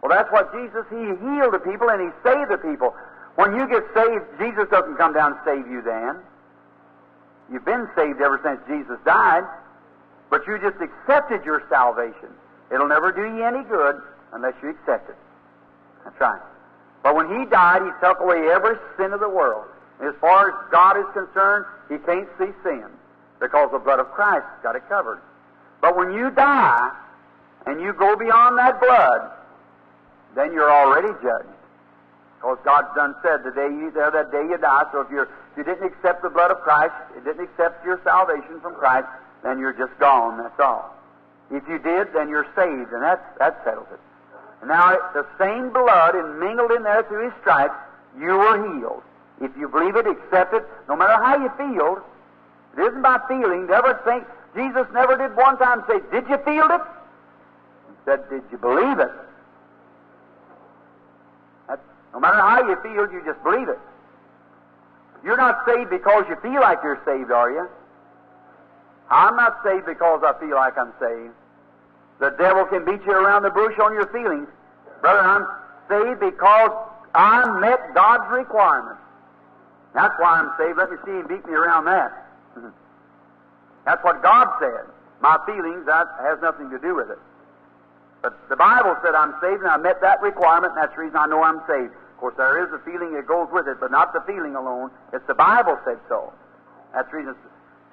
[0.00, 2.94] Well, that's what Jesus, He healed the people and He saved the people.
[3.34, 6.22] When you get saved, Jesus doesn't come down and save you then.
[7.50, 9.42] You've been saved ever since Jesus died,
[10.30, 12.30] but you just accepted your salvation.
[12.70, 14.00] It'll never do you any good
[14.32, 15.16] unless you accept it.
[16.04, 16.40] That's right.
[17.02, 19.66] But when He died, He took away every sin of the world.
[20.00, 22.84] As far as God is concerned, He can't see sin
[23.40, 25.20] because the blood of Christ got it covered.
[25.80, 26.90] But when you die
[27.66, 29.30] and you go beyond that blood,
[30.34, 31.48] then you're already judged.
[32.38, 34.84] Because God's done said, the day you there, that day you die.
[34.90, 38.00] So if you're if you didn't accept the blood of Christ, you didn't accept your
[38.02, 39.06] salvation from Christ,
[39.44, 40.38] then you're just gone.
[40.38, 40.96] That's all.
[41.50, 44.00] If you did, then you're saved, and that that settles it.
[44.64, 47.74] Now the same blood and mingled in there through His stripes,
[48.18, 49.02] you were healed.
[49.40, 51.98] If you believe it, accept it, no matter how you feel,
[52.76, 53.66] it isn't by feeling.
[53.66, 54.24] Never think,
[54.54, 56.80] Jesus never did one time say, Did you feel it?
[57.88, 59.10] He said, Did you believe it?
[61.66, 61.82] That's,
[62.12, 63.78] no matter how you feel, you just believe it.
[65.24, 67.68] You're not saved because you feel like you're saved, are you?
[69.10, 71.34] I'm not saved because I feel like I'm saved.
[72.22, 74.46] The devil can beat you around the bush on your feelings.
[75.00, 75.42] Brother, I'm
[75.90, 76.70] saved because
[77.16, 79.02] I met God's requirements.
[79.92, 80.78] That's why I'm saved.
[80.78, 82.14] Let me see him beat me around that.
[83.84, 84.86] That's what God said.
[85.20, 87.18] My feelings, that has nothing to do with it.
[88.22, 91.16] But the Bible said I'm saved, and I met that requirement, and that's the reason
[91.16, 91.90] I know I'm saved.
[91.90, 94.90] Of course, there is a feeling that goes with it, but not the feeling alone.
[95.12, 96.32] It's the Bible said so.
[96.94, 97.34] That's the reason.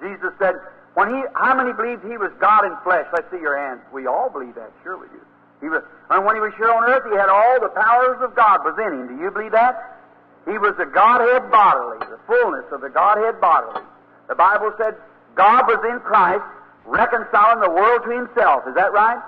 [0.00, 0.54] Jesus said,
[0.94, 3.06] when he, how many believed he was God in flesh?
[3.12, 3.80] Let's see your hands.
[3.92, 5.22] We all believe that, sure we do.
[5.60, 8.34] He was, and when he was here on earth, he had all the powers of
[8.34, 9.16] God was in him.
[9.16, 10.00] Do you believe that?
[10.48, 13.84] He was the Godhead bodily, the fullness of the Godhead bodily.
[14.28, 14.96] The Bible said
[15.34, 16.42] God was in Christ,
[16.86, 18.64] reconciling the world to himself.
[18.66, 19.20] Is that right?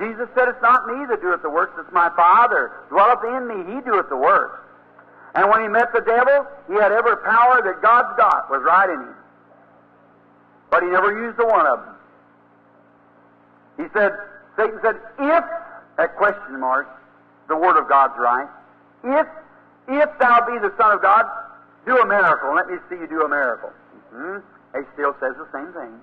[0.00, 2.72] Jesus said, It's not me that doeth the works, it's my Father.
[2.88, 4.58] Dwelleth in me, he doeth the works.
[5.34, 8.88] And when he met the devil, he had every power that God's got was right
[8.88, 9.14] in him.
[10.74, 11.94] But he never used the one of them.
[13.76, 14.10] He said,
[14.56, 15.44] Satan said, if,
[15.96, 16.90] that question mark,
[17.46, 18.48] the Word of God's right,
[19.04, 19.24] if
[19.86, 21.26] if thou be the Son of God,
[21.86, 22.56] do a miracle.
[22.56, 23.70] Let me see you do a miracle.
[24.12, 24.42] Mm-hmm.
[24.76, 25.94] He still says the same thing.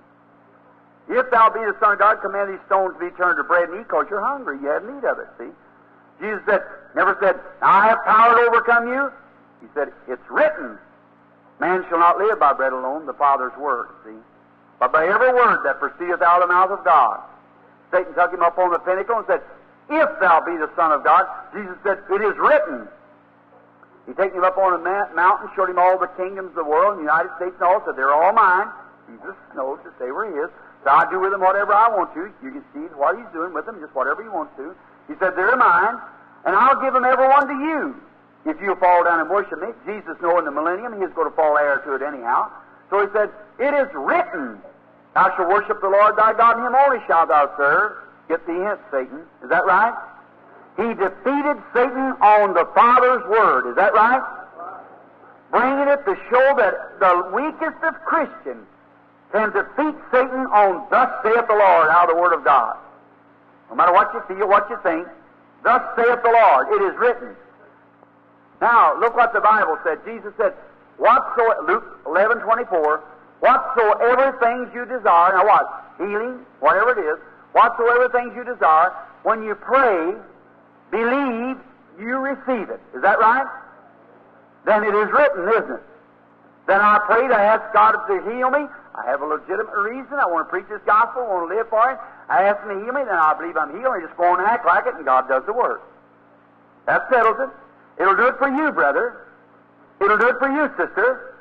[1.20, 3.68] If thou be the Son of God, command these stones to be turned to bread
[3.68, 4.56] and eat, because you're hungry.
[4.62, 5.52] You have need of it, see?
[6.18, 6.62] Jesus said,
[6.96, 9.12] never said, I have power to overcome you.
[9.60, 10.78] He said, it's written,
[11.60, 14.16] man shall not live by bread alone, the Father's word, see?
[14.82, 17.22] But by every word that proceedeth out of the mouth of God.
[17.94, 19.38] Satan took him up on the pinnacle and said,
[19.86, 21.22] If thou be the Son of God,
[21.54, 22.90] Jesus said, It is written,
[24.10, 24.82] he took him up on a
[25.14, 27.78] mountain, showed him all the kingdoms of the world, and the United States and all,
[27.86, 28.66] said, They're all mine.
[29.06, 30.50] Jesus knows that they were his.
[30.82, 32.26] So I do with them whatever I want to.
[32.42, 34.74] You can see what he's doing with them, just whatever he wants to.
[35.06, 35.94] He said, They're mine,
[36.42, 38.02] and I'll give them every one to you.
[38.50, 41.54] If you fall down and worship me, Jesus knowing the millennium, he's going to fall
[41.54, 42.50] heir to it anyhow.
[42.90, 43.30] So he said,
[43.62, 44.58] It is written,
[45.14, 47.92] Thou shalt worship the Lord thy God, and him only shalt thou serve.
[48.28, 49.20] Get the hint, Satan.
[49.42, 49.92] Is that right?
[50.76, 53.68] He defeated Satan on the Father's Word.
[53.68, 54.22] Is that right?
[55.50, 58.64] Bringing it to show that the weakest of Christians
[59.32, 62.76] can defeat Satan on Thus saith the Lord out of the Word of God.
[63.68, 65.06] No matter what you feel, what you think,
[65.62, 66.68] Thus saith the Lord.
[66.72, 67.36] It is written.
[68.60, 69.98] Now, look what the Bible said.
[70.04, 70.54] Jesus said,
[70.96, 73.02] Whatsoever, Luke 11, 24,
[73.42, 75.66] whatsoever things you desire, now what?
[75.98, 77.18] Healing, whatever it is,
[77.52, 78.94] whatsoever things you desire,
[79.24, 80.14] when you pray,
[80.90, 81.58] believe,
[81.98, 82.80] you receive it.
[82.94, 83.46] Is that right?
[84.64, 85.82] Then it is written, isn't it?
[86.66, 88.70] Then I pray to ask God to heal me.
[88.94, 90.14] I have a legitimate reason.
[90.14, 91.22] I want to preach this gospel.
[91.22, 91.98] I want to live for it.
[92.30, 93.90] I ask Him to heal me, then I believe I'm healed.
[93.90, 95.82] I just go on and act like it, and God does the work.
[96.86, 97.50] That settles it.
[98.00, 99.26] It'll do it for you, brother.
[100.00, 101.31] It'll do it for you, sister.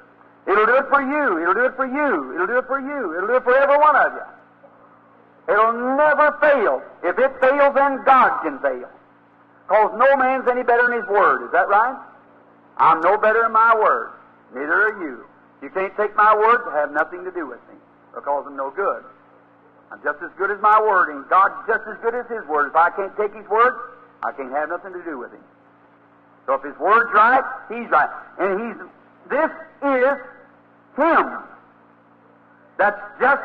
[0.47, 1.41] It'll do it for you.
[1.41, 2.33] It'll do it for you.
[2.35, 3.15] It'll do it for you.
[3.17, 5.53] It'll do it for every one of you.
[5.53, 6.81] It'll never fail.
[7.03, 8.89] If it fails, then God can fail.
[9.67, 11.45] Because no man's any better in his word.
[11.45, 11.95] Is that right?
[12.77, 14.11] I'm no better in my word.
[14.53, 15.25] Neither are you.
[15.61, 17.75] You can't take my word to have nothing to do with me.
[18.13, 19.03] because I'm no good.
[19.91, 22.69] I'm just as good as my word, and God's just as good as His word.
[22.69, 23.75] If I can't take His word,
[24.23, 25.43] I can't have nothing to do with Him.
[26.45, 28.09] So if His word's right, He's right.
[28.39, 28.77] And He's,
[29.29, 29.51] this
[29.83, 30.17] is
[30.95, 31.39] Him.
[32.77, 33.43] That's just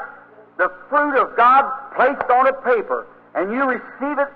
[0.56, 4.28] the fruit of God placed on a paper, and you receive it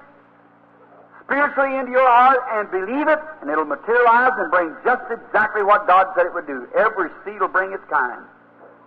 [1.24, 5.86] spiritually into your heart and believe it, and it'll materialize and bring just exactly what
[5.86, 6.68] God said it would do.
[6.76, 8.22] Every seed will bring its kind.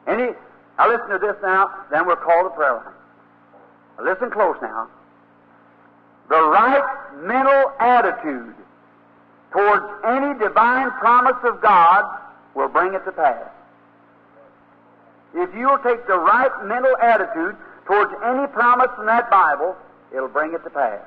[0.07, 0.35] Any,
[0.77, 2.93] now listen to this now, then we'll call the prayer line.
[3.97, 4.87] Now listen close now.
[6.29, 6.83] The right
[7.23, 8.55] mental attitude
[9.51, 12.19] towards any divine promise of God
[12.55, 13.49] will bring it to pass.
[15.33, 19.75] If you'll take the right mental attitude towards any promise in that Bible,
[20.13, 21.01] it'll bring it to pass.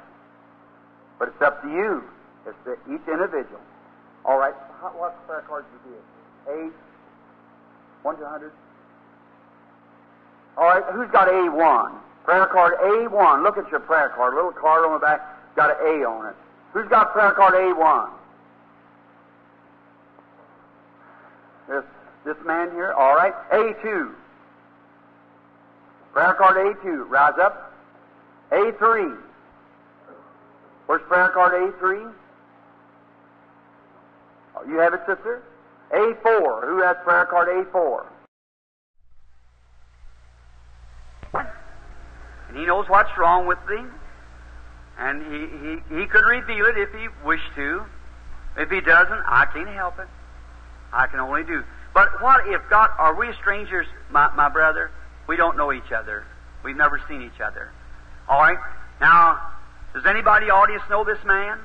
[1.19, 2.03] But it's up to you.
[2.47, 3.61] It's to each individual.
[4.25, 4.55] All right.
[4.81, 6.57] How, what prayer cards you give?
[6.57, 6.73] Eight.
[8.03, 8.53] One to hundred.
[10.57, 10.85] All right.
[10.93, 11.95] Who's got A one?
[12.25, 13.43] Prayer card A one.
[13.43, 14.35] Look at your prayer card.
[14.35, 15.21] Little card on the back.
[15.55, 16.35] Got an A on it.
[16.73, 18.11] Who's got prayer card A one?
[22.27, 22.93] This man here.
[22.93, 23.33] All right.
[23.53, 24.15] A two.
[26.13, 27.05] Prayer card A two.
[27.05, 27.73] Rise up.
[28.53, 29.13] A three.
[30.87, 32.13] Where's prayer card A3?
[34.57, 35.43] Oh, you have it, sister?
[35.93, 36.65] A4.
[36.65, 38.07] Who has prayer card A4?
[42.49, 43.85] And he knows what's wrong with thee.
[44.99, 47.85] And he, he, he could reveal it if he wished to.
[48.57, 50.09] If he doesn't, I can't help it.
[50.93, 51.65] I can only do.
[51.97, 54.91] But what if God, are we strangers, my, my brother?
[55.27, 56.27] We don't know each other.
[56.63, 57.71] We've never seen each other.
[58.29, 58.59] All right?
[59.01, 59.41] Now,
[59.95, 61.59] does anybody audience know this man?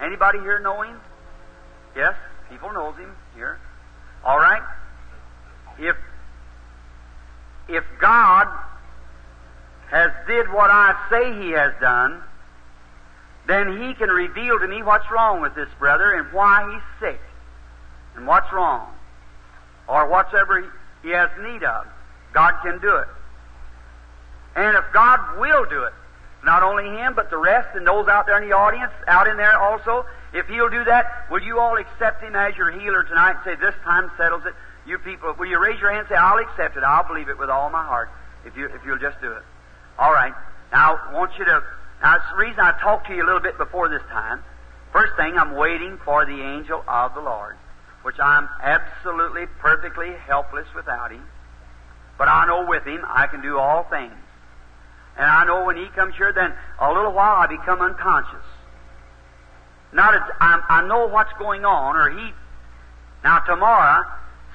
[0.00, 1.00] Anybody here know him?
[1.96, 2.14] Yes,
[2.50, 3.58] people knows him here.
[4.24, 4.62] All right.
[5.76, 5.96] If
[7.68, 8.46] if God
[9.90, 12.22] has did what I say He has done,
[13.48, 17.20] then He can reveal to me what's wrong with this brother and why he's sick
[18.14, 18.92] and what's wrong
[19.88, 20.72] or whatsoever
[21.02, 21.86] he has need of.
[22.32, 23.08] God can do it.
[24.54, 25.92] And if God will do it,
[26.44, 29.36] not only him, but the rest and those out there in the audience, out in
[29.36, 30.04] there also.
[30.32, 33.54] If he'll do that, will you all accept him as your healer tonight and say,
[33.54, 34.54] This time settles it?
[34.86, 36.82] You people, will you raise your hand and say, I'll accept it.
[36.82, 38.10] I'll believe it with all my heart
[38.44, 39.42] if, you, if you'll just do it.
[39.98, 40.34] All right.
[40.72, 41.62] Now, I want you to.
[42.02, 44.42] Now, it's the reason I talked to you a little bit before this time.
[44.92, 47.56] First thing, I'm waiting for the angel of the Lord,
[48.02, 51.24] which I'm absolutely, perfectly helpless without him.
[52.18, 54.12] But I know with him I can do all things.
[55.16, 58.46] And I know when he comes here, then a little while I become unconscious.
[59.92, 62.32] Not as, I, I know what's going on, or he.
[63.22, 64.04] Now tomorrow,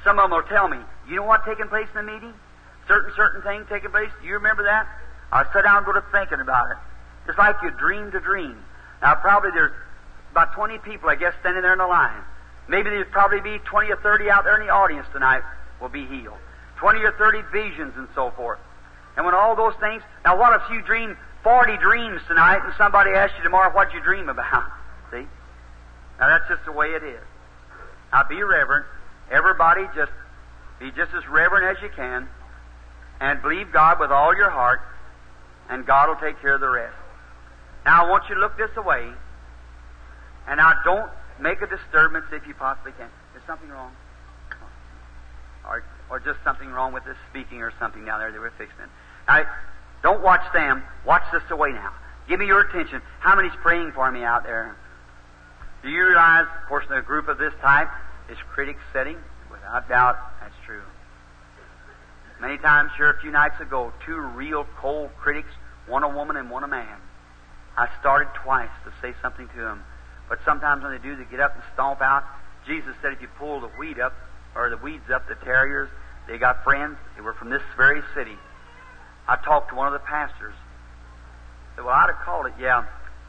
[0.03, 2.33] some of them will tell me, you know what's taking place in the meeting?
[2.87, 4.09] Certain, certain things taking place.
[4.21, 4.87] Do you remember that?
[5.31, 6.77] I sit down and go to thinking about it.
[7.27, 8.57] It's like you dreamed a dream.
[9.01, 9.73] Now probably there's
[10.31, 12.23] about 20 people, I guess, standing there in the line.
[12.67, 15.41] Maybe there'll probably be 20 or 30 out there in the audience tonight
[15.79, 16.37] will be healed.
[16.77, 18.59] 20 or 30 visions and so forth.
[19.15, 23.11] And when all those things, now what if you dream 40 dreams tonight and somebody
[23.11, 24.63] asks you tomorrow what you dream about?
[25.11, 25.25] See?
[26.19, 27.23] Now that's just the way it is.
[28.11, 28.85] Now be reverent.
[29.31, 30.11] Everybody just
[30.79, 32.27] be just as reverent as you can
[33.19, 34.81] and believe God with all your heart
[35.69, 36.95] and God will take care of the rest.
[37.85, 39.11] Now I want you to look this way
[40.47, 43.09] and now don't make a disturbance if you possibly can.
[43.35, 43.91] Is something wrong?
[45.65, 48.79] Or, or just something wrong with this speaking or something down there that we're fixing
[48.79, 48.89] it.
[49.27, 49.45] Now,
[50.01, 50.83] don't watch them.
[51.05, 51.93] Watch this away now.
[52.29, 53.01] Give me your attention.
[53.19, 54.75] How many's praying for me out there?
[55.83, 57.89] Do you realize, of course, in a group of this type,
[58.29, 59.17] is critics setting?
[59.51, 60.83] Without doubt, that's true.
[62.39, 65.49] Many times here a few nights ago, two real cold critics,
[65.87, 66.97] one a woman and one a man.
[67.77, 69.83] I started twice to say something to them,
[70.29, 72.23] but sometimes when they do, they get up and stomp out.
[72.65, 74.13] Jesus said if you pull the weed up,
[74.55, 75.89] or the weeds up, the terriers,
[76.27, 76.97] they got friends.
[77.15, 78.35] They were from this very city.
[79.27, 80.55] I talked to one of the pastors.
[81.75, 82.85] Said, well, I'd have called it, yeah.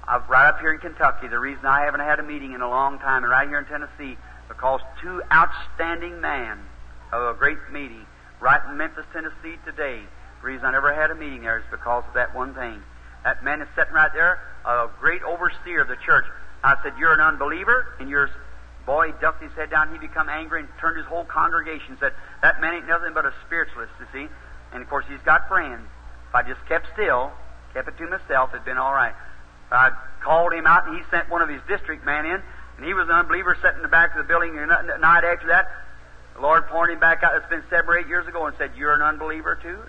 [0.06, 1.28] I'm right up here in Kentucky.
[1.28, 3.66] The reason I haven't had a meeting in a long time, and right here in
[3.66, 4.16] Tennessee,
[4.48, 6.58] because two outstanding men
[7.12, 8.06] of a great meeting
[8.40, 10.00] right in Memphis, Tennessee today.
[10.40, 12.82] The reason I never had a meeting there is because of that one thing.
[13.24, 16.24] That man is sitting right there, a great overseer of the church.
[16.62, 18.30] I said, You're an unbeliever, and you're
[18.88, 22.12] boy, ducked his head down, he become angry and turned his whole congregation and said,
[22.40, 24.32] That man ain't nothing but a spiritualist, you see.
[24.72, 25.84] And of course, he's got friends.
[26.30, 27.30] If I just kept still,
[27.74, 29.12] kept it to myself, it'd been all right.
[29.70, 29.90] I
[30.24, 33.08] called him out, and he sent one of his district men in, and he was
[33.08, 34.56] an unbeliever sitting in the back of the building.
[34.58, 35.68] And the night after that,
[36.34, 37.36] The Lord pointed him back out.
[37.36, 39.82] It's been seven or eight years ago and said, You're an unbeliever too.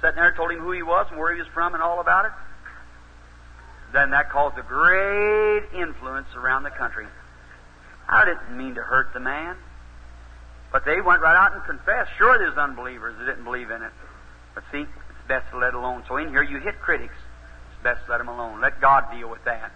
[0.00, 2.26] Sitting there, told him who he was and where he was from and all about
[2.26, 2.32] it.
[3.92, 7.06] Then that caused a great influence around the country.
[8.08, 9.56] I didn't mean to hurt the man.
[10.72, 12.10] But they went right out and confessed.
[12.16, 13.92] Sure, there's unbelievers that didn't believe in it.
[14.54, 16.02] But see, it's best to let alone.
[16.08, 17.14] So in here, you hit critics.
[17.14, 18.60] It's best to let them alone.
[18.60, 19.70] Let God deal with that.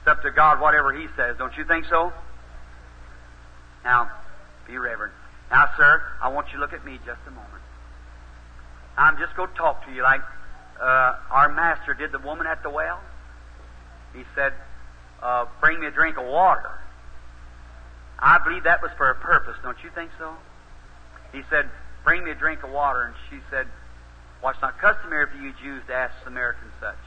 [0.00, 1.36] It's up to God, whatever He says.
[1.38, 2.12] Don't you think so?
[3.84, 4.10] Now,
[4.66, 5.14] be reverent.
[5.50, 7.62] Now, sir, I want you to look at me just a moment.
[8.98, 10.20] I'm just going to talk to you like
[10.80, 13.00] uh, our master did the woman at the well.
[14.14, 14.52] He said,
[15.22, 16.70] uh, Bring me a drink of water.
[18.18, 20.34] I believe that was for a purpose, don't you think so?
[21.32, 21.68] He said,
[22.04, 23.04] Bring me a drink of water.
[23.04, 23.66] And she said,
[24.42, 26.98] Well, it's not customary for you Jews to ask Samaritans such.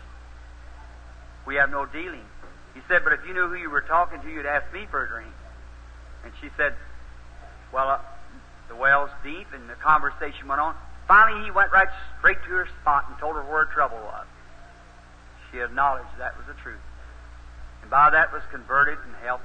[1.45, 2.25] We have no dealing.
[2.73, 5.03] He said, But if you knew who you were talking to, you'd ask me for
[5.03, 5.33] a drink.
[6.23, 6.73] And she said,
[7.73, 7.99] Well, uh,
[8.69, 10.75] the well's deep, and the conversation went on.
[11.07, 14.25] Finally, he went right straight to her spot and told her where her trouble was.
[15.51, 16.79] She acknowledged that was the truth.
[17.81, 19.43] And by that was converted and helped.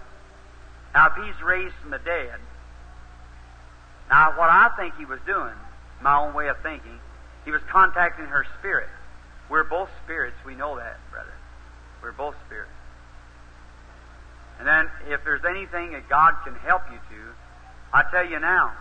[0.94, 2.38] Now, if he's raised from the dead,
[4.08, 5.54] now what I think he was doing,
[6.00, 7.00] my own way of thinking,
[7.44, 8.88] he was contacting her spirit.
[9.48, 10.36] We're both spirits.
[10.44, 11.34] We know that, brother.
[12.02, 12.70] We're both spirits.
[14.58, 17.22] And then, if there's anything that God can help you to,
[17.92, 18.72] I tell you now,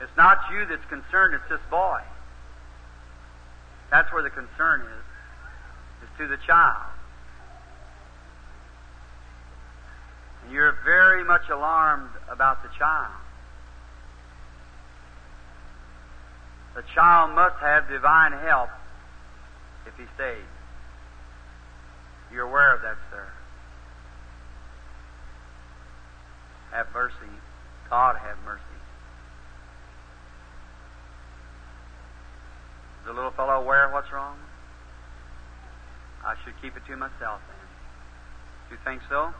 [0.00, 2.00] it's not you that's concerned, it's this boy.
[3.90, 6.90] That's where the concern is, is to the child.
[10.42, 13.12] And you're very much alarmed about the child.
[16.74, 18.68] The child must have divine help
[19.86, 20.44] if he stays.
[22.30, 23.26] You're aware of that, sir.
[26.72, 27.14] Have mercy.
[27.88, 28.62] God have mercy.
[32.95, 34.36] Is the little fellow aware of what's wrong?
[36.24, 37.66] I should keep it to myself then.
[38.68, 39.32] Do you think so?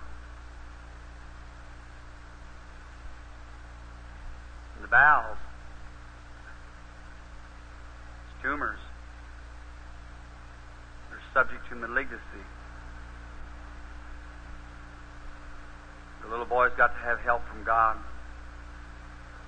[4.81, 5.39] The bowels.
[8.27, 8.79] It's tumors.
[11.11, 12.47] They're subject to malignancy.
[16.23, 17.97] The little boy's got to have help from God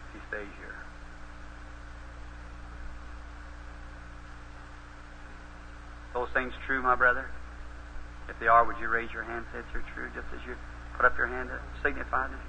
[0.09, 0.88] if he stays here.
[6.19, 7.31] Those things true, my brother?
[8.29, 10.57] If they are, would you raise your hand say they're true, just as you
[10.97, 12.41] put up your hand to signify them?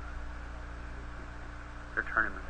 [1.94, 2.42] You're turning with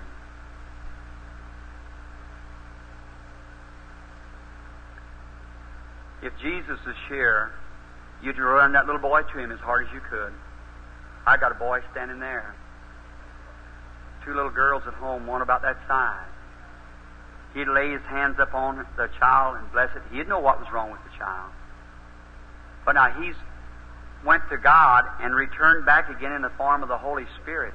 [6.22, 7.52] If Jesus is here,
[8.24, 10.32] you'd run that little boy to him as hard as you could.
[11.28, 12.56] I got a boy standing there.
[14.24, 16.39] Two little girls at home, one about that size.
[17.54, 20.04] He'd lay his hands up on the child and bless it.
[20.12, 21.52] He'd know what was wrong with the child.
[22.86, 23.36] But now he's
[24.26, 27.74] went to God and returned back again in the form of the Holy Spirit.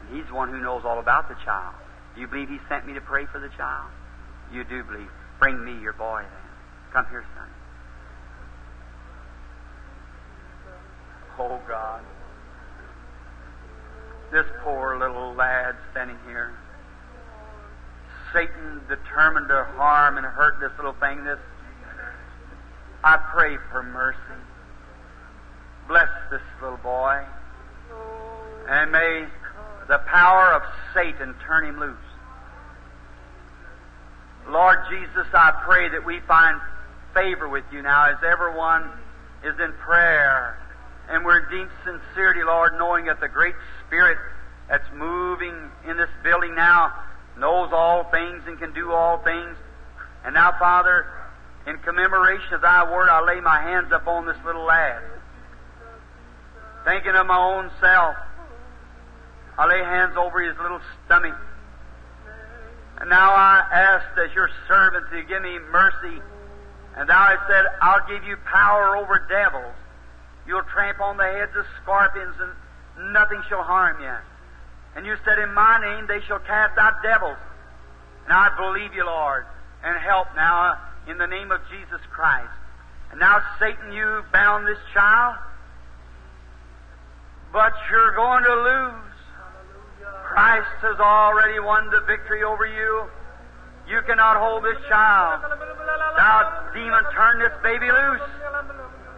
[0.00, 1.74] And he's the one who knows all about the child.
[2.14, 3.90] Do you believe he sent me to pray for the child?
[4.52, 5.10] You do believe.
[5.38, 6.92] Bring me your boy then.
[6.92, 7.48] Come here, son.
[11.38, 12.02] Oh, God.
[14.30, 16.52] This poor little lad standing here.
[18.32, 21.24] Satan determined to harm and hurt this little thing.
[21.24, 21.38] This,
[23.04, 24.18] I pray for mercy.
[25.88, 27.22] Bless this little boy.
[28.68, 29.26] And may
[29.88, 30.62] the power of
[30.94, 31.96] Satan turn him loose.
[34.48, 36.60] Lord Jesus, I pray that we find
[37.14, 38.90] favor with you now as everyone
[39.44, 40.58] is in prayer.
[41.08, 43.54] And we're in deep sincerity, Lord, knowing that the great
[43.86, 44.18] Spirit
[44.68, 46.92] that's moving in this building now
[47.38, 49.56] knows all things and can do all things.
[50.24, 51.06] And now, Father,
[51.66, 55.02] in commemoration of Thy Word, I lay my hands upon this little lad.
[56.84, 58.16] Thinking of my own self,
[59.56, 61.36] I lay hands over his little stomach.
[62.98, 66.22] And now I ask as your servant to give me mercy.
[66.96, 69.74] And thou hast said, I'll give you power over devils.
[70.46, 74.14] You'll tramp on the heads of scorpions and nothing shall harm you.
[74.94, 77.38] And you said, In my name they shall cast out devils.
[78.24, 79.46] And I believe you, Lord,
[79.82, 82.52] and help now uh, in the name of Jesus Christ.
[83.10, 85.36] And now, Satan, you bound this child,
[87.52, 89.12] but you're going to lose.
[89.36, 90.22] Hallelujah.
[90.24, 93.04] Christ has already won the victory over you.
[93.88, 95.42] You cannot hold this child.
[95.42, 98.20] Thou demon, turn this baby loose.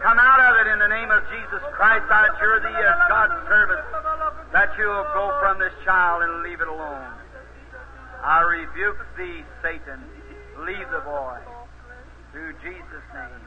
[0.05, 2.05] Come out of it in the name of Jesus Christ.
[2.13, 3.81] I adjure thee as God's servant.
[4.53, 7.09] that you'll go from this child and leave it alone.
[8.21, 10.05] I rebuke thee, Satan.
[10.61, 11.41] Leave the boy.
[12.29, 13.43] Through Jesus' name.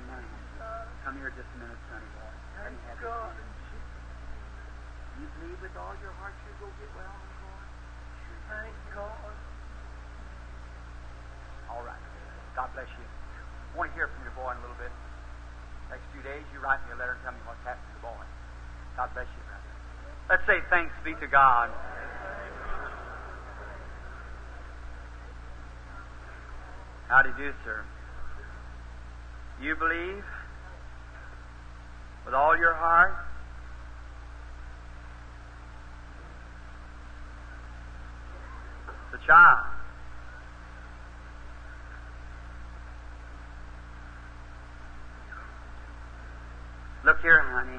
[0.00, 0.24] Amen.
[1.04, 2.32] Come here just a minute, sonny boy.
[2.64, 3.36] Have God.
[5.20, 7.60] You believe with all your heart you'll go get well, boy?
[8.48, 9.36] Thank God.
[11.68, 12.00] All right.
[12.56, 13.04] God bless you.
[13.76, 14.88] I want to hear from your boy in a little bit.
[15.92, 18.08] Next few days, you write me a letter and tell me what's happened to the
[18.08, 18.24] boy.
[18.96, 19.42] God bless you.
[20.30, 21.70] Let's say thanks be to God.
[27.08, 27.84] How do you do, sir?
[29.60, 30.24] You believe
[32.24, 33.14] with all your heart?
[39.12, 39.66] The child.
[47.04, 47.78] Look here, honey.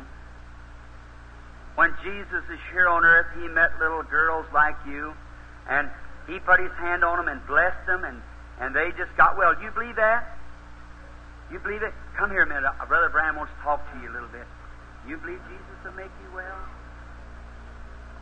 [1.78, 5.14] When Jesus is here on earth, he met little girls like you,
[5.70, 5.86] and
[6.26, 8.18] he put his hand on them and blessed them, and,
[8.58, 9.54] and they just got well.
[9.62, 10.26] You believe that?
[11.54, 11.94] You believe it?
[12.18, 12.66] Come here a minute.
[12.66, 14.50] Uh, Brother Branham wants to talk to you a little bit.
[15.06, 16.58] You believe Jesus will make you well?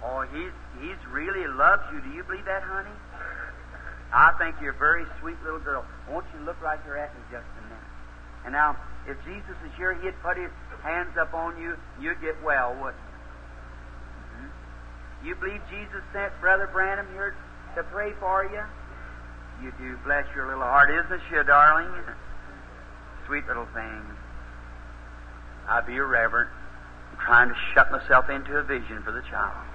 [0.03, 0.52] Oh, he's
[0.84, 2.03] he's really loves you.
[2.03, 2.91] Do you believe that, honey?
[4.11, 5.88] I think you're a very sweet little girl.
[6.11, 7.88] Won't you look right here at me just a minute?
[8.44, 8.76] And now,
[9.07, 10.52] if Jesus is here, he'd put his
[10.84, 13.05] hands up on you, you'd get well, wouldn't
[15.24, 15.36] you?
[15.36, 17.36] Believe Jesus sent Brother Branham here
[17.76, 18.64] to pray for you?
[19.64, 19.98] You do.
[20.04, 20.90] Bless your little heart.
[20.90, 21.92] Isn't she darling?
[23.26, 24.02] Sweet little thing.
[25.68, 26.50] I be irreverent.
[27.12, 29.66] I'm trying to shut myself into a vision for the child.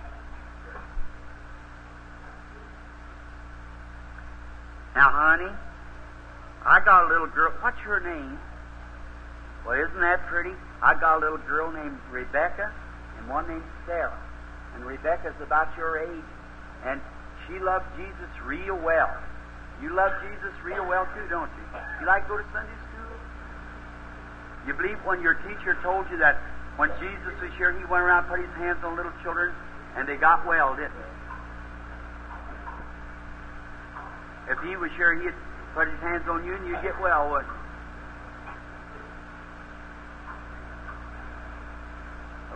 [4.94, 5.50] Now, honey,
[6.66, 7.52] I got a little girl.
[7.60, 8.38] What's her name?
[9.66, 10.52] Well, isn't that pretty?
[10.82, 12.72] I got a little girl named Rebecca
[13.18, 14.18] and one named Sarah.
[14.80, 16.24] And Rebecca's about your age.
[16.88, 17.00] And
[17.46, 19.12] she loved Jesus real well.
[19.82, 21.64] You love Jesus real well too, don't you?
[22.00, 23.12] You like to go to Sunday school?
[24.66, 26.40] You believe when your teacher told you that
[26.76, 29.52] when Jesus was here, he went around put his hands on little children
[29.96, 31.08] and they got well, didn't he?
[34.52, 35.36] If he was here, he'd
[35.74, 37.60] put his hands on you and you'd get well, wouldn't you?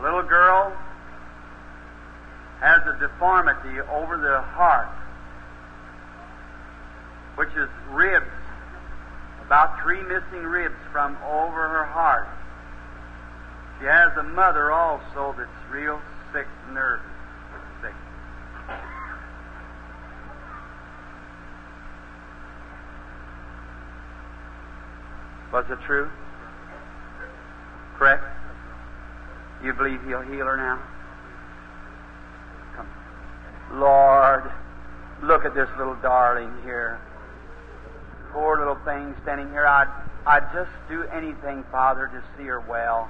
[0.01, 0.73] A little girl
[2.65, 4.89] has a deformity over the heart,
[7.37, 8.25] which is ribs,
[9.45, 12.27] about three missing ribs from over her heart.
[13.79, 16.01] She has a mother also that's real
[16.33, 17.05] sick, nervous,
[17.83, 17.93] sick.
[25.53, 26.11] Was it true?
[27.99, 28.25] Correct?
[29.63, 30.94] You believe He'll heal her now?
[33.75, 34.51] Lord,
[35.23, 37.01] look at this little darling here.
[38.33, 39.67] Poor little thing standing here.
[39.67, 39.89] I'd,
[40.27, 43.09] I'd just do anything, Father, to see her well.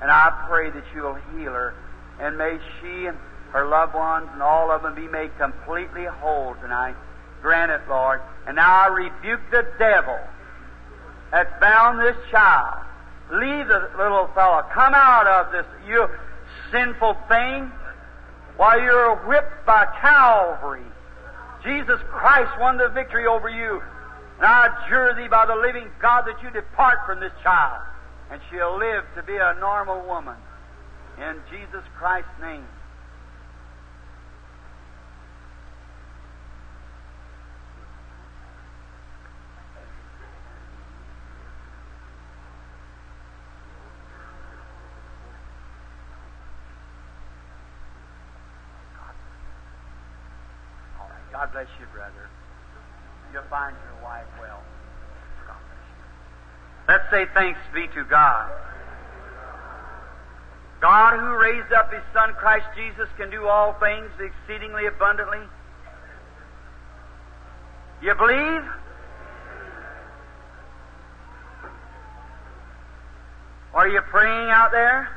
[0.00, 1.74] And I pray that you'll heal her.
[2.20, 3.18] And may she and
[3.52, 6.96] her loved ones and all of them be made completely whole tonight.
[7.42, 8.20] Grant it, Lord.
[8.46, 10.18] And now I rebuke the devil
[11.30, 12.84] that's bound this child.
[13.32, 14.62] Leave the little fellow.
[14.72, 16.06] Come out of this, you
[16.70, 17.70] sinful thing,
[18.56, 20.82] while you're whipped by Calvary.
[21.64, 23.82] Jesus Christ won the victory over you.
[24.38, 27.82] And I adjure thee by the living God that you depart from this child,
[28.30, 30.36] and she'll live to be a normal woman.
[31.18, 32.66] In Jesus Christ's name.
[51.00, 51.33] All right.
[51.44, 52.30] God bless you, brother.
[53.30, 54.62] You'll find your wife well.
[55.46, 56.88] God bless you.
[56.88, 58.50] Let's say thanks be to God.
[60.80, 65.46] God who raised up His Son Christ Jesus can do all things exceedingly abundantly.
[68.00, 68.64] You believe?
[73.74, 75.14] Are you praying out there?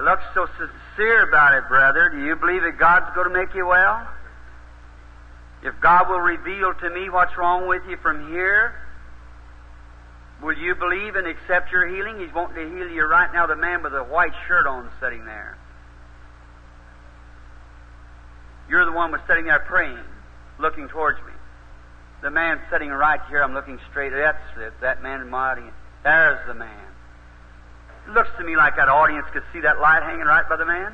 [0.00, 2.08] You look so sincere about it, brother.
[2.08, 4.08] Do you believe that God's going to make you well?
[5.62, 8.74] If God will reveal to me what's wrong with you from here,
[10.42, 12.18] will you believe and accept your healing?
[12.18, 15.26] He's wanting to heal you right now, the man with the white shirt on sitting
[15.26, 15.58] there.
[18.70, 19.98] You're the one was sitting there praying,
[20.58, 21.34] looking towards me.
[22.22, 24.12] The man sitting right here, I'm looking straight.
[24.14, 24.72] That's it.
[24.80, 25.74] That man in my audience.
[26.02, 26.89] There's the man.
[28.14, 30.92] Looks to me like that audience could see that light hanging right by the man.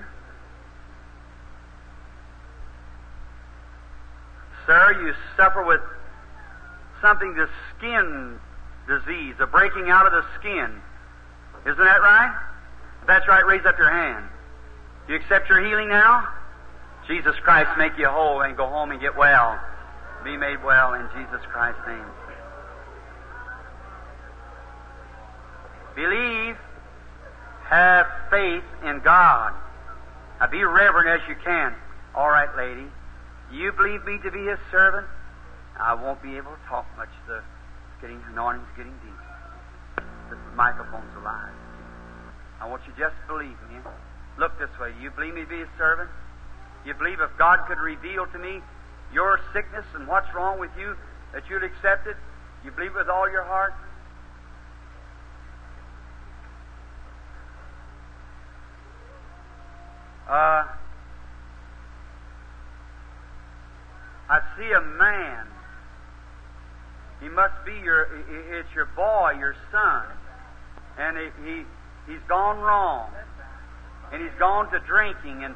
[4.66, 5.80] Sir, you suffer with
[7.00, 8.38] something, the skin
[8.88, 10.82] disease, a breaking out of the skin.
[11.64, 12.36] Isn't that right?
[13.00, 14.26] If that's right, raise up your hand.
[15.08, 16.28] You accept your healing now?
[17.06, 19.60] Jesus Christ make you whole and go home and get well.
[20.24, 22.04] Be made well in Jesus Christ's name.
[25.94, 26.56] Believe,
[27.68, 29.52] have faith in God.
[30.40, 31.74] Now be reverent as you can.
[32.14, 32.86] All right, lady.
[33.52, 35.06] You believe me to be His servant?
[35.78, 37.10] I won't be able to talk much.
[37.26, 37.42] The
[38.00, 40.04] getting anointing's getting deep.
[40.30, 41.54] This microphone's alive.
[42.60, 43.78] I want you just to believe me.
[44.38, 44.92] Look this way.
[45.00, 46.10] You believe me to be His servant?
[46.84, 48.60] You believe if God could reveal to me
[49.12, 50.96] your sickness and what's wrong with you,
[51.32, 52.16] that you'd accept it?
[52.64, 53.74] You believe with all your heart?
[60.28, 60.66] Uh,
[64.28, 65.46] I see a man.
[67.20, 68.08] He must be your,
[68.58, 70.04] it's your boy, your son.
[70.98, 71.64] And he, he
[72.06, 73.10] he's gone wrong.
[74.12, 75.54] And he's gone to drinking and,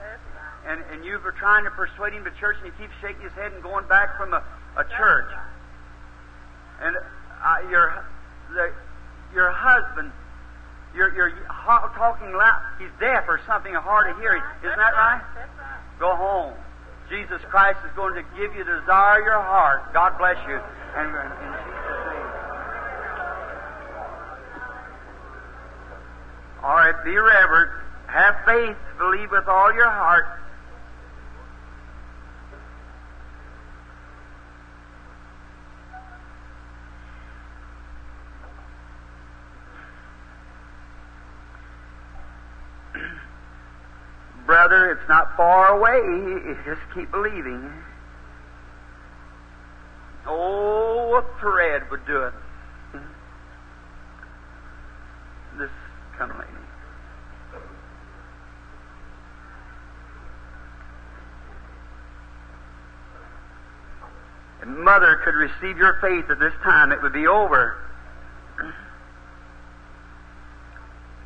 [0.66, 3.32] and, and you were trying to persuade him to church and he keeps shaking his
[3.32, 4.42] head and going back from a,
[4.76, 5.30] a church.
[6.82, 8.04] And uh, your,
[8.52, 8.72] the,
[9.34, 10.12] your husband,
[10.94, 11.32] you're, you're
[11.94, 12.62] talking loud.
[12.78, 14.34] He's deaf or something, hard to hear.
[14.34, 15.22] Isn't that right?
[15.98, 16.54] Go home.
[17.08, 19.92] Jesus Christ is going to give you the desire of your heart.
[19.92, 20.58] God bless you.
[20.96, 22.30] And in Jesus' name.
[26.62, 27.70] All right, be reverent.
[28.06, 28.76] Have faith.
[28.98, 30.26] Believe with all your heart.
[44.50, 46.56] Brother, it's not far away.
[46.66, 47.72] Just keep believing.
[50.26, 52.34] Oh, a thread would do it.
[55.56, 55.70] This,
[56.18, 56.50] come, lady.
[64.62, 67.76] If mother could receive your faith at this time, it would be over.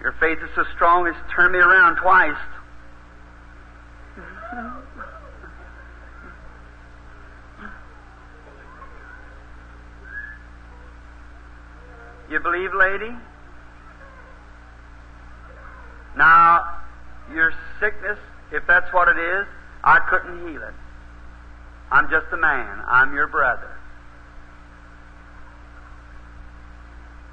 [0.02, 2.36] Your faith is so strong, it's turned me around twice.
[12.30, 13.14] You believe, lady?
[16.16, 16.78] Now,
[17.32, 18.18] your sickness,
[18.52, 19.46] if that's what it is,
[19.82, 20.74] I couldn't heal it.
[21.90, 22.82] I'm just a man.
[22.86, 23.70] I'm your brother.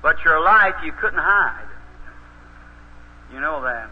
[0.02, 1.68] But your life you couldn't hide.
[3.34, 3.90] You know that.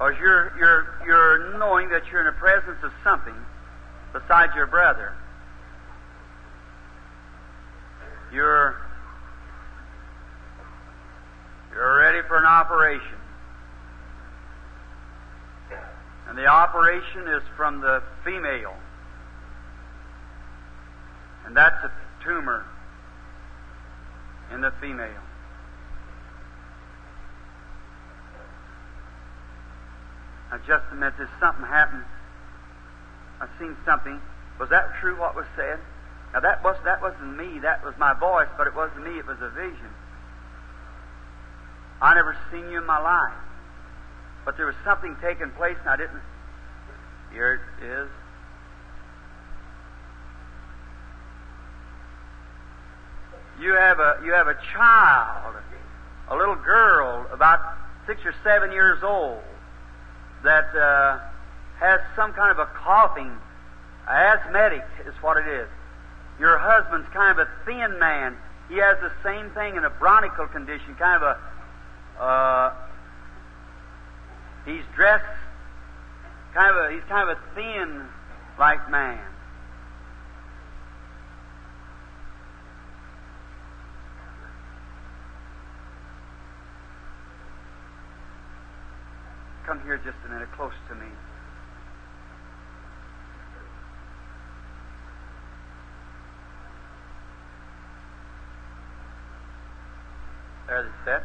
[0.00, 3.34] Because you're, you're, you're knowing that you're in the presence of something
[4.14, 5.12] besides your brother.
[8.32, 8.80] You're,
[11.70, 13.18] you're ready for an operation.
[16.28, 18.76] And the operation is from the female.
[21.44, 21.92] And that's a
[22.24, 22.64] tumor
[24.50, 25.29] in the female.
[30.50, 32.04] Now, just a minute, there's something happened.
[33.40, 34.20] I seen something.
[34.58, 35.18] Was that true?
[35.18, 35.78] What was said?
[36.32, 37.58] Now that was that wasn't me.
[37.60, 39.18] That was my voice, but it wasn't me.
[39.18, 39.90] It was a vision.
[42.00, 43.34] I never seen you in my life,
[44.44, 46.22] but there was something taking place, and I didn't.
[47.32, 48.08] Here it is.
[53.60, 55.56] You have a you have a child,
[56.28, 57.60] a little girl about
[58.06, 59.42] six or seven years old
[60.42, 61.18] that uh,
[61.78, 63.36] has some kind of a coughing,
[64.08, 65.68] asthmatic is what it is.
[66.38, 68.36] Your husband's kind of a thin man.
[68.68, 71.36] He has the same thing in a bronchial condition, kind of
[72.18, 72.22] a.
[72.22, 72.74] Uh,
[74.64, 75.24] he's dressed
[76.54, 76.94] kind of a.
[76.94, 78.06] He's kind of a thin,
[78.58, 79.20] like man.
[89.70, 91.06] come here just a minute, close to me.
[100.66, 101.22] There's it set.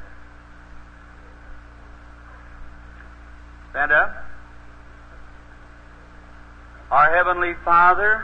[3.71, 4.15] Stand up.
[7.25, 8.23] Heavenly Father,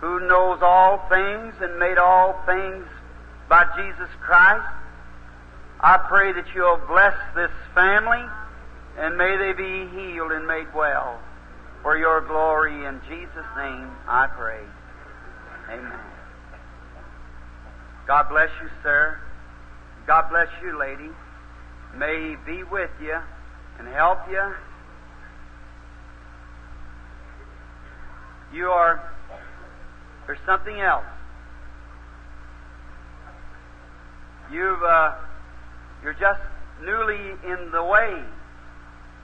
[0.00, 2.84] who knows all things and made all things
[3.48, 4.66] by Jesus Christ,
[5.78, 8.24] I pray that you'll bless this family
[8.98, 11.20] and may they be healed and made well.
[11.84, 14.64] For your glory in Jesus' name I pray.
[15.70, 16.00] Amen.
[18.08, 19.20] God bless you, sir.
[20.08, 21.10] God bless you, lady.
[21.94, 23.18] May He be with you
[23.78, 24.52] and help you.
[28.52, 29.10] You are,
[30.26, 31.04] there's something else.
[34.52, 35.14] You've, uh,
[36.02, 36.40] you're just
[36.84, 38.22] newly in the way.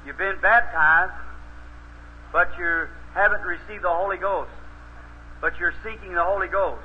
[0.07, 1.13] You've been baptized,
[2.33, 4.51] but you haven't received the Holy Ghost.
[5.41, 6.83] But you're seeking the Holy Ghost.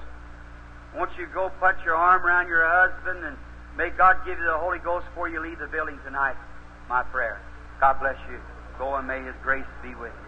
[0.96, 3.38] Won't you go put your arm around your husband and
[3.78, 6.36] may God give you the Holy Ghost before you leave the building tonight?
[6.90, 7.42] My prayer.
[7.80, 8.40] God bless you.
[8.78, 10.23] Go and may His grace be with you.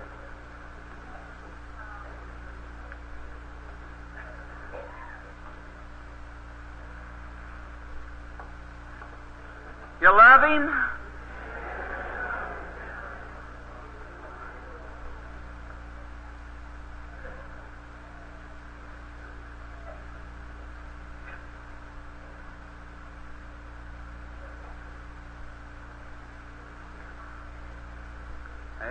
[10.02, 10.70] You love Him?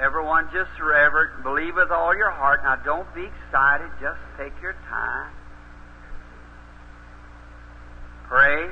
[0.02, 1.42] Everyone just reverent.
[1.42, 2.60] Believe with all your heart.
[2.62, 3.90] Now don't be excited.
[4.00, 5.32] Just take your time.
[8.28, 8.68] Pray.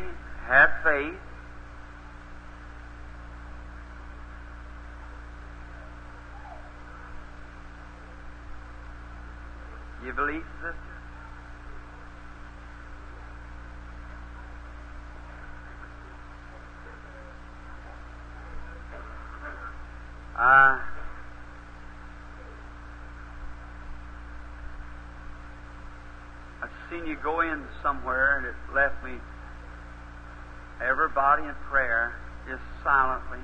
[0.47, 1.32] Have faith.
[10.05, 10.77] You believe, sister?
[20.37, 20.81] Uh,
[26.63, 29.13] I've seen you go in somewhere and it left me
[30.81, 32.13] everybody in prayer
[32.49, 33.39] just silently.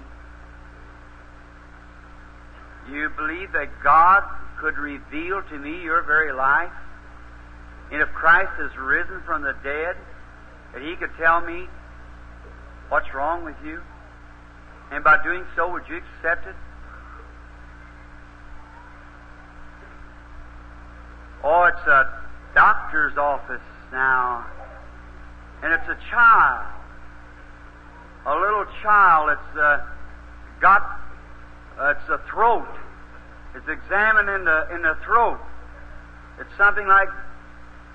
[2.91, 4.25] You believe that God
[4.61, 6.73] could reveal to me your very life?
[7.91, 9.97] And if Christ has risen from the dead,
[10.73, 11.67] that He could tell me
[12.89, 13.81] what's wrong with you?
[14.91, 16.55] And by doing so, would you accept it?
[21.45, 22.23] Oh, it's a
[22.55, 23.61] doctor's office
[23.93, 24.47] now.
[25.63, 26.67] And it's a child.
[28.27, 29.87] A little child that's uh,
[30.61, 30.83] got,
[31.79, 32.69] uh, it's a throat.
[33.59, 35.41] It's examined in the, in the throat.
[36.39, 37.09] It's something like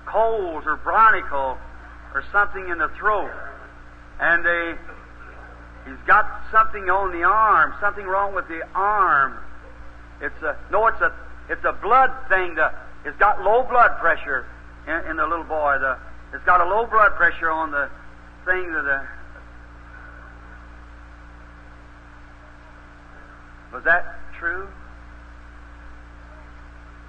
[0.04, 1.56] colds or bronchial
[2.12, 3.32] or something in the throat.
[4.20, 4.74] And they,
[5.86, 9.38] he's got something on the arm, something wrong with the arm.
[10.20, 11.14] It's a, no, it's a,
[11.48, 12.56] it's a blood thing.
[12.56, 12.70] The,
[13.06, 14.44] it's got low blood pressure
[14.86, 15.78] in, in the little boy.
[15.80, 15.96] The,
[16.34, 17.88] it's got a low blood pressure on the
[18.44, 19.08] thing that the.
[23.72, 24.68] Was that true?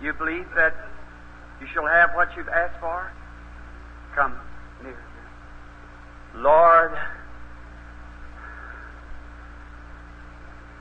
[0.02, 0.76] You believe that
[1.62, 3.12] you shall have what you've asked for?
[4.16, 4.40] Come
[4.84, 4.98] near.
[6.36, 6.98] Lord,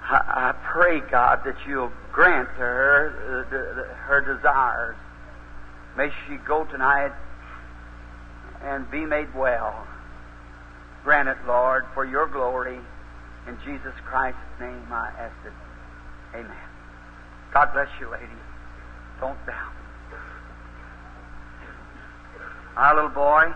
[0.03, 4.97] I, pray, God, that you'll grant her uh, her desires.
[5.97, 7.13] May she go tonight
[8.63, 9.87] and be made well.
[11.05, 12.79] Grant it, Lord, for your glory.
[13.47, 15.53] In Jesus Christ's name I ask it.
[16.37, 16.57] Amen.
[17.53, 18.27] God bless you, lady.
[19.25, 19.73] Don't doubt.
[22.77, 23.55] Our little boy.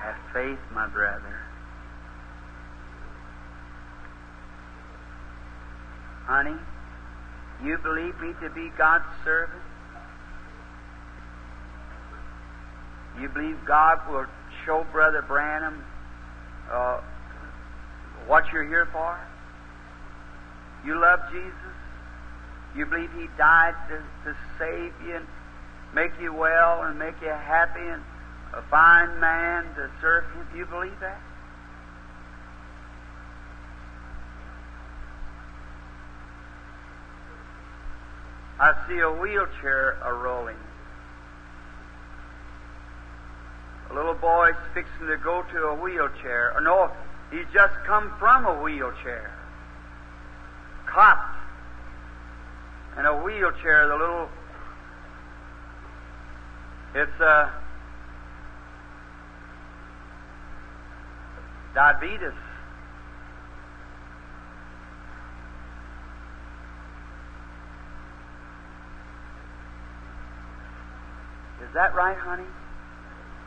[0.00, 1.41] Have faith, my brother.
[6.42, 6.58] Honey,
[7.62, 9.62] you believe me to be God's servant?
[13.20, 14.26] You believe God will
[14.66, 15.84] show Brother Branham
[16.68, 17.00] uh,
[18.26, 19.20] what you're here for?
[20.84, 21.54] You love Jesus?
[22.74, 25.26] You believe He died to, to save you and
[25.94, 28.02] make you well and make you happy and
[28.52, 30.48] a fine man to serve Him?
[30.56, 31.20] You believe that?
[38.62, 40.56] I see a wheelchair a rolling.
[43.90, 46.54] A little boy's fixing to go to a wheelchair.
[46.54, 46.90] Or no,
[47.32, 49.32] He's just come from a wheelchair.
[50.86, 51.34] Cot.
[52.98, 54.28] And a wheelchair, the little.
[56.94, 57.50] It's a.
[61.74, 62.41] Diabetes.
[71.72, 72.44] Is that right, honey?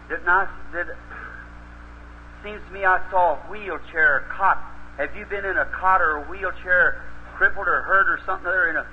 [0.10, 0.88] Did not did
[2.42, 4.58] seems to me I saw a wheelchair cot.
[4.98, 8.72] Have you been in a cot or a wheelchair crippled or hurt or something other
[8.72, 8.86] in a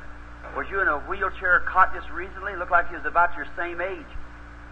[0.55, 2.55] was you in a wheelchair cot just recently?
[2.57, 4.13] Looked like you was about your same age.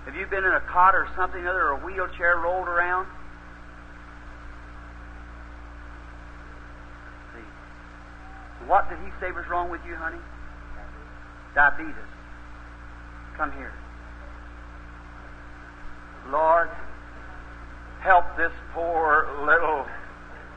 [0.05, 3.07] Have you been in a cot or something other or a wheelchair rolled around?
[7.33, 8.69] see.
[8.69, 10.21] What did he say was wrong with you, honey?
[11.55, 11.95] Diabetes.
[13.39, 13.73] Come here.
[16.29, 16.69] Lord,
[18.01, 19.85] help this poor little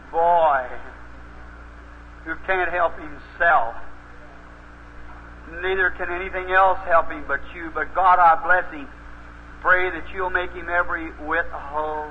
[0.10, 0.65] boy
[2.23, 3.76] who can't help himself.
[5.61, 7.72] Neither can anything else help him but you.
[7.76, 8.88] But God, I bless him.
[9.60, 12.07] Pray that you'll make him every whit whole.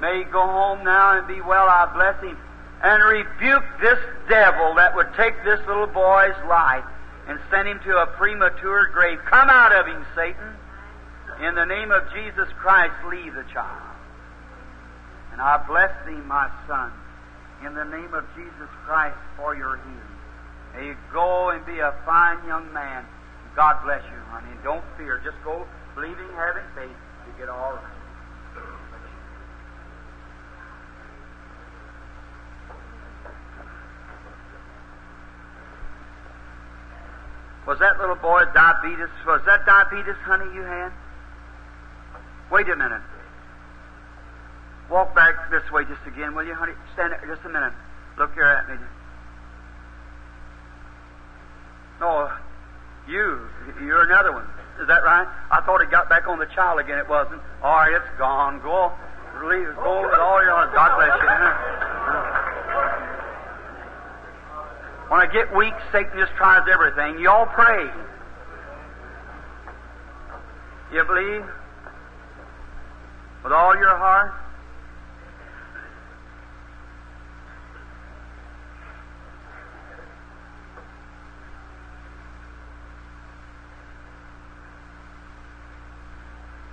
[0.00, 1.68] May he go home now and be well.
[1.68, 2.38] I bless him.
[2.82, 3.98] And rebuke this
[4.30, 6.84] devil that would take this little boy's life
[7.28, 9.18] and send him to a premature grave.
[9.26, 10.56] Come out of him, Satan.
[11.46, 13.93] In the name of Jesus Christ, leave the child.
[15.34, 16.92] And I bless thee, my son,
[17.66, 20.14] in the name of Jesus Christ for your healing.
[20.76, 23.04] May you go and be a fine young man.
[23.56, 24.54] God bless you, honey.
[24.54, 25.20] And don't fear.
[25.24, 25.66] Just go
[25.96, 26.94] believing, having faith.
[27.26, 27.82] You get all right.
[37.66, 39.10] Was that little boy diabetes?
[39.26, 40.92] Was that diabetes, honey, you had?
[42.52, 43.02] Wait a minute.
[44.90, 46.74] Walk back this way just again, will you, honey?
[46.92, 47.72] Stand there just a minute.
[48.18, 48.76] Look here at me.
[52.00, 52.30] No,
[53.08, 53.48] you.
[53.80, 54.46] You're another one.
[54.80, 55.26] Is that right?
[55.50, 56.98] I thought it got back on the child again.
[56.98, 57.40] It wasn't.
[57.62, 58.60] All right, it's gone.
[58.60, 58.92] Go,
[59.44, 60.74] leave, go with all your heart.
[60.74, 61.28] God bless you.
[65.08, 67.20] When I get weak, Satan just tries everything.
[67.20, 67.90] You all pray.
[70.92, 71.44] You believe?
[73.44, 74.32] With all your heart?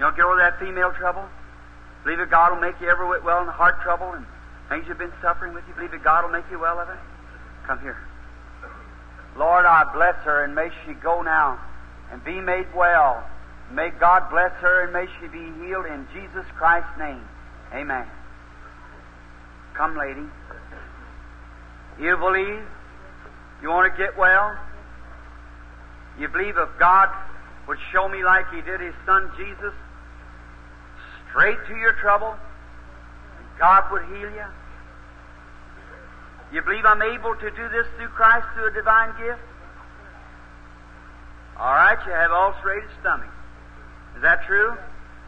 [0.02, 1.22] You don't get over that female trouble?
[2.04, 4.26] Believe that God will make you ever well in the heart trouble and
[4.68, 5.64] things you've been suffering with.
[5.68, 6.98] You believe that God will make you well of it?
[7.68, 8.02] Come here.
[9.38, 11.62] Lord, I bless her and may she go now
[12.12, 13.24] and be made well.
[13.70, 17.22] May God bless her and may she be healed in Jesus Christ's name.
[17.72, 18.08] Amen.
[19.76, 20.26] Come, lady.
[22.02, 22.66] You believe?
[23.62, 24.58] You want to get well?
[26.18, 27.08] You believe if God
[27.68, 29.76] would show me like He did His Son Jesus,
[31.32, 34.46] straight to your trouble, and God would heal you?
[36.54, 39.40] You believe I'm able to do this through Christ through a divine gift?
[41.58, 43.30] All right, you have ulcerated stomach.
[44.16, 44.76] Is that true?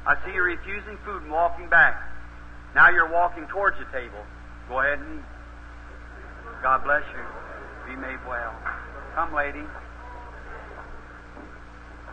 [0.06, 2.02] I see you're refusing food and walking back.
[2.76, 4.20] Now you're walking towards the table.
[4.68, 5.26] Go ahead and eat.
[6.62, 7.24] God bless you.
[7.88, 8.54] Be made well.
[9.16, 9.64] Come, lady.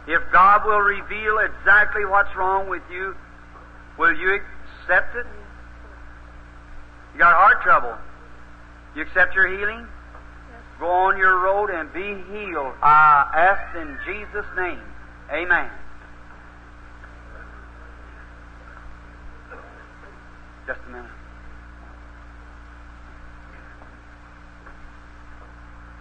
[0.07, 3.17] If God will reveal exactly what's wrong with you,
[4.01, 5.27] will you accept it?
[7.13, 7.95] You got heart trouble.
[8.97, 9.87] You accept your healing?
[10.81, 12.73] Go on your road and be healed.
[12.83, 14.81] I ask in Jesus' name.
[15.31, 15.71] Amen.
[20.67, 21.11] Just a minute.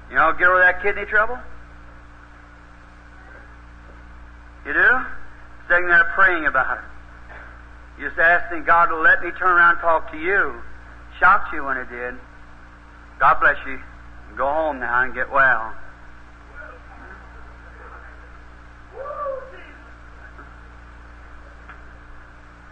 [0.10, 1.38] You know, get over that kidney trouble?
[4.66, 4.90] You do?
[5.68, 6.84] Sitting there praying about it.
[8.00, 10.62] Just asking God to let me turn around and talk to you.
[11.20, 12.16] Shocked you when it did.
[13.20, 13.80] God bless you.
[14.38, 15.74] Go home now and get well.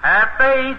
[0.01, 0.77] Have faith.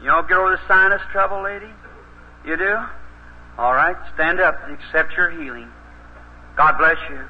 [0.00, 1.66] You don't get over the sinus trouble, lady?
[2.44, 2.76] You do?
[3.58, 4.58] All right, stand up.
[4.64, 5.70] And accept your healing.
[6.56, 7.20] God bless you.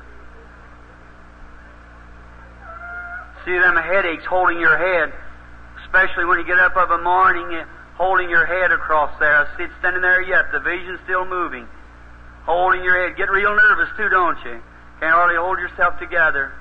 [3.44, 5.12] See them headaches holding your head,
[5.84, 7.64] especially when you get up of a morning
[7.96, 9.36] holding your head across there.
[9.36, 10.51] I see it standing there yet.
[10.52, 11.68] The vision's still moving.
[12.44, 13.16] Holding your head.
[13.16, 14.60] Get real nervous too, don't you?
[15.01, 16.52] Can't hardly hold yourself together.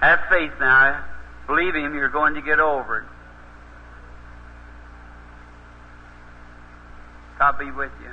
[0.00, 1.04] Have faith now.
[1.46, 3.04] Believe Him, you're going to get over it.
[7.38, 8.10] God be with you.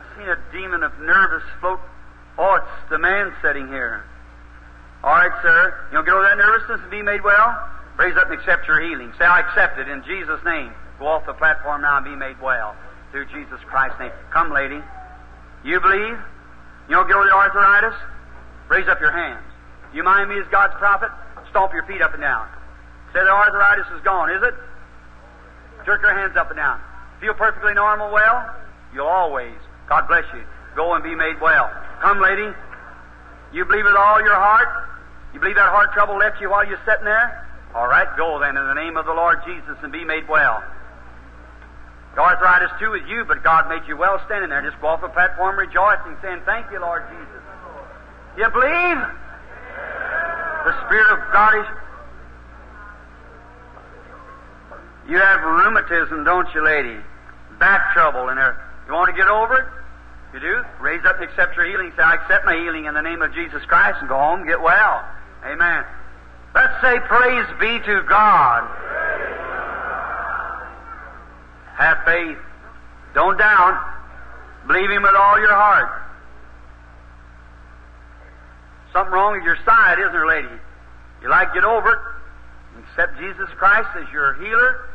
[0.00, 1.80] I've seen a demon of nervous float.
[2.38, 4.04] Oh, it's the man sitting here.
[5.04, 5.88] All right, sir.
[5.92, 7.68] You'll get over that nervousness and be made well?
[7.98, 9.12] Raise up and accept your healing.
[9.18, 10.72] Say, I accept it in Jesus' name.
[10.98, 12.74] Go off the platform now and be made well.
[13.10, 14.12] Through Jesus Christ's name.
[14.32, 14.80] Come, lady.
[15.64, 16.18] You believe?
[16.88, 17.94] You don't get over the arthritis?
[18.68, 19.44] Raise up your hands.
[19.92, 21.10] You mind me as God's prophet?
[21.50, 22.48] Stomp your feet up and down.
[23.12, 24.54] Say the arthritis is gone, is it?
[25.84, 26.80] Jerk your hands up and down.
[27.20, 28.54] Feel perfectly normal well?
[28.94, 29.54] You'll always.
[29.88, 30.42] God bless you.
[30.74, 31.70] Go and be made well.
[32.00, 32.48] Come, lady.
[33.52, 34.88] You believe with all your heart?
[35.34, 37.48] You believe that heart trouble left you while you're sitting there?
[37.74, 40.62] All right, go then in the name of the Lord Jesus and be made well.
[42.14, 44.60] The arthritis too is you, but God made you well standing there.
[44.60, 47.42] Just go off the platform rejoicing, saying, Thank you, Lord Jesus.
[48.36, 49.00] You believe?
[50.64, 51.66] The Spirit of God is.
[55.12, 56.96] You have rheumatism, don't you, lady?
[57.60, 58.56] Back trouble and there.
[58.86, 59.68] You want to get over it?
[60.32, 60.64] You do?
[60.80, 61.92] Raise up and accept your healing.
[61.94, 64.48] Say, I accept my healing in the name of Jesus Christ and go home and
[64.48, 65.04] get well.
[65.44, 65.84] Amen.
[66.54, 68.64] Let's say, Praise be to God.
[71.76, 72.38] Have faith.
[73.12, 73.84] Don't doubt.
[74.66, 75.92] Believe Him with all your heart.
[78.94, 80.56] Something wrong with your side, isn't there, lady?
[81.20, 82.00] You like to get over it.
[82.88, 84.88] Accept Jesus Christ as your healer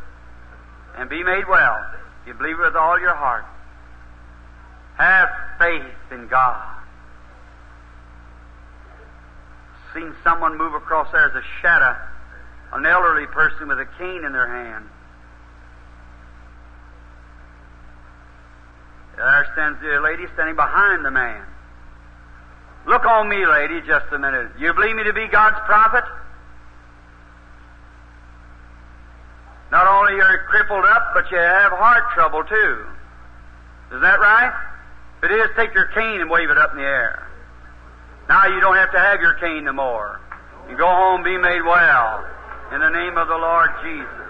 [0.97, 1.85] and be made well.
[2.25, 3.45] You believe it with all your heart.
[4.97, 5.29] Have
[5.59, 6.75] faith in God.
[9.93, 11.95] Seen someone move across there as a shadow,
[12.73, 14.89] an elderly person with a cane in their hand.
[19.15, 21.43] There stands the lady standing behind the man.
[22.85, 24.51] Look on me, lady, just a minute.
[24.59, 26.03] You believe me to be God's prophet?
[29.71, 32.85] Not only you're crippled up, but you have heart trouble too.
[33.95, 34.53] Is that right?
[35.23, 37.27] If it is, take your cane and wave it up in the air.
[38.29, 40.19] Now you don't have to have your cane no more.
[40.69, 42.25] You go home, be made well.
[42.73, 44.26] In the name of the Lord Jesus.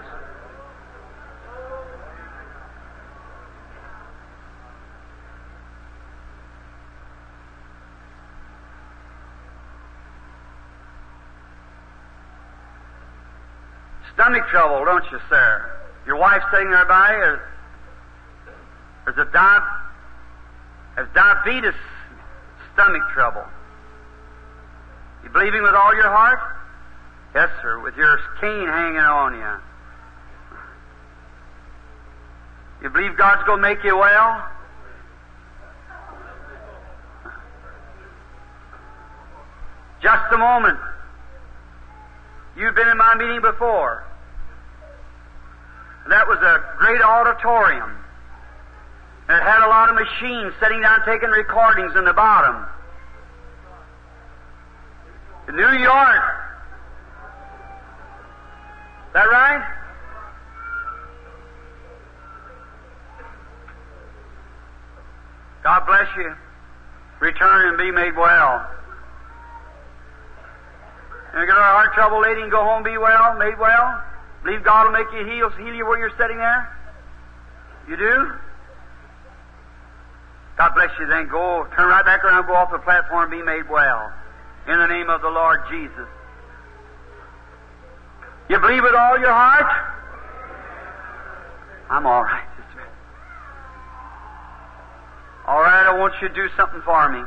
[14.18, 15.70] Stomach trouble, don't you, sir?
[16.04, 17.38] Your wife sitting there by you,
[19.04, 19.80] there's a di-
[20.96, 21.78] has diabetes
[22.74, 23.44] stomach trouble.
[25.22, 26.40] You believing with all your heart?
[27.32, 29.54] Yes, sir, with your cane hanging on you.
[32.82, 34.50] You believe God's going to make you well?
[40.02, 40.78] Just a moment.
[42.58, 44.04] You've been in my meeting before.
[46.08, 48.04] That was a great auditorium.
[49.28, 52.66] It had a lot of machines sitting down taking recordings in the bottom.
[55.46, 56.24] In New York.
[59.06, 59.74] Is that right?
[65.62, 66.34] God bless you.
[67.20, 68.77] Return and be made well.
[71.38, 74.02] And get a heart trouble, lady, and go home, be well, made well.
[74.42, 76.66] Believe God will make you heal, heal you where you're sitting there.
[77.86, 78.32] You do?
[80.58, 81.06] God bless you.
[81.06, 84.12] Then go, turn right back around, go off the platform, be made well.
[84.66, 86.08] In the name of the Lord Jesus.
[88.50, 89.70] You believe with all your heart?
[91.88, 92.82] I'm all right, sister.
[95.46, 97.22] All right, I want you to do something for me.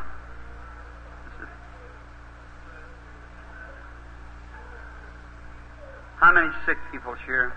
[6.21, 7.51] How many sick people here?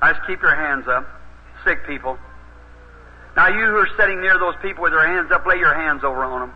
[0.00, 1.06] I just keep your hands up.
[1.62, 2.18] Sick people.
[3.36, 6.04] Now, you who are sitting near those people with their hands up, lay your hands
[6.04, 6.52] over on them.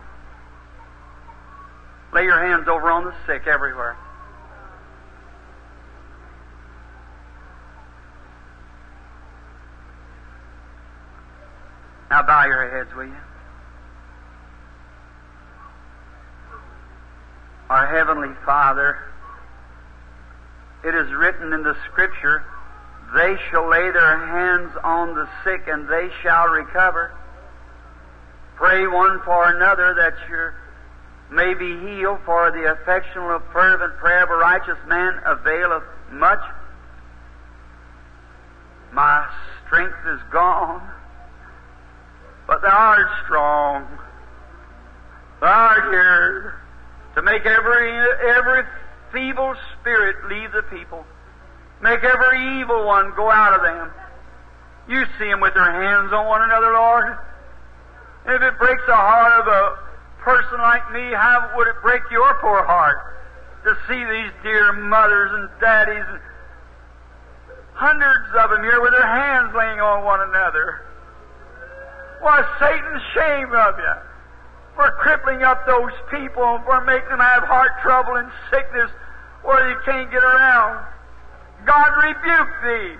[2.11, 3.95] Lay your hands over on the sick everywhere.
[12.09, 13.15] Now, bow your heads, will you?
[17.69, 19.10] Our Heavenly Father,
[20.83, 22.43] it is written in the Scripture,
[23.13, 27.11] they shall lay their hands on the sick and they shall recover.
[28.55, 30.51] Pray one for another that you
[31.35, 36.41] may be healed, for the affectional fervent prayer of a righteous man availeth much.
[38.91, 39.27] My
[39.65, 40.81] strength is gone,
[42.47, 43.87] but thou art strong.
[45.39, 46.61] Thou art here
[47.15, 47.89] to make every
[48.35, 48.63] every
[49.11, 51.05] feeble spirit leave the people.
[51.81, 53.91] Make every evil one go out of them.
[54.87, 57.17] You see them with their hands on one another, Lord.
[58.27, 59.77] If it breaks the heart of a
[60.21, 62.97] person like me, how would it break your poor heart
[63.63, 66.21] to see these dear mothers and daddies and
[67.73, 70.85] hundreds of them here with their hands laying on one another?
[72.21, 73.93] Why, Satan, shame of you
[74.75, 78.91] for crippling up those people and for making them have heart trouble and sickness
[79.43, 80.85] where they can't get around.
[81.65, 82.95] God rebuke thee.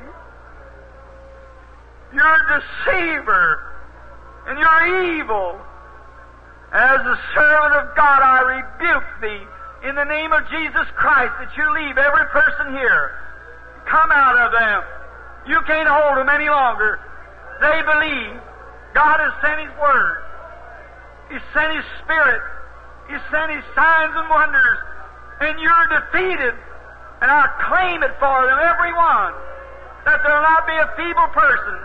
[2.14, 3.72] You're a deceiver
[4.48, 5.60] and you're evil.
[6.72, 9.44] As a servant of God, I rebuke thee
[9.88, 13.18] in the name of Jesus Christ that you leave every person here.
[13.86, 14.84] Come out of them.
[15.48, 17.00] You can't hold them any longer.
[17.60, 18.40] They believe.
[18.94, 20.18] God has sent His Word.
[21.30, 22.42] He sent His Spirit.
[23.10, 24.80] He sent His signs and wonders.
[25.42, 26.54] And you're defeated.
[27.22, 29.34] And I claim it for them, every one.
[30.06, 31.78] That there will not be a feeble person.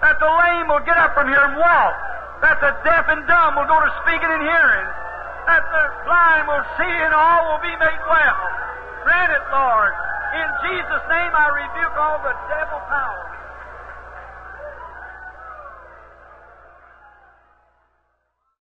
[0.00, 1.96] That the lame will get up from here and walk.
[2.40, 4.88] That the deaf and dumb will go to speaking and hearing.
[5.48, 8.40] That the blind will see and all will be made well.
[9.04, 9.92] Grant it, Lord.
[10.40, 13.43] In Jesus' name I rebuke all the devil power.